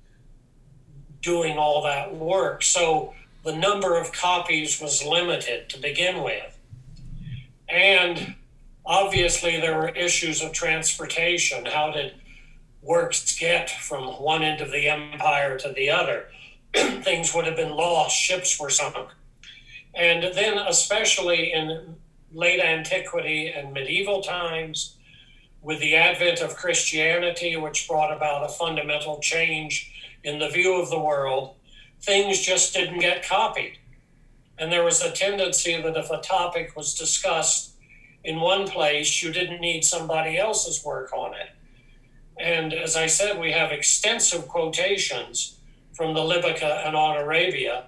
doing 1.20 1.58
all 1.58 1.82
that 1.82 2.14
work. 2.14 2.62
So 2.62 3.14
the 3.44 3.56
number 3.56 3.98
of 3.98 4.12
copies 4.12 4.80
was 4.80 5.04
limited 5.04 5.68
to 5.70 5.80
begin 5.80 6.22
with. 6.22 6.58
And 7.68 8.36
obviously, 8.84 9.60
there 9.60 9.76
were 9.76 9.88
issues 9.88 10.42
of 10.42 10.52
transportation. 10.52 11.66
How 11.66 11.90
did 11.90 12.12
works 12.86 13.36
get 13.36 13.68
from 13.68 14.04
one 14.22 14.42
end 14.42 14.60
of 14.60 14.70
the 14.70 14.88
empire 14.88 15.58
to 15.58 15.72
the 15.72 15.90
other. 15.90 16.28
Things 16.74 17.34
would 17.34 17.46
have 17.46 17.56
been 17.56 17.74
lost, 17.74 18.16
ships 18.16 18.58
were 18.58 18.70
sunk. 18.70 19.08
And 19.96 20.34
then, 20.34 20.58
especially 20.58 21.52
in 21.52 21.96
late 22.32 22.60
antiquity 22.60 23.48
and 23.48 23.72
medieval 23.72 24.22
times, 24.22 24.96
with 25.62 25.80
the 25.80 25.96
advent 25.96 26.40
of 26.40 26.54
Christianity, 26.54 27.56
which 27.56 27.88
brought 27.88 28.14
about 28.14 28.44
a 28.44 28.52
fundamental 28.52 29.18
change 29.20 29.90
in 30.22 30.38
the 30.38 30.50
view 30.50 30.80
of 30.80 30.90
the 30.90 30.98
world, 30.98 31.56
things 32.02 32.40
just 32.40 32.74
didn't 32.74 33.00
get 33.00 33.26
copied. 33.26 33.78
And 34.58 34.70
there 34.70 34.84
was 34.84 35.02
a 35.02 35.10
tendency 35.10 35.80
that 35.80 35.96
if 35.96 36.10
a 36.10 36.20
topic 36.20 36.76
was 36.76 36.94
discussed 36.94 37.72
in 38.22 38.38
one 38.38 38.68
place, 38.68 39.22
you 39.22 39.32
didn't 39.32 39.60
need 39.60 39.84
somebody 39.84 40.36
else's 40.38 40.84
work 40.84 41.12
on 41.12 41.34
it. 41.34 41.50
And 42.38 42.74
as 42.74 42.96
I 42.96 43.06
said, 43.06 43.40
we 43.40 43.52
have 43.52 43.72
extensive 43.72 44.46
quotations 44.46 45.56
from 45.94 46.12
the 46.12 46.20
Libyka 46.20 46.86
and 46.86 46.94
on 46.94 47.16
Arabia 47.16 47.86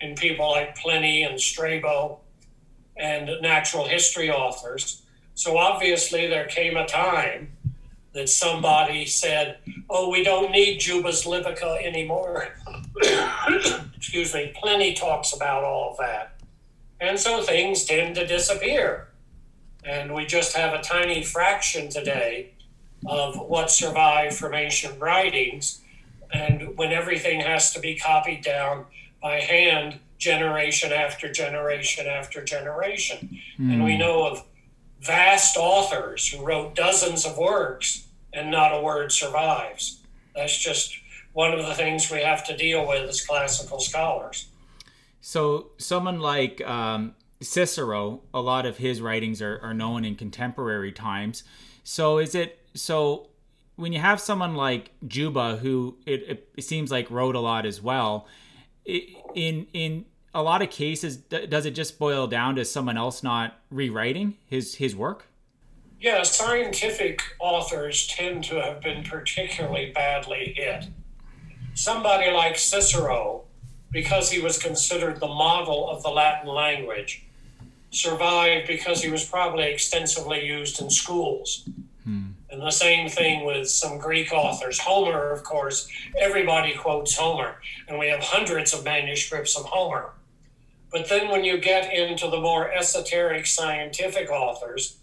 in 0.00 0.14
people 0.14 0.50
like 0.50 0.76
Pliny 0.76 1.22
and 1.22 1.40
Strabo 1.40 2.20
and 2.96 3.30
natural 3.40 3.86
history 3.86 4.30
authors. 4.30 5.02
So 5.34 5.56
obviously, 5.56 6.26
there 6.26 6.46
came 6.46 6.76
a 6.76 6.86
time 6.86 7.52
that 8.12 8.28
somebody 8.28 9.06
said, 9.06 9.58
Oh, 9.88 10.10
we 10.10 10.24
don't 10.24 10.50
need 10.50 10.78
Juba's 10.78 11.24
Libyka 11.24 11.84
anymore. 11.84 12.48
Excuse 13.96 14.34
me, 14.34 14.52
Pliny 14.54 14.94
talks 14.94 15.32
about 15.32 15.64
all 15.64 15.92
of 15.92 15.98
that. 15.98 16.40
And 17.00 17.18
so 17.18 17.42
things 17.42 17.84
tend 17.84 18.16
to 18.16 18.26
disappear. 18.26 19.08
And 19.84 20.14
we 20.14 20.26
just 20.26 20.54
have 20.54 20.74
a 20.74 20.82
tiny 20.82 21.22
fraction 21.22 21.88
today 21.88 22.52
of 23.06 23.38
what 23.38 23.70
survived 23.70 24.36
from 24.36 24.54
ancient 24.54 25.00
writings. 25.00 25.80
And 26.32 26.76
when 26.76 26.92
everything 26.92 27.40
has 27.40 27.72
to 27.72 27.80
be 27.80 27.96
copied 27.96 28.42
down 28.42 28.84
by 29.22 29.40
hand, 29.40 29.98
generation 30.18 30.92
after 30.92 31.30
generation 31.30 32.06
after 32.06 32.44
generation. 32.44 33.40
Mm. 33.58 33.72
And 33.72 33.84
we 33.84 33.94
hmm. 33.94 34.00
know 34.00 34.26
of 34.26 34.44
vast 35.00 35.56
authors 35.56 36.28
who 36.28 36.44
wrote 36.44 36.74
dozens 36.74 37.24
of 37.24 37.38
works 37.38 38.06
and 38.32 38.50
not 38.50 38.76
a 38.76 38.80
word 38.80 39.10
survives. 39.10 40.00
That's 40.36 40.56
just 40.56 40.94
one 41.32 41.52
of 41.52 41.66
the 41.66 41.74
things 41.74 42.10
we 42.10 42.22
have 42.22 42.44
to 42.46 42.56
deal 42.56 42.86
with 42.86 43.08
as 43.08 43.24
classical 43.24 43.80
scholars. 43.80 44.48
So, 45.22 45.70
someone 45.78 46.20
like 46.20 46.60
um, 46.66 47.14
Cicero, 47.40 48.22
a 48.32 48.40
lot 48.40 48.66
of 48.66 48.78
his 48.78 49.00
writings 49.00 49.42
are, 49.42 49.58
are 49.62 49.74
known 49.74 50.04
in 50.04 50.16
contemporary 50.16 50.92
times. 50.92 51.44
So, 51.84 52.18
is 52.18 52.34
it 52.34 52.58
so 52.74 53.28
when 53.76 53.92
you 53.92 53.98
have 53.98 54.20
someone 54.20 54.54
like 54.54 54.92
Juba, 55.06 55.56
who 55.56 55.96
it, 56.06 56.48
it 56.56 56.62
seems 56.62 56.90
like 56.90 57.10
wrote 57.10 57.34
a 57.34 57.40
lot 57.40 57.64
as 57.66 57.80
well, 57.80 58.26
in 58.84 59.66
in 59.72 60.04
a 60.34 60.42
lot 60.42 60.62
of 60.62 60.70
cases, 60.70 61.16
does 61.16 61.66
it 61.66 61.72
just 61.72 61.98
boil 61.98 62.26
down 62.26 62.54
to 62.56 62.64
someone 62.64 62.96
else 62.96 63.22
not 63.22 63.58
rewriting 63.70 64.36
his 64.46 64.76
his 64.76 64.94
work? 64.94 65.26
Yeah, 66.00 66.22
scientific 66.22 67.20
authors 67.38 68.06
tend 68.06 68.44
to 68.44 68.60
have 68.60 68.80
been 68.80 69.04
particularly 69.04 69.92
badly 69.94 70.54
hit. 70.56 70.86
Somebody 71.74 72.30
like 72.30 72.56
Cicero, 72.56 73.42
because 73.90 74.30
he 74.30 74.40
was 74.40 74.58
considered 74.58 75.20
the 75.20 75.28
model 75.28 75.90
of 75.90 76.02
the 76.02 76.08
Latin 76.08 76.48
language, 76.48 77.24
survived 77.90 78.66
because 78.66 79.02
he 79.02 79.10
was 79.10 79.24
probably 79.24 79.64
extensively 79.64 80.44
used 80.44 80.80
in 80.80 80.88
schools. 80.88 81.68
Hmm. 82.04 82.28
And 82.50 82.60
the 82.60 82.70
same 82.70 83.08
thing 83.08 83.44
with 83.44 83.70
some 83.70 83.98
Greek 83.98 84.32
authors. 84.32 84.80
Homer, 84.80 85.30
of 85.30 85.44
course, 85.44 85.88
everybody 86.18 86.74
quotes 86.74 87.16
Homer, 87.16 87.56
and 87.86 87.98
we 87.98 88.08
have 88.08 88.20
hundreds 88.20 88.74
of 88.74 88.84
manuscripts 88.84 89.56
of 89.56 89.66
Homer. 89.66 90.10
But 90.90 91.08
then 91.08 91.28
when 91.28 91.44
you 91.44 91.58
get 91.58 91.92
into 91.92 92.28
the 92.28 92.40
more 92.40 92.72
esoteric 92.72 93.46
scientific 93.46 94.30
authors, 94.30 94.96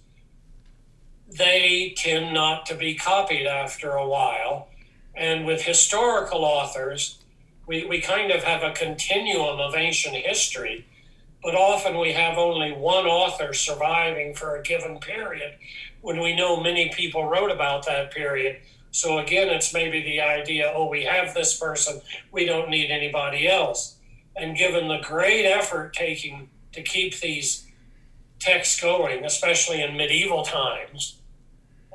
they 1.30 1.94
tend 1.96 2.34
not 2.34 2.66
to 2.66 2.76
be 2.76 2.96
copied 2.96 3.48
after 3.48 3.92
a 3.92 4.08
while. 4.08 4.68
And 5.16 5.46
with 5.46 5.62
historical 5.62 6.44
authors, 6.44 7.20
we, 7.66 7.86
we 7.86 8.02
kind 8.02 8.32
of 8.32 8.44
have 8.44 8.64
a 8.64 8.74
continuum 8.74 9.60
of 9.60 9.76
ancient 9.76 10.16
history, 10.16 10.86
but 11.48 11.56
often 11.56 11.98
we 11.98 12.12
have 12.12 12.38
only 12.38 12.74
one 12.74 13.06
author 13.06 13.54
surviving 13.54 14.36
for 14.36 14.58
a 14.58 14.62
given 14.62 15.00
period 15.00 15.54
when 16.02 16.20
we 16.20 16.36
know 16.36 16.62
many 16.62 16.90
people 16.90 17.24
wrote 17.24 17.50
about 17.50 17.86
that 17.86 18.12
period. 18.12 18.58
So 18.92 19.20
again, 19.20 19.48
it's 19.48 19.74
maybe 19.74 20.04
the 20.04 20.20
idea, 20.20 20.74
oh, 20.76 20.90
we 20.90 21.06
have 21.06 21.34
this 21.34 21.58
person, 21.58 22.02
we 22.34 22.44
don't 22.44 22.70
need 22.70 22.92
anybody 22.92 23.48
else. 23.48 23.96
And 24.36 24.58
given 24.58 24.90
the 24.90 25.00
great 25.02 25.46
effort 25.46 25.94
taking 25.94 26.50
to 26.74 26.82
keep 26.82 27.18
these 27.22 27.66
texts 28.40 28.82
going, 28.82 29.24
especially 29.24 29.82
in 29.82 29.96
medieval 29.96 30.44
times, 30.44 31.22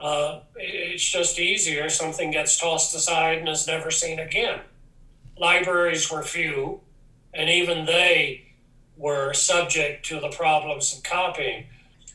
uh, 0.01 0.41
it's 0.57 1.05
just 1.05 1.39
easier. 1.39 1.91
Something 1.91 2.31
gets 2.31 2.59
tossed 2.59 2.95
aside 2.95 3.37
and 3.37 3.51
is 3.51 3.67
never 3.67 3.91
seen 3.91 4.19
again. 4.19 4.61
Libraries 5.37 6.11
were 6.11 6.23
few, 6.23 6.81
and 7.35 7.51
even 7.51 7.85
they 7.85 8.42
were 9.03 9.35
subject 9.35 10.07
to 10.07 10.21
the 10.21 10.29
problems 10.29 10.97
of 10.97 11.03
copying. 11.03 11.67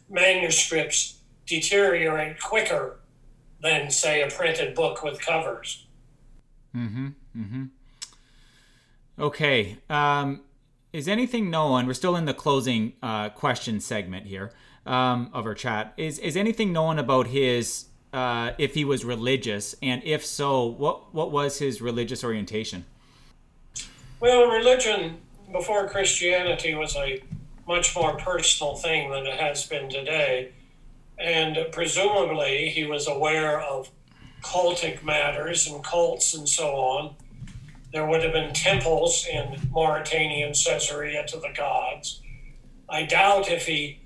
Manuscripts 0.10 1.20
deteriorate 1.46 2.42
quicker 2.42 3.00
than, 3.62 3.92
say, 3.92 4.22
a 4.22 4.32
printed 4.32 4.74
book 4.74 5.04
with 5.04 5.20
covers. 5.20 5.86
Mm-hmm. 6.74 7.08
Mm-hmm. 7.38 7.64
Okay. 9.20 9.78
Um, 9.90 10.44
is 10.94 11.10
anything 11.10 11.50
known? 11.50 11.88
We're 11.88 11.94
still 11.94 12.16
in 12.16 12.24
the 12.24 12.34
closing 12.34 12.94
uh, 13.04 13.30
question 13.30 13.82
segment 13.82 14.26
here 14.26 14.54
um, 14.86 15.30
of 15.34 15.46
our 15.46 15.56
chat. 15.56 15.94
Is 15.98 16.20
is 16.20 16.38
anything 16.38 16.72
known 16.72 17.00
about 17.00 17.28
his 17.28 17.88
uh, 18.14 18.52
if 18.58 18.76
he 18.76 18.86
was 18.86 19.04
religious, 19.04 19.76
and 19.82 20.02
if 20.06 20.26
so, 20.26 20.64
what 20.64 21.14
what 21.14 21.32
was 21.32 21.60
his 21.60 21.82
religious 21.82 22.24
orientation? 22.24 22.86
Well, 24.22 24.48
religion 24.48 25.18
before 25.52 25.88
Christianity 25.88 26.74
was 26.76 26.96
a 26.96 27.24
much 27.68 27.96
more 27.96 28.16
personal 28.18 28.76
thing 28.76 29.12
than 29.12 29.26
it 29.26 29.40
has 29.40 29.66
been 29.66 29.90
today, 29.90 30.52
and 31.20 31.58
presumably 31.72 32.70
he 32.70 32.86
was 32.86 33.08
aware 33.08 33.60
of 33.60 33.90
cultic 34.42 35.04
matters 35.04 35.68
and 35.68 35.84
cults 35.84 36.34
and 36.34 36.48
so 36.48 36.76
on. 36.76 37.16
There 37.92 38.06
would 38.06 38.24
have 38.24 38.34
been 38.34 38.54
temples 38.54 39.26
in 39.26 39.70
Mauritania 39.72 40.46
and 40.46 40.56
Caesarea 40.56 41.26
to 41.28 41.38
the 41.38 41.54
gods. 41.56 42.22
I 42.90 43.04
doubt 43.04 43.50
if 43.50 43.66
he 43.66 44.00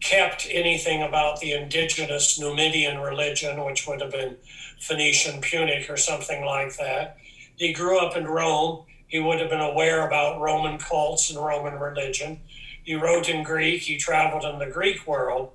kept 0.00 0.46
anything 0.50 1.02
about 1.02 1.40
the 1.40 1.52
indigenous 1.52 2.38
Numidian 2.38 2.98
religion, 2.98 3.64
which 3.64 3.86
would 3.86 4.02
have 4.02 4.10
been 4.10 4.36
Phoenician 4.78 5.40
Punic 5.40 5.88
or 5.88 5.96
something 5.96 6.44
like 6.44 6.76
that. 6.76 7.16
He 7.56 7.72
grew 7.72 7.98
up 7.98 8.16
in 8.16 8.26
Rome. 8.26 8.84
He 9.14 9.20
would 9.20 9.38
have 9.38 9.48
been 9.48 9.60
aware 9.60 10.04
about 10.04 10.40
Roman 10.40 10.76
cults 10.76 11.30
and 11.30 11.38
Roman 11.38 11.78
religion. 11.78 12.40
He 12.82 12.96
wrote 12.96 13.28
in 13.28 13.44
Greek. 13.44 13.82
He 13.82 13.96
traveled 13.96 14.42
in 14.42 14.58
the 14.58 14.66
Greek 14.66 15.06
world. 15.06 15.52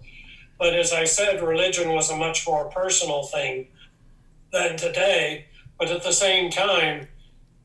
But 0.57 0.73
as 0.73 0.93
I 0.93 1.03
said, 1.03 1.43
religion 1.43 1.89
was 1.89 2.09
a 2.09 2.15
much 2.15 2.47
more 2.47 2.71
personal 2.71 3.23
thing 3.23 3.67
than 4.53 4.77
today. 4.77 5.47
But 5.77 5.91
at 5.91 6.03
the 6.03 6.13
same 6.13 6.49
time, 6.49 7.09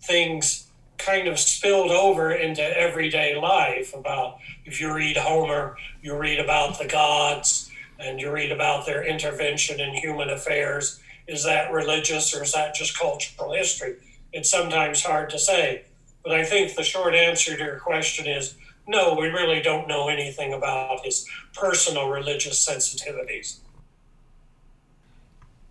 things 0.03 0.67
kind 0.99 1.29
of 1.29 1.39
spilled 1.39 1.93
over 1.93 2.33
into 2.33 2.61
everyday 2.77 3.37
life 3.37 3.95
about 3.95 4.39
if 4.65 4.81
you 4.81 4.93
read 4.93 5.17
Homer, 5.17 5.77
you 6.03 6.17
read 6.17 6.41
about 6.41 6.77
the 6.77 6.89
gods 6.89 7.71
and 8.01 8.21
you 8.21 8.33
read 8.33 8.51
about 8.51 8.85
their 8.85 9.05
intervention 9.05 9.79
in 9.79 9.95
human 9.95 10.29
affairs. 10.29 10.99
Is 11.29 11.45
that 11.45 11.73
religious 11.73 12.35
or 12.35 12.43
is 12.43 12.53
that 12.53 12.75
just 12.75 12.99
cultural 12.99 13.53
history? 13.53 13.95
It's 14.35 14.51
sometimes 14.51 15.03
hard 15.03 15.31
to 15.31 15.39
say. 15.39 15.85
But 16.25 16.33
I 16.33 16.45
think 16.45 16.75
the 16.75 16.83
short 16.83 17.15
answer 17.15 17.57
to 17.57 17.65
your 17.65 17.79
question 17.79 18.27
is 18.27 18.57
no, 18.87 19.15
we 19.15 19.29
really 19.29 19.63
don't 19.63 19.89
know 19.89 20.09
anything 20.09 20.53
about 20.53 21.05
his 21.05 21.27
personal 21.55 22.11
religious 22.11 22.67
sensitivities. 22.67 23.61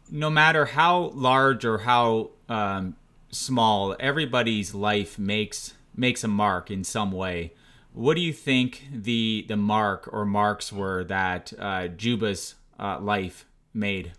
No 0.10 0.30
matter 0.30 0.66
how 0.66 1.12
large 1.14 1.66
or 1.66 1.80
how 1.80 2.32
um, 2.50 2.96
small, 3.32 3.96
everybody's 4.00 4.74
life 4.74 5.20
makes 5.20 5.74
makes 5.96 6.24
a 6.24 6.28
mark 6.28 6.72
in 6.72 6.84
some 6.84 7.12
way. 7.12 7.54
What 7.92 8.16
do 8.16 8.22
you 8.22 8.34
think 8.34 8.88
the 8.92 9.46
the 9.48 9.58
mark 9.58 10.10
or 10.12 10.26
marks 10.26 10.72
were 10.72 11.04
that 11.04 11.54
uh, 11.60 11.90
Juba's 11.90 12.56
uh, 12.80 13.00
life 13.00 13.46
made? 13.74 14.14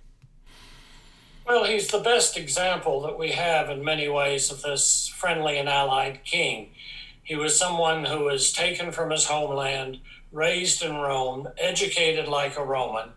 Well, 1.46 1.64
he's 1.64 1.88
the 1.88 1.98
best 1.98 2.38
example 2.38 3.02
that 3.02 3.18
we 3.18 3.32
have 3.32 3.68
in 3.68 3.84
many 3.84 4.08
ways 4.08 4.50
of 4.50 4.62
this 4.62 5.08
friendly 5.08 5.58
and 5.58 5.68
allied 5.68 6.24
king. 6.24 6.70
He 7.22 7.36
was 7.36 7.58
someone 7.58 8.06
who 8.06 8.24
was 8.24 8.50
taken 8.50 8.92
from 8.92 9.10
his 9.10 9.26
homeland, 9.26 10.00
raised 10.32 10.82
in 10.82 10.96
Rome, 10.96 11.48
educated 11.58 12.28
like 12.28 12.56
a 12.56 12.64
Roman, 12.64 13.10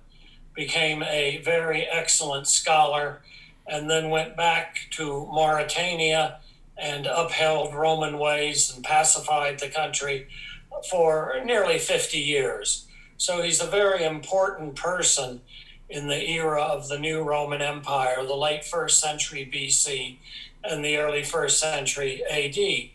became 0.53 1.03
a 1.03 1.37
very 1.37 1.85
excellent 1.85 2.47
scholar, 2.47 3.21
and 3.65 3.89
then 3.89 4.09
went 4.09 4.35
back 4.35 4.75
to 4.91 5.25
Mauritania 5.31 6.39
and 6.77 7.05
upheld 7.05 7.73
Roman 7.73 8.19
ways 8.19 8.73
and 8.75 8.83
pacified 8.83 9.59
the 9.59 9.69
country 9.69 10.27
for 10.91 11.33
nearly 11.45 11.79
50 11.79 12.17
years. 12.17 12.87
So 13.15 13.41
he's 13.41 13.61
a 13.61 13.67
very 13.67 14.03
important 14.03 14.75
person 14.75 15.41
in 15.89 16.07
the 16.07 16.29
era 16.29 16.61
of 16.61 16.89
the 16.89 16.99
new 16.99 17.21
Roman 17.21 17.61
Empire, 17.61 18.25
the 18.25 18.35
late 18.35 18.65
first 18.65 18.99
century 18.99 19.49
BC 19.51 20.17
and 20.63 20.83
the 20.83 20.97
early 20.97 21.23
first 21.23 21.59
century 21.59 22.23
AD. 22.25 22.89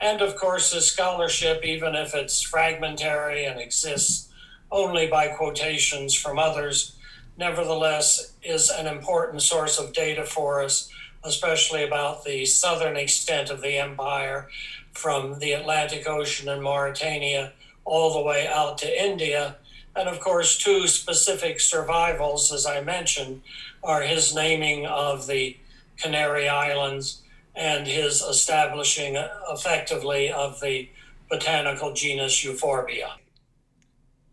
And 0.00 0.20
of 0.20 0.36
course, 0.36 0.72
his 0.72 0.86
scholarship, 0.86 1.64
even 1.64 1.94
if 1.94 2.14
it's 2.14 2.42
fragmentary 2.42 3.44
and 3.44 3.58
exists 3.58 4.28
only 4.70 5.06
by 5.06 5.28
quotations 5.28 6.14
from 6.14 6.38
others, 6.38 6.96
nevertheless 7.38 8.32
is 8.42 8.70
an 8.70 8.86
important 8.86 9.42
source 9.42 9.78
of 9.78 9.92
data 9.92 10.24
for 10.24 10.62
us, 10.62 10.90
especially 11.22 11.84
about 11.84 12.24
the 12.24 12.44
southern 12.44 12.96
extent 12.96 13.50
of 13.50 13.62
the 13.62 13.78
empire 13.78 14.48
from 14.92 15.38
the 15.38 15.52
Atlantic 15.52 16.06
Ocean 16.08 16.48
and 16.48 16.62
Mauritania 16.62 17.52
all 17.84 18.12
the 18.12 18.22
way 18.22 18.46
out 18.46 18.78
to 18.78 19.04
India. 19.04 19.56
And 19.96 20.08
of 20.08 20.20
course, 20.20 20.58
two 20.58 20.86
specific 20.86 21.60
survivals, 21.60 22.52
as 22.52 22.66
I 22.66 22.80
mentioned, 22.80 23.42
are 23.82 24.02
his 24.02 24.34
naming 24.34 24.86
of 24.86 25.26
the 25.26 25.56
Canary 25.96 26.48
Islands 26.48 27.22
and 27.54 27.86
his 27.86 28.20
establishing 28.20 29.16
effectively 29.48 30.32
of 30.32 30.60
the 30.60 30.88
botanical 31.30 31.92
genus 31.92 32.44
Euphorbia. 32.44 33.12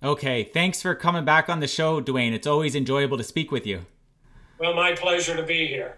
Okay, 0.04 0.44
thanks 0.44 0.82
for 0.82 0.96
coming 0.96 1.26
back 1.26 1.48
on 1.48 1.60
the 1.60 1.68
show, 1.68 2.02
Duane. 2.02 2.34
It's 2.34 2.48
always 2.48 2.76
enjoyable 2.76 3.18
to 3.18 3.24
speak 3.24 3.52
with 3.52 3.68
you. 3.68 3.86
Well, 4.58 4.74
my 4.74 4.94
pleasure 4.94 5.36
to 5.36 5.44
be 5.44 5.68
here. 5.68 5.98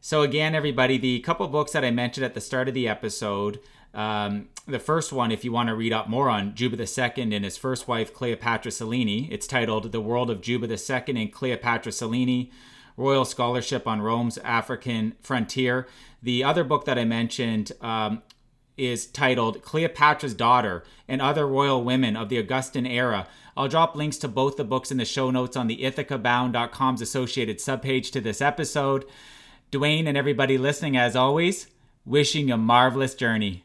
So, 0.00 0.22
again, 0.22 0.54
everybody, 0.54 0.98
the 0.98 1.18
couple 1.20 1.48
books 1.48 1.72
that 1.72 1.84
I 1.84 1.90
mentioned 1.90 2.24
at 2.24 2.34
the 2.34 2.40
start 2.40 2.68
of 2.68 2.74
the 2.74 2.86
episode 2.86 3.58
um, 3.96 4.50
the 4.66 4.78
first 4.78 5.10
one, 5.10 5.32
if 5.32 5.42
you 5.42 5.52
want 5.52 5.70
to 5.70 5.74
read 5.74 5.92
up 5.92 6.06
more 6.06 6.28
on 6.28 6.54
Juba 6.54 6.76
II 6.76 7.34
and 7.34 7.44
his 7.44 7.56
first 7.56 7.88
wife, 7.88 8.12
Cleopatra 8.12 8.70
Selene, 8.70 9.28
it's 9.32 9.46
titled 9.46 9.90
The 9.90 10.02
World 10.02 10.30
of 10.30 10.42
Juba 10.42 10.68
II 10.68 11.20
and 11.20 11.32
Cleopatra 11.32 11.90
Selene 11.92 12.50
Royal 12.98 13.24
Scholarship 13.24 13.86
on 13.86 14.02
Rome's 14.02 14.36
African 14.38 15.14
Frontier. 15.22 15.88
The 16.22 16.44
other 16.44 16.62
book 16.62 16.84
that 16.84 16.98
I 16.98 17.06
mentioned 17.06 17.72
um, 17.80 18.22
is 18.76 19.06
titled 19.06 19.62
Cleopatra's 19.62 20.34
Daughter 20.34 20.84
and 21.08 21.22
Other 21.22 21.46
Royal 21.46 21.82
Women 21.82 22.16
of 22.16 22.28
the 22.28 22.38
Augustan 22.38 22.86
Era. 22.86 23.26
I'll 23.56 23.68
drop 23.68 23.96
links 23.96 24.18
to 24.18 24.28
both 24.28 24.56
the 24.56 24.64
books 24.64 24.90
in 24.90 24.98
the 24.98 25.06
show 25.06 25.30
notes 25.30 25.56
on 25.56 25.68
the 25.68 25.78
ithacabound.com's 25.78 27.00
associated 27.00 27.58
subpage 27.58 28.10
to 28.12 28.20
this 28.20 28.42
episode. 28.42 29.06
Duane 29.70 30.06
and 30.06 30.18
everybody 30.18 30.58
listening, 30.58 30.98
as 30.98 31.16
always, 31.16 31.68
wishing 32.04 32.50
a 32.50 32.58
marvelous 32.58 33.14
journey. 33.14 33.64